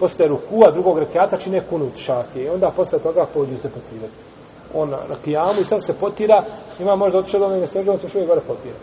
posle 0.00 0.28
rukua 0.28 0.70
drugog 0.70 0.98
rekiata 0.98 1.36
čine 1.36 1.62
kunut 1.70 1.96
šafije. 1.96 2.44
I 2.44 2.48
onda 2.48 2.70
posle 2.76 2.98
toga 2.98 3.26
pođu 3.34 3.56
se 3.56 3.68
potirati. 3.68 4.14
On 4.74 4.90
na, 4.90 4.96
na 5.08 5.14
kijamu 5.24 5.60
i 5.60 5.64
sam 5.64 5.80
se 5.80 5.92
potira. 5.92 6.44
Ima 6.80 6.96
možda 6.96 7.18
otišao 7.18 7.40
do 7.40 7.48
mene 7.48 7.66
steža 7.66 7.92
on 7.92 7.98
se 7.98 8.08
što 8.08 8.18
je 8.18 8.26
gore 8.26 8.40
potira. 8.40 8.76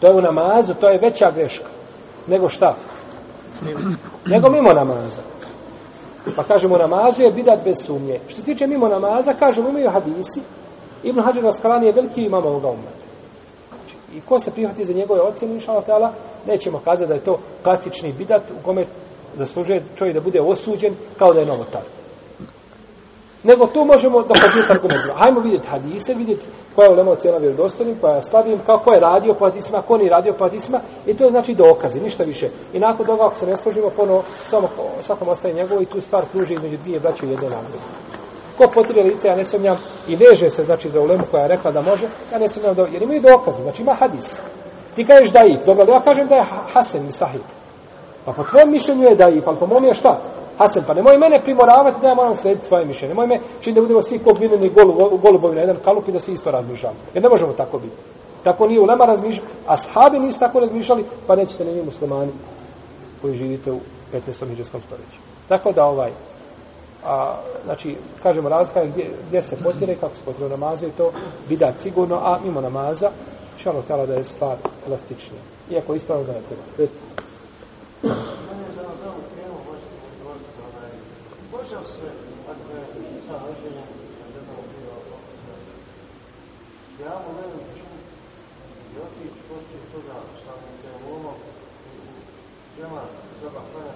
To 0.00 0.06
je 0.06 0.14
u 0.14 0.20
namazu 0.20 0.74
to 0.74 0.88
je 0.88 0.98
veća 0.98 1.30
greška 1.30 1.76
nego 2.26 2.48
šta? 2.48 2.74
Nego 4.26 4.50
mimo 4.50 4.72
namaza. 4.72 5.22
Pa 6.36 6.42
kažemo 6.42 6.74
u 6.74 6.78
namazu 6.78 7.22
je 7.22 7.32
bidat 7.32 7.64
bez 7.64 7.76
sumnje. 7.84 8.20
Što 8.28 8.40
se 8.40 8.44
tiče 8.44 8.66
mimo 8.66 8.88
namaza 8.88 9.32
kažemo 9.32 9.68
imaju 9.68 9.90
hadisi. 9.90 10.40
Ibn 11.02 11.20
Hađar 11.20 11.42
Raskalani 11.42 11.86
je 11.86 11.92
veliki 11.92 12.24
imam 12.24 12.46
ovoga 12.46 12.68
umeta. 12.68 13.06
Znači, 13.68 14.18
i 14.18 14.20
ko 14.20 14.40
se 14.40 14.50
prihvati 14.50 14.84
za 14.84 14.92
njegove 14.92 15.20
ocjene, 15.20 15.54
inša 15.54 15.72
Allah, 15.72 16.10
nećemo 16.46 16.80
kazati 16.84 17.08
da 17.08 17.14
je 17.14 17.24
to 17.24 17.38
klasični 17.62 18.12
bidat 18.12 18.50
u 18.50 18.64
kome 18.64 18.86
zaslužuje 19.36 19.82
čovjek 19.98 20.14
da 20.14 20.20
bude 20.20 20.40
osuđen 20.40 20.94
kao 21.18 21.32
da 21.34 21.40
je 21.40 21.46
novotar. 21.46 21.82
Nego 23.46 23.66
tu 23.66 23.84
možemo 23.84 24.22
dokazivati 24.22 24.72
argumentima. 24.72 25.14
Hajmo 25.14 25.40
vidjeti 25.40 25.66
hadise, 25.68 26.14
vidjeti 26.14 26.46
koja 26.74 26.86
je 26.86 26.92
ulema 26.92 27.10
ocjena 27.10 27.38
vjerodostojnim, 27.38 27.96
koja 28.00 28.12
pa 28.12 28.16
je 28.16 28.22
slabijim, 28.22 28.58
kako 28.66 28.92
je 28.92 29.00
radio 29.00 29.34
po 29.34 29.44
hadisima, 29.44 29.82
ko 29.82 29.98
nije 29.98 30.10
radio 30.10 30.32
po 30.32 30.44
hadisima, 30.44 30.80
i 31.06 31.14
to 31.14 31.24
je 31.24 31.30
znači 31.30 31.54
dokazi, 31.54 32.00
ništa 32.00 32.24
više. 32.24 32.50
I 32.72 32.78
nakon 32.78 33.06
toga, 33.06 33.26
ako 33.26 33.36
se 33.36 33.46
ne 33.46 33.56
složimo, 33.56 33.90
ponovo 33.90 34.22
samo 34.46 34.68
svakom 35.00 35.28
ostaje 35.28 35.54
njegovo 35.54 35.80
i 35.80 35.86
tu 35.86 36.00
stvar 36.00 36.24
kruži 36.32 36.54
između 36.54 36.76
dvije 36.76 37.00
braće 37.00 37.26
i 37.26 37.30
jedne 37.30 37.48
nagrade. 37.48 37.78
Ko 38.58 38.64
potire 38.74 39.02
lice, 39.02 39.28
ja 39.28 39.36
ne 39.36 39.44
sumnjam, 39.44 39.78
i 40.08 40.16
veže 40.16 40.50
se, 40.50 40.64
znači, 40.64 40.90
za 40.90 41.00
ulemu 41.00 41.24
koja 41.30 41.42
je 41.42 41.48
rekla 41.48 41.72
da 41.72 41.82
može, 41.82 42.06
ja 42.32 42.38
ne 42.38 42.48
sumnjam, 42.48 42.74
da, 42.74 42.86
jer 42.92 43.02
imaju 43.02 43.20
dokaze, 43.20 43.62
znači 43.62 43.82
ima 43.82 43.94
hadis. 43.94 44.38
Ti 44.94 45.04
kažeš 45.04 45.30
da 45.30 45.40
ih, 45.46 45.58
dobro, 45.66 45.92
ja 45.92 46.00
kažem 46.00 46.28
da 46.28 46.34
je 46.34 46.42
Hasan 46.42 46.68
hasen 46.72 47.02
ili 47.02 47.12
sahih. 47.12 47.40
Pa 48.26 48.32
po 48.32 48.44
tvojom 48.44 48.70
mišljenju 48.70 49.04
je 49.04 49.14
da 49.14 49.28
i, 49.28 49.40
pa 49.40 49.52
po 49.52 49.66
mom 49.66 49.84
je 49.84 49.94
šta? 49.94 50.20
Hasan, 50.58 50.84
pa 50.86 50.94
nemoj 50.94 51.18
mene 51.18 51.40
primoravati 51.42 52.00
da 52.00 52.08
ja 52.08 52.14
moram 52.14 52.36
slediti 52.36 52.66
svoje 52.66 52.84
mišljenje. 52.84 53.14
Nemoj 53.14 53.26
me 53.26 53.40
čini 53.60 53.74
da 53.74 53.80
budemo 53.80 54.02
svi 54.02 54.18
poglineni 54.18 54.68
golu, 54.68 55.18
golubovi 55.18 55.54
na 55.54 55.60
jedan 55.60 55.76
kalup 55.84 56.08
i 56.08 56.12
da 56.12 56.20
svi 56.20 56.32
isto 56.32 56.50
razmišljamo. 56.50 56.96
Jer 57.14 57.22
ne 57.22 57.28
možemo 57.28 57.52
tako 57.52 57.78
biti. 57.78 57.96
Tako 58.44 58.66
nije 58.66 58.80
ulema 58.80 59.04
razmišljali, 59.04 59.48
a 59.66 59.76
sahabi 59.76 60.18
nisu 60.18 60.38
tako 60.38 60.60
razmišljali, 60.60 61.04
pa 61.26 61.36
nećete 61.36 61.64
ni 61.64 61.72
vi 61.72 61.82
muslimani 61.82 62.32
koji 63.22 63.36
živite 63.36 63.72
u 63.72 63.78
15. 64.12 64.48
hiđarskom 64.48 64.80
stoljeću. 64.86 65.18
Tako 65.48 65.72
da 65.72 65.84
ovaj, 65.84 66.10
a, 67.04 67.36
znači, 67.64 67.96
kažemo 68.22 68.48
razlika 68.48 68.80
je 68.80 68.88
gdje, 68.88 69.10
gdje 69.28 69.42
se 69.42 69.56
potire, 69.56 69.94
kako 69.94 70.16
se 70.16 70.22
potire 70.24 70.46
u 70.46 70.48
namazu 70.48 70.86
i 70.86 70.90
to 70.90 71.12
bidat 71.48 71.80
sigurno, 71.80 72.16
a 72.16 72.38
mimo 72.44 72.60
namaza, 72.60 73.10
šalo 73.58 73.82
tela 73.82 74.06
da 74.06 74.14
je 74.14 74.24
stvar 74.24 74.56
elastičnija. 74.86 75.40
Iako 75.70 75.94
ispravno 75.94 76.24
da 76.24 76.32
ne 76.32 76.40
treba. 76.48 76.62
Reci 76.78 77.00
ja 87.04 87.14
mu 87.22 87.30
ne 87.38 87.46
ću 87.76 87.84
i 88.92 88.98
otići 88.98 89.40
poslije 89.48 89.82
toga 89.92 90.16
sa 90.44 90.52
mojim 90.60 90.76
temomom 90.82 91.24
u 91.24 91.36
džema 92.76 93.02
seba 93.40 93.60
hrana, 93.72 93.94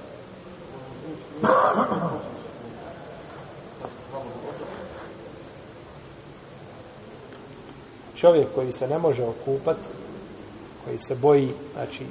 čovjek 8.16 8.48
koji 8.54 8.72
se 8.72 8.88
ne 8.88 8.98
može 8.98 9.24
okupati, 9.24 9.88
koji 10.84 10.98
se 10.98 11.14
boji, 11.14 11.54
znači, 11.74 12.06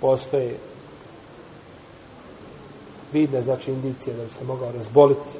postoje 0.00 0.58
vidne, 3.12 3.42
znači, 3.42 3.70
indicije 3.70 4.16
da 4.16 4.24
bi 4.24 4.30
se 4.30 4.44
mogao 4.44 4.72
razboliti 4.72 5.38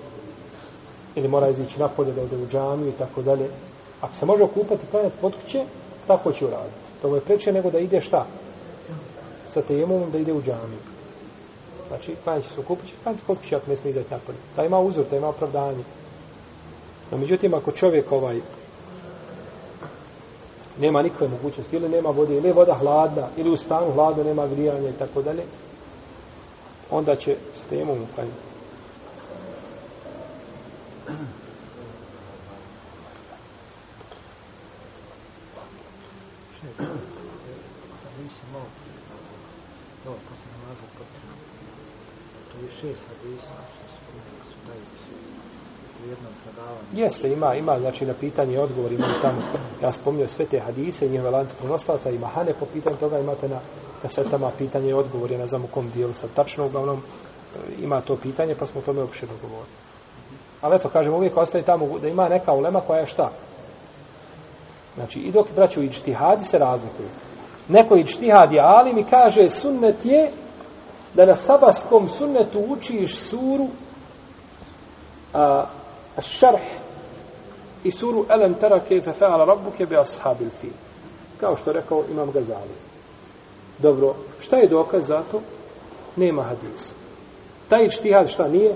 ili 1.14 1.28
mora 1.28 1.48
izići 1.48 1.78
napolje 1.78 2.12
da 2.12 2.22
ode 2.22 2.36
u 2.36 2.46
džamiju 2.46 2.88
i 2.88 2.98
tako 2.98 3.22
dalje. 3.22 3.48
Ako 4.00 4.14
se 4.14 4.26
može 4.26 4.42
okupati 4.42 4.86
klanjati 4.90 5.16
kod 5.20 5.34
kuće, 5.42 5.64
tako 6.06 6.32
će 6.32 6.46
uraditi. 6.46 6.90
To 7.02 7.08
mu 7.08 7.14
je 7.14 7.20
preče 7.20 7.52
nego 7.52 7.70
da 7.70 7.78
ide 7.78 8.00
šta? 8.00 8.26
Sa 9.48 9.62
tejemom 9.62 10.10
da 10.10 10.18
ide 10.18 10.32
u 10.32 10.42
džamiju. 10.42 10.80
Znači, 11.88 12.14
klanjati 12.24 12.48
će 12.48 12.54
se 12.54 12.60
u 12.60 12.76
će 12.76 12.92
klanjati 13.02 13.24
kod 13.26 13.36
kuće 13.36 13.56
ako 13.56 13.70
ne 13.70 13.76
smije 13.76 13.90
izaći 13.90 14.10
napolje. 14.10 14.38
Da 14.56 14.64
ima 14.64 14.78
uzor, 14.78 15.04
da 15.10 15.16
ima 15.16 15.28
opravdanje. 15.28 15.84
No, 17.10 17.18
međutim, 17.18 17.54
ako 17.54 17.72
čovjek 17.72 18.12
ovaj 18.12 18.40
nema 20.80 21.02
nikakve 21.02 21.28
mogućnosti, 21.28 21.76
ili 21.76 21.88
nema 21.88 22.10
vode, 22.10 22.36
ili 22.36 22.48
je 22.48 22.52
voda 22.52 22.74
hladna, 22.74 23.28
ili 23.36 23.50
u 23.50 23.56
stanu 23.56 23.92
hladno, 23.92 24.24
nema 24.24 24.46
grijanja 24.46 24.88
i 24.88 24.98
tako 24.98 25.22
dalje, 25.22 25.42
onda 26.90 27.16
će 27.16 27.36
s 27.54 27.64
temom 27.68 28.02
uklanjati. 28.02 28.50
Hadisi 38.04 38.42
to 40.04 40.10
ko 40.10 40.34
se 40.34 40.46
nalazi 40.62 40.86
počne. 40.98 41.32
To 42.52 42.58
je 42.64 42.70
šest 42.70 43.02
hadisa 43.08 43.56
što 43.74 43.84
su 43.94 44.00
su 44.50 44.58
daju 44.66 44.84
u 46.04 46.08
jednom 46.08 46.32
predavanju. 46.44 46.86
Jeste, 46.92 47.32
ima, 47.32 47.54
ima, 47.54 47.78
znači 47.80 48.06
na 48.06 48.14
pitanje 48.20 48.54
i 48.54 48.58
odgovor 48.58 48.92
imaju 48.92 49.14
tamo. 49.22 49.42
Ja 49.82 49.92
spomnio 49.92 50.28
sve 50.28 50.46
te 50.46 50.60
hadise, 50.60 51.08
njihove 51.08 51.30
lance 51.30 51.54
prenoslaca 51.58 52.10
i 52.10 52.18
mahane 52.18 52.52
po 52.60 52.66
pitanju 52.66 52.96
toga 52.96 53.18
imate 53.18 53.48
na 53.48 53.60
kasetama 54.02 54.50
pitanje 54.58 54.88
i 54.88 54.92
odgovor, 54.92 55.30
ja 55.30 55.38
ne 55.38 55.46
znam 55.46 55.64
u 55.64 55.66
kom 55.66 55.90
dijelu 55.90 56.12
sad 56.12 56.30
tačno, 56.34 56.66
uglavnom 56.66 56.98
e, 56.98 57.82
ima 57.82 58.00
to 58.00 58.16
pitanje, 58.16 58.54
pa 58.54 58.66
smo 58.66 58.80
o 58.80 58.84
tome 58.84 59.00
uopšte 59.00 59.26
dogovorili. 59.26 59.74
Ali 60.60 60.76
eto, 60.76 60.88
kažem, 60.88 61.14
uvijek 61.14 61.36
ostaje 61.36 61.64
tamo 61.64 61.98
da 61.98 62.08
ima 62.08 62.28
neka 62.28 62.52
ulema 62.52 62.80
koja 62.80 63.00
je 63.00 63.06
šta? 63.06 63.30
Znači, 64.94 65.18
i 65.18 65.32
dok 65.32 65.46
braću 65.56 65.82
i 65.82 65.92
čtihadi 65.92 66.44
se 66.44 66.58
razlikuju. 66.58 67.08
Neko 67.68 67.96
i 67.96 68.06
čtihad 68.06 68.52
je 68.52 68.60
alim 68.60 68.98
i 68.98 69.04
kaže 69.04 69.50
sunnet 69.50 70.04
je 70.04 70.30
da 71.14 71.26
na 71.26 71.36
sabaskom 71.36 72.08
sunnetu 72.08 72.60
učiš 72.68 73.16
suru 73.16 73.68
a 75.34 75.64
šarh 76.22 76.60
i 77.84 77.90
suru 77.90 78.24
Elem 78.28 78.54
tera 78.54 78.80
kefe 78.88 79.12
fe'ala 79.20 79.46
rabbuke 79.46 79.86
bi 79.86 79.96
ashabil 79.96 80.50
fil. 80.60 80.70
Kao 81.40 81.56
što 81.56 81.70
je 81.70 81.74
rekao 81.74 82.04
Imam 82.10 82.30
Gazali. 82.30 82.76
Dobro, 83.78 84.14
šta 84.40 84.56
je 84.56 84.68
dokaz 84.68 85.06
za 85.06 85.22
to? 85.30 85.40
Nema 86.16 86.42
hadisa. 86.42 86.94
Taj 87.68 87.88
čtihad 87.88 88.28
šta 88.28 88.48
nije? 88.48 88.74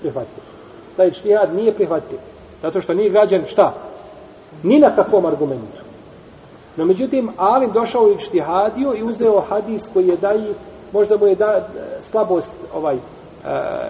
Prihvatljiv. 0.00 0.44
Taj 0.96 1.10
čtihad 1.10 1.54
nije 1.54 1.74
prihvatljiv. 1.74 2.18
Zato 2.62 2.80
što 2.80 2.94
nije 2.94 3.10
građen 3.10 3.44
šta? 3.46 3.74
Ni 4.62 4.78
na 4.78 4.96
kakvom 4.96 5.26
argumentu. 5.26 5.82
No 6.76 6.84
međutim, 6.84 7.30
Alim 7.36 7.72
došao 7.72 8.10
i 8.10 8.18
čtihadio 8.18 8.94
i 8.96 9.02
uzeo 9.02 9.40
hadis 9.40 9.88
koji 9.92 10.08
je 10.08 10.16
daji, 10.16 10.54
možda 10.92 11.16
mu 11.16 11.26
je 11.26 11.34
da, 11.34 11.46
e, 11.46 12.02
slabost 12.02 12.54
ovaj, 12.74 12.94
e, 12.94 12.98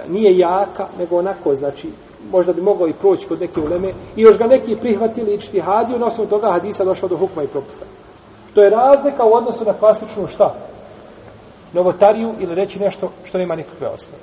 nije 0.09 0.39
jaka, 0.39 0.87
nego 0.99 1.19
onako, 1.19 1.55
znači, 1.55 1.91
možda 2.31 2.53
bi 2.53 2.63
mogao 2.63 2.89
i 2.89 2.93
proći 2.93 3.29
kod 3.29 3.41
neke 3.41 3.61
uleme, 3.61 3.89
i 4.17 4.23
još 4.23 4.39
ga 4.39 4.47
neki 4.47 4.77
prihvatili 4.77 5.35
i 5.35 5.41
čtihadio, 5.41 5.99
na 5.99 6.07
osnovu 6.07 6.31
toga 6.31 6.53
hadisa 6.53 6.85
došao 6.85 7.09
do 7.09 7.17
hukma 7.17 7.43
i 7.43 7.47
propisa. 7.47 7.85
To 8.55 8.63
je 8.63 8.71
razlika 8.71 9.25
u 9.25 9.35
odnosu 9.35 9.65
na 9.65 9.73
klasičnu 9.73 10.27
šta? 10.27 10.55
Novotariju 11.73 12.35
ili 12.39 12.55
reći 12.55 12.81
nešto 12.81 13.11
što 13.25 13.39
nema 13.39 13.55
nikakve 13.55 13.89
osnove. 13.89 14.23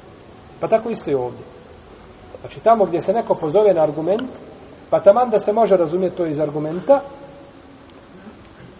Pa 0.60 0.68
tako 0.68 0.89
isto 0.89 1.12
i 1.12 1.16
ovdje. 1.16 1.46
Znači 2.39 2.60
tamo 2.60 2.86
gdje 2.86 3.02
se 3.02 3.14
neko 3.14 3.36
pozove 3.36 3.74
na 3.74 3.84
argument, 3.84 4.30
pa 4.89 5.00
taman 5.00 5.30
da 5.30 5.39
se 5.39 5.54
može 5.54 5.78
razumjeti 5.78 6.18
to 6.18 6.26
iz 6.26 6.39
argumenta, 6.39 7.02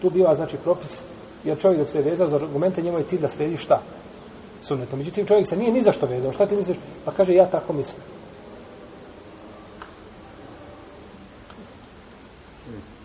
tu 0.02 0.10
biva 0.10 0.36
znači 0.36 0.58
propis, 0.58 1.04
jer 1.44 1.58
čovjek 1.58 1.80
dok 1.80 1.90
se 1.90 1.98
je 1.98 2.04
vezao 2.04 2.28
za 2.28 2.36
argumente, 2.36 2.82
njemu 2.82 2.98
je 2.98 3.04
cilj 3.04 3.22
da 3.22 3.28
sledi 3.28 3.58
šta? 3.58 3.82
Sunnetom. 4.62 5.00
Međutim, 5.00 5.28
čovjek 5.28 5.48
se 5.48 5.58
nije 5.58 5.72
ni 5.72 5.82
za 5.82 5.92
što 5.92 6.06
vezao. 6.06 6.32
Šta 6.32 6.46
ti 6.46 6.56
misliš? 6.56 6.78
Pa 7.06 7.12
kaže, 7.12 7.34
ja 7.34 7.46
tako 7.46 7.74
mislim. 7.74 8.02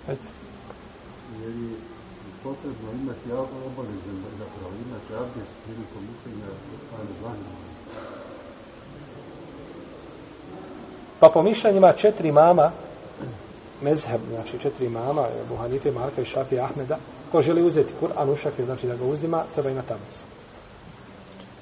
Reci. 0.06 0.32
jer 1.42 1.54
je 1.54 1.76
potrebno 2.42 2.92
imati 3.02 3.32
obavezan 3.32 4.16
da 4.22 4.44
zapravo 4.44 4.72
imati 4.86 5.14
abdest 5.14 5.52
prilikom 5.64 6.02
učenja 6.14 6.46
Kur'ana 6.46 7.12
zvanima. 7.20 7.70
Pa 11.20 11.28
po 11.28 11.42
mišljenjima 11.42 11.92
četiri 11.92 12.32
mama, 12.32 12.72
mezheb, 13.82 14.20
znači 14.30 14.58
četiri 14.58 14.88
mama, 14.88 15.26
Ebu 15.44 15.56
Hanife, 15.56 15.90
Marka 15.90 16.22
i 16.22 16.24
Šafi 16.24 16.60
Ahmeda, 16.60 16.98
ko 17.32 17.42
želi 17.42 17.62
uzeti 17.62 17.94
Kur'an 18.00 18.32
u 18.32 18.36
šake, 18.36 18.64
znači 18.64 18.86
da 18.86 18.96
ga 18.96 19.04
uzima, 19.04 19.44
treba 19.54 19.70
imati 19.70 19.92
abdest. 19.92 20.26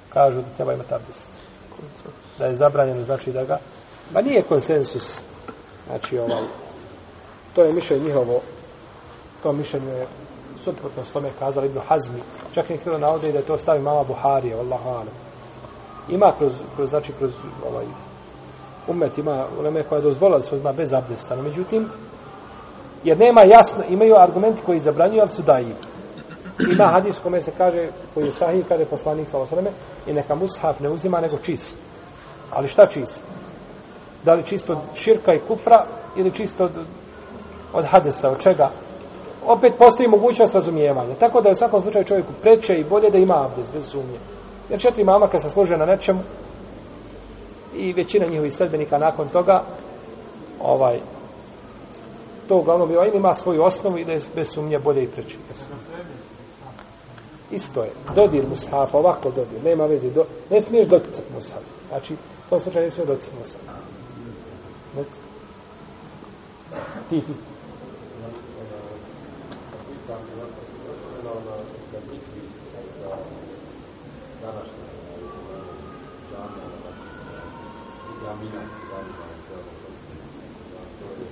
Kažu 0.09 0.41
da 0.41 0.49
treba 0.57 0.73
imati 0.73 0.95
abdest. 0.95 1.29
Da 2.39 2.47
je 2.47 2.55
zabranjeno, 2.55 3.03
znači 3.03 3.33
da 3.33 3.45
ga... 3.45 3.59
Ma 4.15 4.21
nije 4.21 4.43
konsensus, 4.43 5.21
znači 5.89 6.19
ovaj, 6.19 6.43
to 7.59 7.65
je 7.65 7.73
mišljenje 7.73 8.05
njihovo, 8.05 8.41
to 9.43 9.53
mišljenje 9.53 9.93
je 9.93 10.07
suprotno 10.65 11.05
s 11.05 11.11
tome 11.11 11.29
kazali 11.39 11.67
Ibn 11.67 11.79
Hazmi, 11.89 12.21
čak 12.55 12.71
i 12.71 12.77
htjelo 12.77 12.99
navode 12.99 13.33
da 13.33 13.39
je 13.39 13.45
to 13.45 13.59
stavi 13.59 13.81
mama 13.81 14.05
Buharije, 14.05 14.57
Wallahu 14.57 14.89
alam. 14.89 15.15
Ima 16.09 16.33
kroz, 16.39 16.53
kroz, 16.77 16.91
znači 16.91 17.13
kroz 17.19 17.31
ovaj, 17.69 17.85
umet 18.89 19.19
ima 19.19 19.47
uleme 19.59 19.83
koja 19.83 19.97
je 19.97 20.03
dozvolila 20.03 20.39
da 20.39 20.45
se 20.45 20.55
uzma 20.55 20.73
bez 20.73 20.93
abdesta, 20.93 21.37
no 21.37 21.43
međutim, 21.43 21.89
jer 23.05 23.19
nema 23.19 23.43
jasno, 23.43 23.85
imaju 23.89 24.17
argumenti 24.17 24.63
koji 24.67 24.81
zabranjuju, 24.81 25.21
ali 25.21 25.31
su 25.31 25.43
daji. 25.43 25.75
Ima 26.73 26.85
hadis 26.85 27.19
kome 27.23 27.41
se 27.41 27.53
kaže, 27.59 27.89
koji 28.15 28.27
je 28.27 28.33
sahih, 28.33 28.65
kada 28.69 28.83
je 28.83 28.89
poslanik 28.89 29.31
sa 29.31 29.39
osreme, 29.39 29.71
i 30.07 30.13
neka 30.13 30.35
mushaf 30.35 30.81
ne 30.81 30.89
uzima 30.89 31.21
nego 31.21 31.39
čist. 31.39 31.77
Ali 32.51 32.69
šta 32.69 32.87
čist? 32.87 33.23
Da 34.25 34.35
li 34.35 34.43
čisto 34.43 34.73
od 34.73 34.79
širka 34.95 35.35
i 35.35 35.41
kufra, 35.49 35.85
ili 36.17 36.31
čisto 36.31 36.69
od, 37.73 37.85
hadesa, 37.85 38.31
od 38.31 38.39
čega? 38.39 38.71
Opet 39.47 39.73
postoji 39.79 40.09
mogućnost 40.09 40.55
razumijevanja. 40.55 41.15
Tako 41.15 41.41
da 41.41 41.49
je 41.49 41.53
u 41.53 41.57
svakom 41.57 41.83
slučaju 41.83 42.05
čovjeku 42.05 42.33
preče 42.43 42.75
i 42.75 42.85
bolje 42.85 43.11
da 43.11 43.19
ima 43.19 43.45
abdest, 43.45 43.73
bez 43.73 43.87
sumnje. 43.87 44.19
Jer 44.71 44.81
četiri 44.81 45.05
mama 45.05 45.27
kad 45.27 45.43
se 45.43 45.51
služe 45.51 45.77
na 45.77 45.87
nečemu, 45.87 46.21
i 47.79 47.93
većina 47.93 48.27
njihovih 48.27 48.55
sledbenika 48.55 48.99
nakon 48.99 49.29
toga 49.29 49.63
ovaj 50.61 51.01
to 52.49 52.57
uglavnom 52.57 52.89
bio 52.89 53.05
ima 53.15 53.35
svoju 53.35 53.63
osnovu 53.63 53.99
i 53.99 54.05
da 54.05 54.13
je 54.13 54.21
bez 54.35 54.49
sumnje 54.51 54.79
bolje 54.79 55.03
i 55.03 55.09
preći. 55.09 55.39
Isto 57.51 57.83
je. 57.83 57.91
Dodir 58.15 58.47
mushaf, 58.49 58.95
ovako 58.95 59.31
dodir. 59.31 59.65
Nema 59.65 59.87
veze. 59.87 60.11
Do, 60.11 60.25
ne 60.51 60.61
smiješ 60.61 60.87
doticati 60.87 61.33
mushaf. 61.35 61.63
Znači, 61.89 62.15
u 62.15 62.51
tom 62.51 62.61
slučaju 62.61 62.85
ne 62.85 62.91
smiješ 62.91 63.09
doticati 63.09 63.37
mushaf. 63.41 63.61
Reci. 64.97 65.21
Ti, 67.11 67.21
ti. 67.21 67.33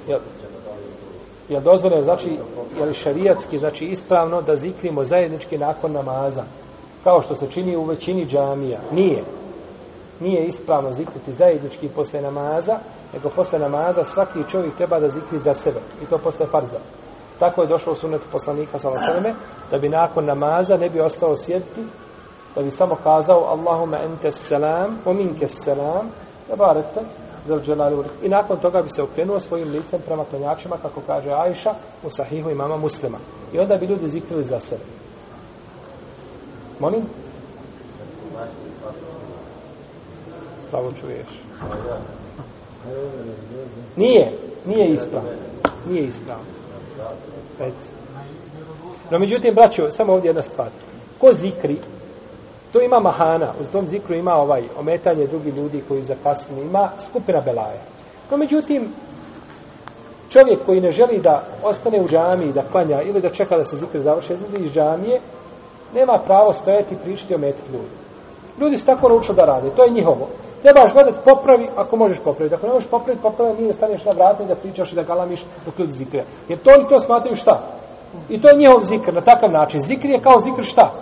Jel, 0.09 0.21
jel 1.49 1.63
dozvoljeno, 1.63 2.03
znači, 2.03 2.39
je 2.79 2.87
li 2.87 2.95
šarijatski, 2.95 3.59
znači 3.59 3.85
ispravno 3.85 4.43
da 4.43 4.57
zikrimo 4.57 5.05
zajednički 5.05 5.59
nakon 5.59 5.93
namaza, 5.93 6.45
kao 7.05 7.23
što 7.23 7.35
se 7.35 7.51
čini 7.51 7.77
u 7.77 7.85
većini 7.85 8.27
džamija? 8.27 8.81
Nije. 8.93 9.25
Nije 10.21 10.47
ispravno 10.47 10.93
zikriti 10.93 11.33
zajednički 11.33 11.89
posle 11.89 12.21
namaza, 12.21 12.79
nego 13.15 13.29
posle 13.29 13.59
namaza 13.59 14.05
svaki 14.05 14.39
čovjek 14.49 14.75
treba 14.75 15.01
da 15.01 15.09
zikri 15.09 15.39
za 15.39 15.55
sebe. 15.55 15.81
I 16.03 16.07
to 16.07 16.19
posle 16.19 16.47
farza. 16.47 16.79
Tako 17.39 17.63
je 17.63 17.69
došlo 17.69 17.93
u 17.93 17.97
sunetu 17.97 18.25
poslanika 18.33 18.79
sa 18.79 18.89
Vasaleme, 18.89 19.35
da 19.71 19.79
bi 19.79 19.89
nakon 19.89 20.25
namaza 20.25 20.77
ne 20.77 20.89
bi 20.91 21.01
ostao 21.01 21.37
sjediti, 21.37 21.85
da 22.55 22.63
bi 22.63 22.71
samo 22.71 22.97
kazao 23.03 23.45
Allahumma 23.45 23.99
ente 24.03 24.33
selam, 24.33 24.99
o 25.05 25.13
minke 25.13 25.49
selam, 25.49 26.11
da 26.49 26.57
barete, 26.57 27.01
I 28.23 28.29
nakon 28.29 28.59
toga 28.59 28.83
bi 28.83 28.89
se 28.89 29.03
okrenuo 29.03 29.41
svojim 29.41 29.71
licem 29.71 30.01
prema 30.07 30.25
klanjačima, 30.25 30.77
kako 30.83 31.01
kaže 31.07 31.31
Ajša, 31.31 31.75
u 32.03 32.11
sahihu 32.11 32.51
imama 32.51 32.77
muslima. 32.77 33.19
I 33.53 33.59
onda 33.59 33.77
bi 33.77 33.87
ljudi 33.87 34.09
zikrili 34.09 34.45
za 34.45 34.61
sebe. 34.61 34.83
Molim? 36.81 37.03
Slavo 40.61 40.93
čuješ. 41.01 41.27
Nije, 43.97 44.33
nije 44.67 44.89
ispravno. 44.89 45.31
Nije 45.89 46.05
ispravno. 46.05 46.56
Reci. 47.59 47.91
No, 49.11 49.19
međutim, 49.19 49.55
braćo, 49.55 49.91
samo 49.91 50.13
ovdje 50.13 50.29
jedna 50.29 50.43
stvar. 50.43 50.69
Ko 51.19 51.33
zikri, 51.33 51.79
To 52.77 52.83
ima 52.83 53.01
mahana, 53.01 53.53
u 53.61 53.65
tom 53.73 53.89
zikru 53.89 54.15
ima 54.15 54.35
ovaj 54.35 54.63
ometanje 54.79 55.27
drugih 55.27 55.55
ljudi 55.57 55.83
koji 55.89 56.05
zakasni, 56.05 56.63
ima 56.63 56.91
skupina 56.99 57.41
belaja. 57.41 57.81
No, 58.31 58.37
međutim, 58.37 58.89
čovjek 60.31 60.67
koji 60.67 60.81
ne 60.81 60.93
želi 60.93 61.19
da 61.19 61.45
ostane 61.63 62.01
u 62.01 62.09
džamiji, 62.09 62.53
da 62.53 62.63
klanja 62.73 63.03
ili 63.03 63.21
da 63.21 63.29
čeka 63.29 63.57
da 63.57 63.65
se 63.65 63.77
zikr 63.77 64.01
završi, 64.01 64.33
izlazi 64.33 64.65
iz 64.65 64.73
džamije, 64.73 65.21
nema 65.95 66.19
pravo 66.19 66.53
stojati 66.53 66.95
i 66.95 66.99
pričati 67.05 67.35
o 67.35 67.39
ljudi. 67.39 68.06
Ljudi 68.61 68.77
su 68.77 68.87
tako 68.87 69.09
naučili 69.09 69.37
da 69.37 69.45
rade, 69.45 69.71
to 69.71 69.85
je 69.85 69.91
njihovo. 69.91 70.29
Trebaš 70.63 70.93
gledati, 70.93 71.19
popravi, 71.25 71.69
ako 71.77 71.97
možeš 71.97 72.19
popraviti. 72.19 72.55
Ako 72.55 72.67
ne 72.67 72.73
možeš 72.73 72.91
popraviti, 72.91 73.23
popravi, 73.23 73.55
nije 73.55 73.69
da 73.69 73.75
staneš 73.75 74.05
na 74.05 74.13
vrata 74.13 74.43
i 74.43 74.47
da 74.47 74.55
pričaš 74.55 74.93
i 74.93 74.95
da 74.95 75.03
galamiš 75.03 75.45
dok 75.67 75.79
ljudi 75.79 75.93
zikre. 75.93 76.25
Jer 76.49 76.59
to 76.59 76.71
oni 76.71 76.89
to 76.89 77.01
smatraju 77.01 77.37
šta? 77.37 77.63
I 78.29 78.41
to 78.41 78.49
je 78.49 78.57
njihov 78.57 78.83
zikr, 78.83 79.15
na 79.15 79.21
takav 79.21 79.51
način. 79.53 79.81
Zikr 79.81 80.07
je 80.07 80.21
kao 80.21 80.41
zikr 80.41 80.65
šta? 80.65 80.93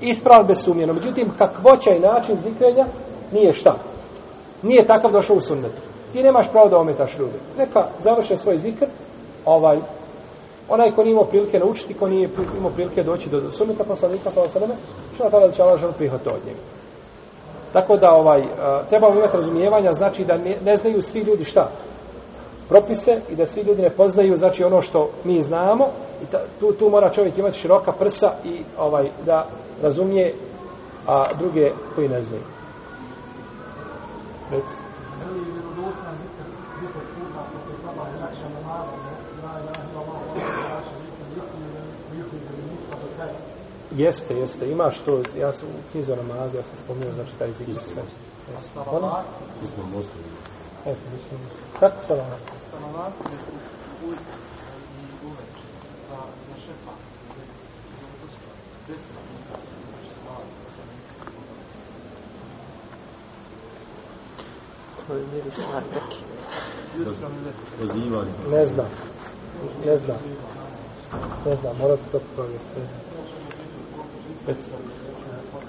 Ispravan 0.00 0.46
bez 0.46 0.64
sumnje. 0.64 0.86
Međutim, 0.86 1.32
kakvoća 1.38 1.90
i 1.90 2.00
način 2.00 2.38
zikrenja 2.38 2.86
nije 3.32 3.52
šta? 3.52 3.76
Nije 4.62 4.86
takav 4.86 5.12
došao 5.12 5.36
u 5.36 5.40
sunnetu. 5.40 5.82
Ti 6.12 6.22
nemaš 6.22 6.50
pravo 6.52 6.68
da 6.68 6.78
ometaš 6.78 7.18
ljude. 7.18 7.38
Neka 7.58 7.86
završe 8.00 8.38
svoj 8.38 8.58
zikr, 8.58 8.86
ovaj, 9.44 9.78
onaj 10.68 10.90
ko 10.90 11.02
nije 11.04 11.12
imao 11.12 11.24
prilike 11.24 11.58
naučiti, 11.58 11.94
ko 11.94 12.08
nije 12.08 12.28
imao 12.58 12.70
prilike 12.70 13.02
doći 13.02 13.28
do 13.28 13.50
sunneta 13.50 13.84
poslanika, 13.84 14.30
pa 14.34 14.40
osadame, 14.40 14.74
što 15.14 15.30
tada 15.30 15.52
će 15.52 15.62
Allah 15.62 15.80
ženu 15.80 15.92
prihvati 15.92 16.28
od 16.28 16.46
njega. 16.46 16.73
Tako 17.74 17.96
da 17.96 18.10
ovaj 18.12 18.42
treba 18.42 18.84
trebamo 18.88 19.18
imati 19.18 19.36
razumijevanja, 19.36 19.92
znači 19.92 20.24
da 20.24 20.34
ne, 20.34 20.56
ne 20.64 20.76
znaju 20.76 21.02
svi 21.02 21.20
ljudi 21.20 21.44
šta 21.44 21.70
propise 22.68 23.20
i 23.30 23.36
da 23.36 23.46
svi 23.46 23.62
ljudi 23.62 23.82
ne 23.82 23.90
poznaju 23.90 24.36
znači 24.36 24.64
ono 24.64 24.82
što 24.82 25.10
mi 25.24 25.42
znamo 25.42 25.86
i 26.22 26.26
ta, 26.26 26.38
tu, 26.60 26.72
tu 26.72 26.88
mora 26.90 27.10
čovjek 27.10 27.38
imati 27.38 27.58
široka 27.58 27.92
prsa 27.92 28.32
i 28.44 28.62
ovaj 28.78 29.10
da 29.26 29.46
razumije 29.82 30.34
a 31.06 31.24
druge 31.38 31.72
koji 31.94 32.08
ne 32.08 32.22
znaju. 32.22 32.42
Reci. 34.50 34.80
Jeste, 43.96 44.34
jeste, 44.34 44.70
imaš 44.70 44.98
to, 44.98 45.22
ja 45.38 45.52
sam 45.52 45.68
u 45.68 45.92
knjizu 45.92 46.16
namazu, 46.16 46.56
ja 46.56 46.62
sam 46.62 46.76
spomenuo, 46.84 47.14
znači 47.14 47.30
taj 47.38 47.52
zikr 47.52 47.72
sve. 47.72 48.02
Jeste. 48.54 48.78
Ono? 48.90 49.16
Smo 49.74 49.84
muslimi. 49.84 50.28
Eto, 50.86 51.00
mislim, 51.14 51.40
kako 51.80 52.02
salavat? 52.02 52.40
Salavat 52.70 53.12
je 53.20 53.38
i 54.02 54.06
uveče 55.26 55.64
za, 56.08 56.16
za 56.48 56.54
šefa. 56.60 56.92
Deset 58.88 59.10
minuta. 59.10 59.64
Ne 68.50 68.66
znam. 68.66 68.86
Ne 69.86 69.98
znam. 69.98 70.16
Ne 71.46 71.56
znam, 71.56 71.76
morate 71.78 72.02
to 72.12 72.20
provjeriti. 72.34 72.64
Ne 72.80 72.86
znam. 72.86 73.13
Reci. 74.46 74.70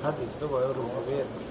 Hadis, 0.04 0.30
dobro 0.40 0.60
je 0.60 0.66
oružje 0.66 1.02
vjernik, 1.08 1.46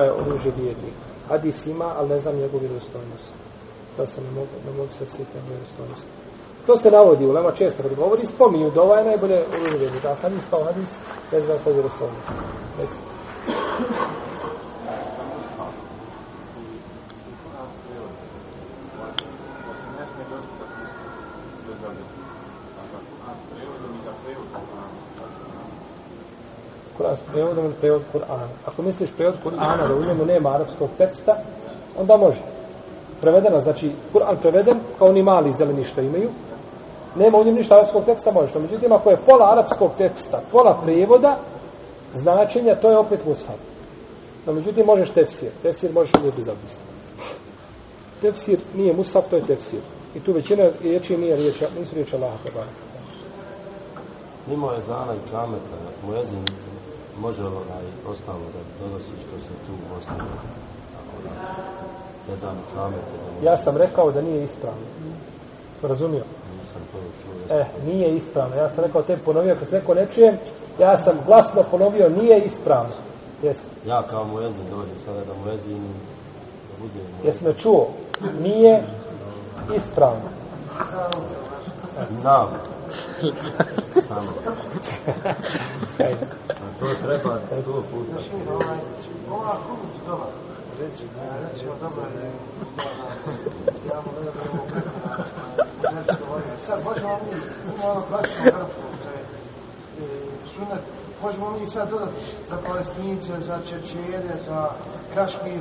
je 0.00 0.04
je 0.04 0.12
oružje 0.12 0.52
vjernika. 0.56 1.04
Hadis 1.28 1.66
ima, 1.66 1.94
ali 1.96 2.08
ne 2.08 2.18
znam 2.18 2.36
njegovu 2.36 2.60
vjerostojnost. 2.60 3.34
Sad 3.96 4.10
se 4.10 4.20
ne 4.20 4.30
mogu, 4.30 4.48
ne 4.66 4.72
mogu 4.72 4.92
se 4.92 5.06
sjetiti 5.06 5.38
na 5.38 5.48
vjerostojnost. 5.48 6.06
To 6.66 6.76
se 6.76 6.90
navodi 6.90 7.26
u 7.26 7.32
Lema 7.32 7.52
često 7.52 7.82
kad 7.82 7.94
govori, 7.94 8.26
spominju 8.26 8.70
da 8.70 8.82
ovaj 8.82 9.00
je 9.00 9.04
najbolje 9.04 9.44
oružje 9.54 9.78
vjernika. 9.78 10.08
A 10.10 10.14
hadis 10.22 10.44
kao 10.50 10.64
hadis, 10.64 10.90
ne 11.32 11.40
znam 11.40 11.58
sa 11.64 11.70
vjerostojnost. 11.70 12.28
Reci. 12.78 13.00
Kur'an 27.02 27.16
s 27.16 27.32
prevodom 27.32 27.64
ili 27.64 27.74
prevod 27.74 28.02
Kur'ana. 28.12 28.46
Ako 28.66 28.82
misliš 28.82 29.10
prevod 29.16 29.34
Kur'ana 29.44 29.88
da 29.88 29.94
u 29.94 30.04
njemu 30.04 30.24
nema 30.24 30.54
arapskog 30.54 30.88
teksta, 30.98 31.36
onda 31.98 32.16
može. 32.16 32.42
Prevedena, 33.20 33.60
znači, 33.60 33.92
Kur'an 34.14 34.36
preveden, 34.36 34.78
kao 34.98 35.08
oni 35.08 35.22
mali 35.22 35.52
zeleni 35.52 35.84
što 35.84 36.00
imaju, 36.00 36.30
nema 37.16 37.38
u 37.38 37.44
njemu 37.44 37.56
ništa 37.56 37.74
arapskog 37.74 38.04
teksta, 38.04 38.32
može 38.32 38.48
što. 38.48 38.60
međutim, 38.60 38.92
ako 38.92 39.10
je 39.10 39.16
pola 39.16 39.52
arapskog 39.52 39.90
teksta, 39.98 40.40
pola 40.52 40.78
prevoda, 40.84 41.36
značenja, 42.14 42.74
to 42.74 42.90
je 42.90 42.98
opet 42.98 43.26
mushaf. 43.26 43.60
No, 44.46 44.52
međutim, 44.52 44.86
možeš 44.86 45.10
tefsir. 45.10 45.50
Tefsir 45.62 45.92
možeš 45.92 46.12
uvijek 46.18 46.36
bez 46.36 46.48
abdesta. 46.48 46.80
Tefsir 48.20 48.58
nije 48.74 48.94
mushaf, 48.94 49.24
to 49.30 49.36
je 49.36 49.46
tefsir. 49.46 49.80
I 50.14 50.20
tu 50.20 50.32
većina 50.32 50.68
riječi 50.82 51.16
nije 51.16 51.36
riječ, 51.36 51.62
nisu 51.78 51.94
riječi 51.94 52.16
Allaha. 52.16 52.36
tebara. 52.46 52.66
Mimo 54.46 54.72
je 54.72 54.80
zana 54.80 55.14
i 55.14 55.30
čameta, 55.30 55.76
muezin 56.06 56.38
može 57.20 57.44
onaj 57.44 57.84
ostalo 58.08 58.44
da 58.54 58.84
donosi 58.84 59.10
što 59.20 59.40
se 59.40 59.52
tu 59.66 59.72
ostalo. 59.98 60.30
Tako 60.92 61.16
da, 61.24 62.32
je 62.32 62.36
zana 62.36 62.58
i 62.68 62.74
čamet, 62.74 63.04
je 63.14 63.20
zana... 63.20 63.50
Ja 63.50 63.56
sam 63.56 63.76
rekao 63.76 64.12
da 64.12 64.22
nije 64.22 64.44
ispravno. 64.44 64.80
Smo 65.78 65.88
razumio? 65.88 66.24
Nisam 66.60 66.82
to 66.92 66.98
čuo. 66.98 67.56
E, 67.58 67.64
nije 67.86 68.16
ispravno. 68.16 68.56
Ja 68.56 68.68
sam 68.68 68.84
rekao 68.84 69.02
te 69.02 69.16
ponovio, 69.16 69.56
kad 69.58 69.68
se 69.68 69.76
neko 69.78 69.94
ne 69.94 70.06
čuje, 70.14 70.38
ja 70.80 70.98
sam 70.98 71.18
glasno 71.26 71.62
ponovio, 71.70 72.08
nije 72.08 72.44
ispravno. 72.44 72.94
Jesi. 73.42 73.66
Ja 73.86 74.02
kao 74.02 74.24
muezin 74.24 74.64
dođem 74.70 74.98
sada 75.04 75.18
da 75.18 75.32
muezin 75.44 75.82
da 76.70 76.80
bude 76.80 76.94
muezin. 76.94 77.26
Jesi 77.26 77.44
me 77.44 77.54
čuo? 77.54 77.88
Nije 78.42 78.82
ispravno. 79.76 80.28
Znam. 82.20 82.48
Ajde. 85.98 86.26
A 86.48 86.78
to 86.78 86.86
treba 87.02 87.40
sto 87.60 87.84
puta. 87.90 88.16
Ovaj, 88.50 88.78
ova 89.30 89.56
humus 89.66 89.96
dobar. 90.06 90.28
Reći, 90.80 91.04
recimo, 91.42 91.72
dobro 91.80 92.02
je, 92.02 92.32
ja 93.88 94.00
mu 94.04 94.10
ne 94.18 94.24
da 94.24 94.32
ovo 96.30 96.40
Sad, 96.58 96.84
možemo 96.84 97.18
mi, 97.24 97.38
ima 97.74 97.84
ono 97.90 98.02
klasično 98.08 98.42
arapsko, 98.44 98.80
E, 99.98 100.04
što 100.50 100.54
sunet, 100.54 100.82
možemo 101.22 101.50
mi 101.60 101.66
sad 101.66 101.90
dodati 101.90 102.12
za 102.48 102.56
palestince, 102.66 103.32
za 103.46 103.58
čečene, 103.68 104.32
za 104.48 104.68
kašmir, 105.14 105.60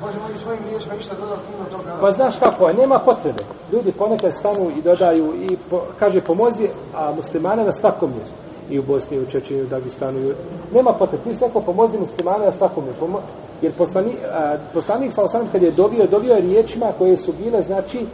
možemo 0.00 0.24
mi 0.32 0.38
svojim 0.38 0.62
riječima 0.68 0.94
išta 0.94 1.14
dodati 1.20 1.42
puno 1.52 1.78
toga. 1.78 1.96
Pa 2.00 2.12
znaš 2.12 2.34
kako 2.38 2.68
je, 2.68 2.74
nema 2.74 2.98
potrebe. 2.98 3.44
Ljudi 3.72 3.92
ponekad 3.92 4.34
stanu 4.34 4.70
i 4.70 4.82
dodaju 4.82 5.34
i 5.50 5.56
po, 5.70 5.80
kaže 5.98 6.20
pomozi, 6.20 6.68
a 6.96 7.12
muslimane 7.16 7.64
na 7.64 7.72
svakom 7.72 8.12
mjestu. 8.16 8.34
I 8.70 8.78
u 8.78 8.82
Bosni, 8.82 9.16
i 9.16 9.20
u 9.20 9.26
Čečenju, 9.26 9.62
u 9.62 9.66
Dagestanu. 9.66 10.18
i 10.20 10.30
u- 10.30 10.34
Nema 10.74 10.92
potrebe. 10.92 11.24
Ti 11.24 11.34
se 11.34 11.46
neko 11.46 11.60
pomozi 11.60 11.98
muslimane 11.98 12.44
na 12.46 12.52
svakom 12.52 12.84
mjestu. 12.84 13.00
Pomo... 13.00 13.20
Jer 13.62 13.72
poslani, 13.72 14.12
a, 14.32 14.56
poslanik 14.74 15.12
sa 15.12 15.22
osam 15.22 15.48
kad 15.52 15.62
je 15.62 15.70
dobio, 15.70 16.06
dobio 16.06 16.34
je 16.34 16.40
riječima 16.40 16.86
koje 16.98 17.16
su 17.16 17.32
bile, 17.32 17.62
znači, 17.62 18.06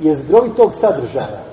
je 0.00 0.16
tog 0.56 0.74
sadržaja. 0.74 1.51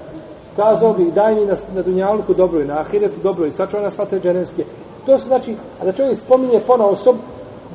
Kazao 0.59 0.93
bih 0.93 1.13
daj 1.13 1.35
mi 1.35 1.45
na, 1.45 1.55
na 1.75 1.81
Dunjaluku 1.81 2.33
dobro 2.33 2.61
i 2.61 2.65
na 2.65 2.79
Ahiretu 2.79 3.15
dobro 3.23 3.45
i 3.45 3.51
sačuvaj 3.51 3.83
nas 3.83 3.93
svate 3.93 4.19
dženevske. 4.19 4.63
To 5.05 5.19
su 5.19 5.27
znači, 5.27 5.55
a 5.81 5.85
da 5.85 5.91
čovjek 5.91 6.17
spominje 6.17 6.59
pona 6.67 6.85
osob, 6.85 7.15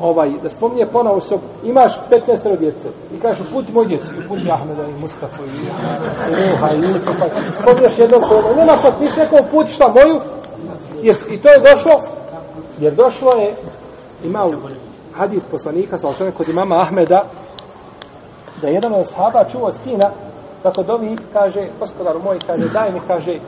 ovaj, 0.00 0.30
da 0.42 0.50
spominje 0.50 0.86
pona 0.86 1.12
osob, 1.12 1.40
imaš 1.64 1.92
15 2.10 2.58
djece. 2.58 2.88
I 3.16 3.20
kažeš 3.20 3.46
uputi 3.46 3.72
moj 3.72 3.86
djeci, 3.86 4.12
uputi 4.24 4.50
Ahmeda 4.50 4.82
i 4.88 5.00
Mustafa 5.00 5.42
i, 5.44 5.66
Ruha 6.30 6.74
i 6.74 6.78
Jusufa, 6.78 7.26
spominješ 7.62 7.98
jednog 7.98 8.22
koga, 8.22 8.54
nema 8.56 8.78
pa 8.82 8.90
ti 8.90 9.10
si 9.10 9.20
rekao 9.20 9.38
uputi 9.48 9.72
šta 9.72 9.88
moju, 9.88 10.20
jer, 11.02 11.16
i 11.30 11.38
to 11.40 11.48
je 11.48 11.58
došlo, 11.58 12.00
jer 12.78 12.94
došlo 12.94 13.32
je, 13.32 13.54
ima 14.24 14.44
u 14.44 14.52
hadis 15.14 15.44
poslanika, 15.44 15.98
sa 15.98 16.08
osnovne 16.08 16.34
kod 16.34 16.48
imama 16.48 16.80
Ahmeda, 16.80 17.24
da 18.62 18.68
je 18.68 18.74
jedan 18.74 18.94
od 18.94 19.08
sahaba 19.08 19.44
čuo 19.44 19.72
sina 19.72 20.10
Tako 20.64 20.82
dovi 20.82 21.16
kaže 21.32 21.66
gospodaru 21.80 22.20
moj 22.24 22.38
kaže 22.46 22.68
daj 22.72 22.92
mi 22.92 23.00
kaže 23.08 23.38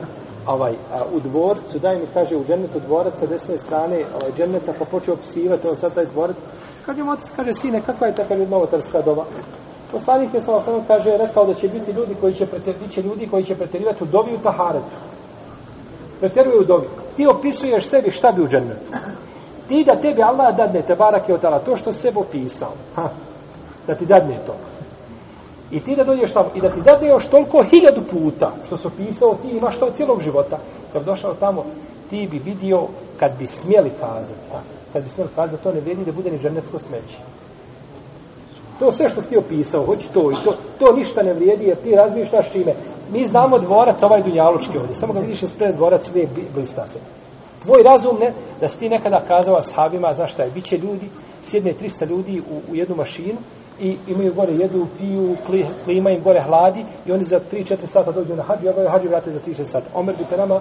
ovaj 0.47 0.73
a, 0.93 1.01
u 1.13 1.19
dvorcu 1.19 1.79
daj 1.79 1.95
mi 1.95 2.07
kaže 2.13 2.35
u 2.35 2.43
džennetu 2.45 2.79
dvorac 2.79 3.19
sa 3.19 3.25
desne 3.25 3.57
strane 3.57 4.03
ovaj 4.15 4.31
dženneta 4.37 4.73
pa 4.79 4.85
počeo 4.85 5.13
opisivati 5.13 5.67
on 5.67 5.75
sad 5.75 5.93
taj 5.93 6.05
dvorac 6.05 6.35
kaže 6.85 7.03
mu 7.03 7.11
otac 7.11 7.31
kaže 7.35 7.53
sine 7.53 7.81
kakva 7.81 8.07
je 8.07 8.15
ta 8.15 8.23
kaže 8.27 8.45
novotarska 8.45 9.01
doba? 9.01 9.25
Poslanik 9.91 10.33
je 10.33 10.41
sa 10.41 10.61
sam 10.61 10.85
kaže 10.87 11.17
rekao 11.17 11.45
da 11.45 11.53
će 11.53 11.67
biti 11.67 11.91
ljudi 11.91 12.15
koji 12.21 12.33
će 12.33 12.45
preter, 12.45 12.75
će 12.91 13.01
ljudi 13.01 13.27
koji 13.27 13.43
će 13.43 13.55
preterivati 13.55 14.03
u 14.03 14.07
dovi 14.07 14.35
u 14.35 14.39
taharetu. 14.39 14.95
Preteruju 16.19 16.61
u 16.61 16.65
dovi. 16.65 16.87
Ti 17.15 17.27
opisuješ 17.27 17.89
sebi 17.89 18.11
šta 18.11 18.31
bi 18.31 18.41
u 18.41 18.47
džennetu. 18.47 18.85
Ti 19.67 19.83
da 19.83 20.01
tebi 20.01 20.23
Allah 20.23 20.55
dadne 20.57 20.81
te 20.81 20.95
barak 20.95 21.29
je 21.29 21.35
otala, 21.35 21.59
to 21.59 21.77
što 21.77 21.93
sebe 21.93 22.19
opisao. 22.19 22.71
Ha, 22.95 23.09
da 23.87 23.95
ti 23.95 24.05
dadne 24.05 24.39
to. 24.45 24.55
I 25.71 25.79
ti 25.79 25.95
da 25.95 26.03
dođeš 26.03 26.31
tamo 26.31 26.49
i 26.55 26.61
da 26.61 26.69
ti 26.69 26.81
dade 26.81 27.07
još 27.07 27.25
toliko 27.25 27.63
hiljadu 27.63 28.01
puta 28.11 28.51
što 28.65 28.77
su 28.77 28.89
pisao, 28.89 29.35
ti 29.41 29.47
imaš 29.47 29.77
to 29.77 29.91
cijelog 29.91 30.21
života. 30.21 30.57
Kad 30.93 31.03
došao 31.03 31.33
tamo, 31.33 31.65
ti 32.09 32.27
bi 32.31 32.39
vidio 32.39 32.87
kad 33.19 33.31
bi 33.39 33.47
smjeli 33.47 33.89
kazati, 33.99 34.39
a, 34.53 34.59
kad 34.93 35.03
bi 35.03 35.09
smjeli 35.09 35.29
kazati 35.35 35.63
to 35.63 35.71
ne 35.71 35.79
vredi 35.79 36.05
da 36.05 36.11
bude 36.11 36.31
ni 36.31 36.39
džernetsko 36.39 36.79
smeće. 36.79 37.17
To 38.79 38.91
sve 38.91 39.09
što 39.09 39.21
si 39.21 39.29
ti 39.29 39.37
opisao, 39.37 39.85
hoći 39.85 40.09
to 40.09 40.31
i 40.31 40.35
to, 40.45 40.55
to 40.79 40.93
ništa 40.93 41.23
ne 41.23 41.33
vrijedi 41.33 41.65
jer 41.65 41.77
ti 41.77 41.95
razmišljaš 41.95 42.51
čime. 42.51 42.73
Mi 43.11 43.27
znamo 43.27 43.59
dvorac 43.59 44.03
ovaj 44.03 44.23
dunjalučki 44.23 44.77
ovdje, 44.77 44.95
samo 44.95 45.13
ga 45.13 45.19
vidiš 45.19 45.43
ispred 45.43 45.75
dvorac 45.75 46.09
sve 46.09 46.27
blista 46.53 46.87
se. 46.87 46.99
Tvoj 47.61 47.83
razum 47.83 48.17
ne, 48.19 48.33
da 48.61 48.69
si 48.69 48.79
ti 48.79 48.89
nekada 48.89 49.19
kazao 49.27 49.57
ashabima, 49.57 50.13
znaš 50.13 50.31
šta 50.31 50.43
je, 50.43 50.51
bit 50.51 50.65
će 50.65 50.77
ljudi, 50.77 51.09
sjedne 51.43 51.73
300 51.73 52.07
ljudi 52.07 52.39
u, 52.39 52.71
u 52.71 52.75
jednu 52.75 52.95
mašinu 52.95 53.37
i 53.79 53.97
imaju 54.07 54.33
gore 54.33 54.53
jedu, 54.53 54.87
piju, 54.97 55.35
kli, 55.45 55.65
klima 55.85 56.09
im 56.09 56.23
gore 56.23 56.41
hladi 56.41 56.85
i 57.05 57.11
oni 57.11 57.23
za 57.23 57.39
3-4 57.51 57.85
sata 57.85 58.11
dođu 58.11 58.35
na 58.35 58.43
hađu, 58.43 58.67
a 58.67 58.71
ovaj 58.71 58.87
hađu 58.87 59.09
vrate 59.09 59.31
za 59.31 59.39
3-4 59.39 59.63
sata. 59.63 59.85
Omer 59.93 60.15
bi 60.17 60.23
te 60.23 60.37
nama 60.37 60.59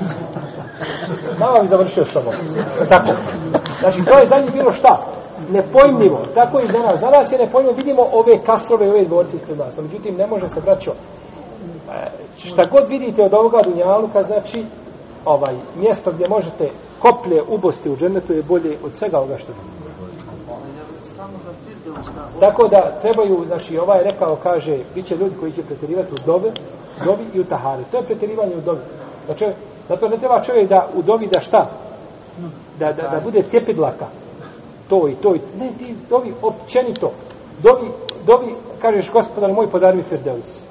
Malo 1.40 1.60
bi 1.60 1.68
završio 1.68 2.04
s 2.04 2.16
ovom. 2.16 2.34
Tako. 2.88 3.12
Znači, 3.80 4.04
to 4.04 4.18
je 4.18 4.26
za 4.26 4.38
njih 4.38 4.52
bilo 4.52 4.72
šta? 4.72 5.06
Nepojmljivo. 5.50 6.22
Tako 6.34 6.60
i 6.60 6.66
za 6.66 6.78
nas. 6.78 7.00
Za 7.00 7.10
nas 7.10 7.32
je 7.32 7.38
nepojmljivo. 7.38 7.76
Vidimo 7.76 8.02
ove 8.12 8.38
kaslove, 8.46 8.90
ove 8.90 9.04
dvorce 9.04 9.36
ispred 9.36 9.58
nas. 9.58 9.76
Međutim, 9.76 10.16
ne 10.16 10.26
može 10.26 10.48
se, 10.48 10.60
braćo, 10.60 10.90
e, 10.90 12.10
šta 12.38 12.64
god 12.70 12.88
vidite 12.88 13.22
od 13.22 13.34
ovoga 13.34 13.60
dunjaluka, 13.64 14.22
znači, 14.22 14.64
ovaj, 15.24 15.54
mjesto 15.76 16.12
gdje 16.12 16.28
možete 16.28 16.70
koplje 16.98 17.42
ubosti 17.48 17.90
u 17.90 17.96
džennetu 17.96 18.32
je 18.32 18.42
bolje 18.42 18.76
od 18.84 18.90
svega 18.94 19.18
ovoga 19.18 19.38
što 19.38 19.52
vidite. 19.52 19.82
Tako 22.40 22.68
da 22.68 22.92
trebaju, 23.02 23.44
znači 23.46 23.78
ovaj 23.78 24.02
rekao, 24.02 24.36
kaže, 24.36 24.78
bit 24.94 25.06
će 25.06 25.16
ljudi 25.16 25.36
koji 25.40 25.52
će 25.52 25.62
pretjerivati 25.62 26.12
u 26.12 26.26
dobi, 26.26 26.50
dobi 27.04 27.22
i 27.34 27.40
u 27.40 27.44
tahari. 27.44 27.84
To 27.90 27.96
je 27.96 28.02
pretjerivanje 28.02 28.56
u 28.56 28.60
dobi. 28.60 28.80
Znači, 29.26 29.46
zato 29.88 30.08
ne 30.08 30.18
treba 30.18 30.42
čovjek 30.42 30.68
da 30.68 30.88
u 30.94 31.02
dobi 31.02 31.26
da 31.26 31.40
šta? 31.40 31.70
Da, 32.78 32.86
da, 32.92 33.08
da 33.08 33.20
bude 33.24 33.42
cjepidlaka. 33.50 34.06
To 34.88 35.08
i 35.08 35.14
to 35.14 35.34
i 35.34 35.40
Ne, 35.58 35.70
ti 35.78 35.94
dobi 36.10 36.34
općenito. 36.42 37.12
Dobi, 37.62 37.90
dobi, 38.26 38.54
kažeš, 38.82 39.12
gospodar 39.12 39.52
moj, 39.52 39.70
podari 39.70 39.96
mi 39.96 40.02
Firdeus. 40.02 40.62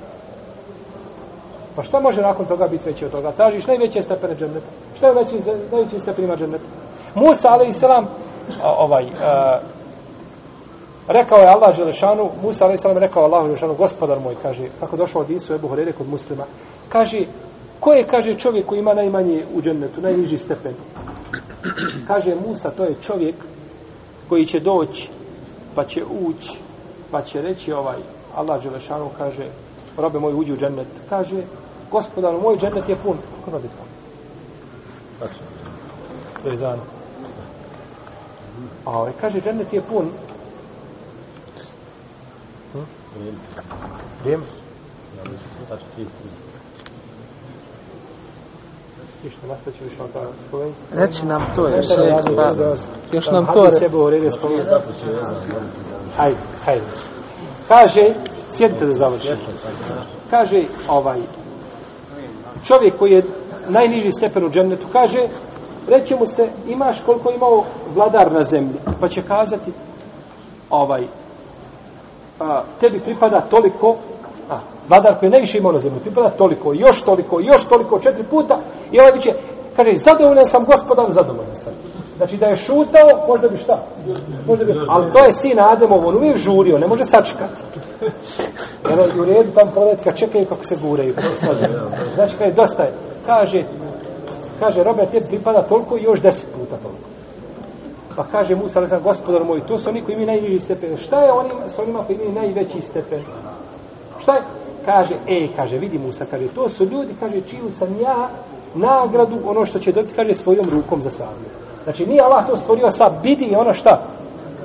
Pa 1.75 1.83
šta 1.83 1.99
može 1.99 2.21
nakon 2.21 2.45
toga 2.45 2.67
biti 2.67 2.89
veće 2.89 3.05
od 3.05 3.11
toga? 3.11 3.31
Tražiš 3.31 3.67
najveće 3.67 4.01
stepene 4.01 4.35
dženneta. 4.35 4.67
Šta 4.97 5.07
je 5.07 5.13
veći, 5.13 5.41
najveći 5.71 5.99
stepenima 5.99 6.35
dženneta? 6.35 6.63
Musa, 7.15 7.47
ali 7.51 7.67
i 7.67 7.73
selam, 7.73 8.07
ovaj, 8.63 9.05
a, 9.23 9.59
Rekao 11.13 11.37
je 11.37 11.47
Allah 11.47 11.75
Želešanu, 11.75 12.29
Musa 12.43 12.65
a.s. 12.65 12.85
rekao 12.85 13.23
Allah 13.23 13.45
Želešanu, 13.45 13.75
gospodar 13.75 14.19
moj, 14.19 14.35
kaže, 14.41 14.67
kako 14.79 14.97
došao 14.97 15.21
od 15.21 15.29
Isu 15.29 15.53
Ebu 15.53 15.67
Horere 15.67 15.91
kod 15.91 16.09
muslima, 16.09 16.43
kaže, 16.89 17.25
ko 17.79 17.93
je, 17.93 18.03
kaže, 18.03 18.33
čovjek 18.33 18.65
koji 18.65 18.79
ima 18.79 18.93
najmanje 18.93 19.45
u 19.53 19.61
džennetu, 19.61 20.01
najniži 20.01 20.37
stepen? 20.37 20.73
Kaže 22.07 22.35
Musa, 22.47 22.69
to 22.69 22.83
je 22.83 22.95
čovjek 23.01 23.35
koji 24.29 24.45
će 24.45 24.59
doći, 24.59 25.09
pa 25.75 25.83
će 25.83 26.03
ući, 26.03 26.57
pa 27.11 27.21
će 27.21 27.41
reći 27.41 27.73
ovaj, 27.73 27.97
Allah 28.35 28.61
Želešanu 28.63 29.09
kaže, 29.17 29.47
robe 29.97 30.19
moj 30.19 30.33
uđi 30.33 30.53
u 30.53 30.57
džennet, 30.57 30.87
kaže, 31.09 31.43
gospodar, 31.91 32.33
moj 32.41 32.57
džennet 32.57 32.89
je 32.89 32.95
pun. 32.95 33.17
Kako 33.39 33.51
radi 33.51 33.67
to? 33.67 33.83
Tačno. 35.19 35.45
To 36.43 36.49
je 36.49 36.57
zan. 36.57 36.79
A 38.85 38.99
ovaj, 38.99 39.11
kaže, 39.21 39.41
džennet 39.41 39.73
je 39.73 39.81
pun, 39.81 40.09
Vrijeme. 43.15 43.37
Vrijeme? 44.23 44.43
Ja 45.17 45.23
mislim, 45.23 45.49
tačno 45.69 45.87
33. 45.97 46.05
Ništa, 49.23 49.47
nastavit 49.47 49.79
ću 49.79 49.83
više 49.83 50.03
od 50.03 50.13
toga 50.13 50.27
spomenuti. 50.47 50.79
Reći 50.93 51.25
nam 51.25 51.45
to 51.55 51.67
još, 51.69 51.85
pa, 52.25 52.53
da- 52.53 52.75
još 53.11 53.31
nam 53.31 53.45
to 53.53 53.71
sebe 53.71 53.97
u 53.97 54.09
redu 54.09 54.31
spomenuti. 54.31 54.69
Je 54.69 55.15
Hajde, 56.17 56.37
hajde. 56.65 56.85
Kaže, 57.67 58.13
sjedite 58.51 58.85
da 58.85 58.93
završim. 58.93 59.37
Kaže, 60.29 60.63
ovaj, 60.87 61.19
čovjek 62.65 62.97
koji 62.97 63.11
je 63.11 63.23
najniži 63.69 64.11
stepen 64.11 64.45
u 64.45 64.49
džennetu, 64.49 64.87
kaže, 64.91 65.27
reće 65.87 66.15
mu 66.15 66.27
se, 66.27 66.49
imaš 66.67 67.01
koliko 67.05 67.29
je 67.29 67.35
imao 67.35 67.65
vladar 67.95 68.31
na 68.31 68.43
zemlji, 68.43 68.75
pa 68.99 69.07
će 69.07 69.21
kazati, 69.21 69.71
ovaj, 70.69 71.07
a, 72.41 72.63
tebi 72.79 72.99
pripada 72.99 73.41
toliko, 73.41 73.95
a, 74.49 74.57
vladar 74.89 75.19
koji 75.19 75.27
je 75.27 75.31
najviše 75.31 75.57
imao 75.57 75.71
na 75.71 75.79
zemlji, 75.79 75.99
pripada 75.99 76.29
toliko, 76.29 76.73
još 76.73 77.01
toliko, 77.01 77.39
još 77.39 77.63
toliko, 77.63 77.99
četiri 77.99 78.23
puta, 78.23 78.59
i 78.91 78.99
ovaj 78.99 79.11
biće, 79.11 79.33
kaže, 79.75 79.97
zadovoljan 79.97 80.45
sam 80.45 80.65
gospodar, 80.65 81.05
zadovoljan 81.09 81.55
sam. 81.55 81.73
Znači 82.17 82.37
da 82.37 82.45
je 82.45 82.55
šutao, 82.55 83.27
možda 83.27 83.47
bi 83.47 83.57
šta? 83.57 83.83
Možda 84.47 84.65
bi, 84.65 84.73
ali 84.87 85.11
to 85.11 85.25
je 85.25 85.33
sin 85.33 85.59
Ademov, 85.59 86.07
on 86.07 86.15
uvijek 86.15 86.37
žurio, 86.37 86.77
ne 86.77 86.87
može 86.87 87.05
sačekati. 87.05 87.61
Jer 88.89 89.19
u 89.19 89.25
redu 89.25 89.51
tam 89.55 89.71
proletka 89.71 90.11
čekaju 90.11 90.45
kako 90.45 90.63
se 90.63 90.75
guraju, 90.81 91.15
pa 91.15 91.21
kako 91.21 91.35
se. 91.35 91.47
Znači 92.15 92.35
kaže, 92.37 92.51
dosta 92.51 92.83
je. 92.83 92.93
Kaže, 93.25 93.63
kaže, 94.59 94.83
robe, 94.83 95.05
tebi 95.05 95.27
pripada 95.27 95.61
toliko 95.61 95.97
i 95.97 96.03
još 96.03 96.21
deset 96.21 96.49
puta 96.53 96.77
toliko. 96.83 97.10
Pa 98.15 98.23
kaže 98.23 98.55
Musa, 98.55 98.79
ali 98.79 98.89
sam 98.89 99.03
gospodar 99.03 99.43
moj, 99.43 99.59
to 99.59 99.77
su 99.77 99.89
oni 99.89 100.01
koji 100.01 100.13
imaju 100.13 100.27
najniži 100.27 100.59
stepen. 100.59 100.97
Šta 100.97 101.21
je 101.21 101.31
onim, 101.31 101.57
sa 101.67 101.81
onima 101.81 102.03
koji 102.03 102.15
imaju 102.15 102.31
najveći 102.31 102.81
stepen? 102.81 103.21
Šta 104.19 104.33
je? 104.33 104.41
Kaže, 104.85 105.15
e, 105.27 105.47
kaže, 105.55 105.77
vidi 105.77 105.99
Musa, 105.99 106.25
kaže, 106.31 106.47
to 106.47 106.69
su 106.69 106.85
ljudi, 106.85 107.13
kaže, 107.19 107.41
čiju 107.41 107.71
sam 107.71 107.99
ja 108.01 108.29
nagradu, 108.75 109.37
ono 109.45 109.65
što 109.65 109.79
će 109.79 109.91
dobiti, 109.91 110.13
kaže, 110.13 110.33
svojom 110.33 110.69
rukom 110.69 111.01
za 111.01 111.09
sadnju. 111.09 111.49
Znači, 111.83 112.05
nije 112.05 112.21
Allah 112.21 112.47
to 112.47 112.57
stvorio 112.57 112.91
sa 112.91 113.09
bidi 113.23 113.45
i 113.45 113.55
ono 113.55 113.73
šta? 113.73 114.01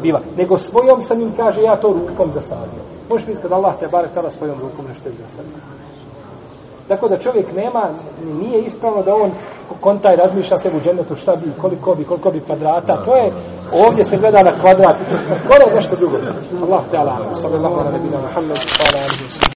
Biva. 0.02 0.20
Nego 0.36 0.58
svojom 0.58 1.02
sam 1.02 1.20
im, 1.20 1.32
kaže, 1.36 1.62
ja 1.62 1.76
to 1.76 1.88
rukom 1.88 2.32
zasadio. 2.34 2.82
Možeš 3.08 3.26
misliti 3.26 3.48
da 3.48 3.54
Allah 3.54 3.74
te 3.80 3.88
barek 3.88 4.10
tada 4.14 4.30
svojom 4.30 4.60
rukom 4.60 4.86
nešto 4.88 5.08
je 5.08 5.14
zasadio. 5.28 5.85
Tako 6.88 7.08
da 7.08 7.18
čovjek 7.18 7.46
nema, 7.56 7.82
nije 8.40 8.62
ispravno 8.62 9.02
da 9.02 9.14
on 9.14 9.30
kontaj 9.80 10.16
razmišlja 10.16 10.58
se 10.58 10.70
u 10.70 10.80
džennetu 10.80 11.16
šta 11.16 11.36
bi, 11.36 11.52
koliko 11.60 11.94
bi, 11.94 12.04
koliko 12.04 12.30
bi 12.30 12.40
kvadrata. 12.40 13.04
To 13.04 13.16
je, 13.16 13.32
ovdje 13.72 14.04
se 14.04 14.16
gleda 14.16 14.42
na 14.42 14.52
kvadrat. 14.60 14.96
Gore 15.48 15.64
je 15.68 15.74
nešto 15.74 15.96
drugo. 15.96 16.16
Allah 16.62 16.80
te 16.90 16.96
ala. 16.98 17.34
Sallallahu 17.34 17.74
ala 17.74 17.90
nebina 17.90 18.18
Muhammed. 18.18 18.58
Hvala. 18.90 19.46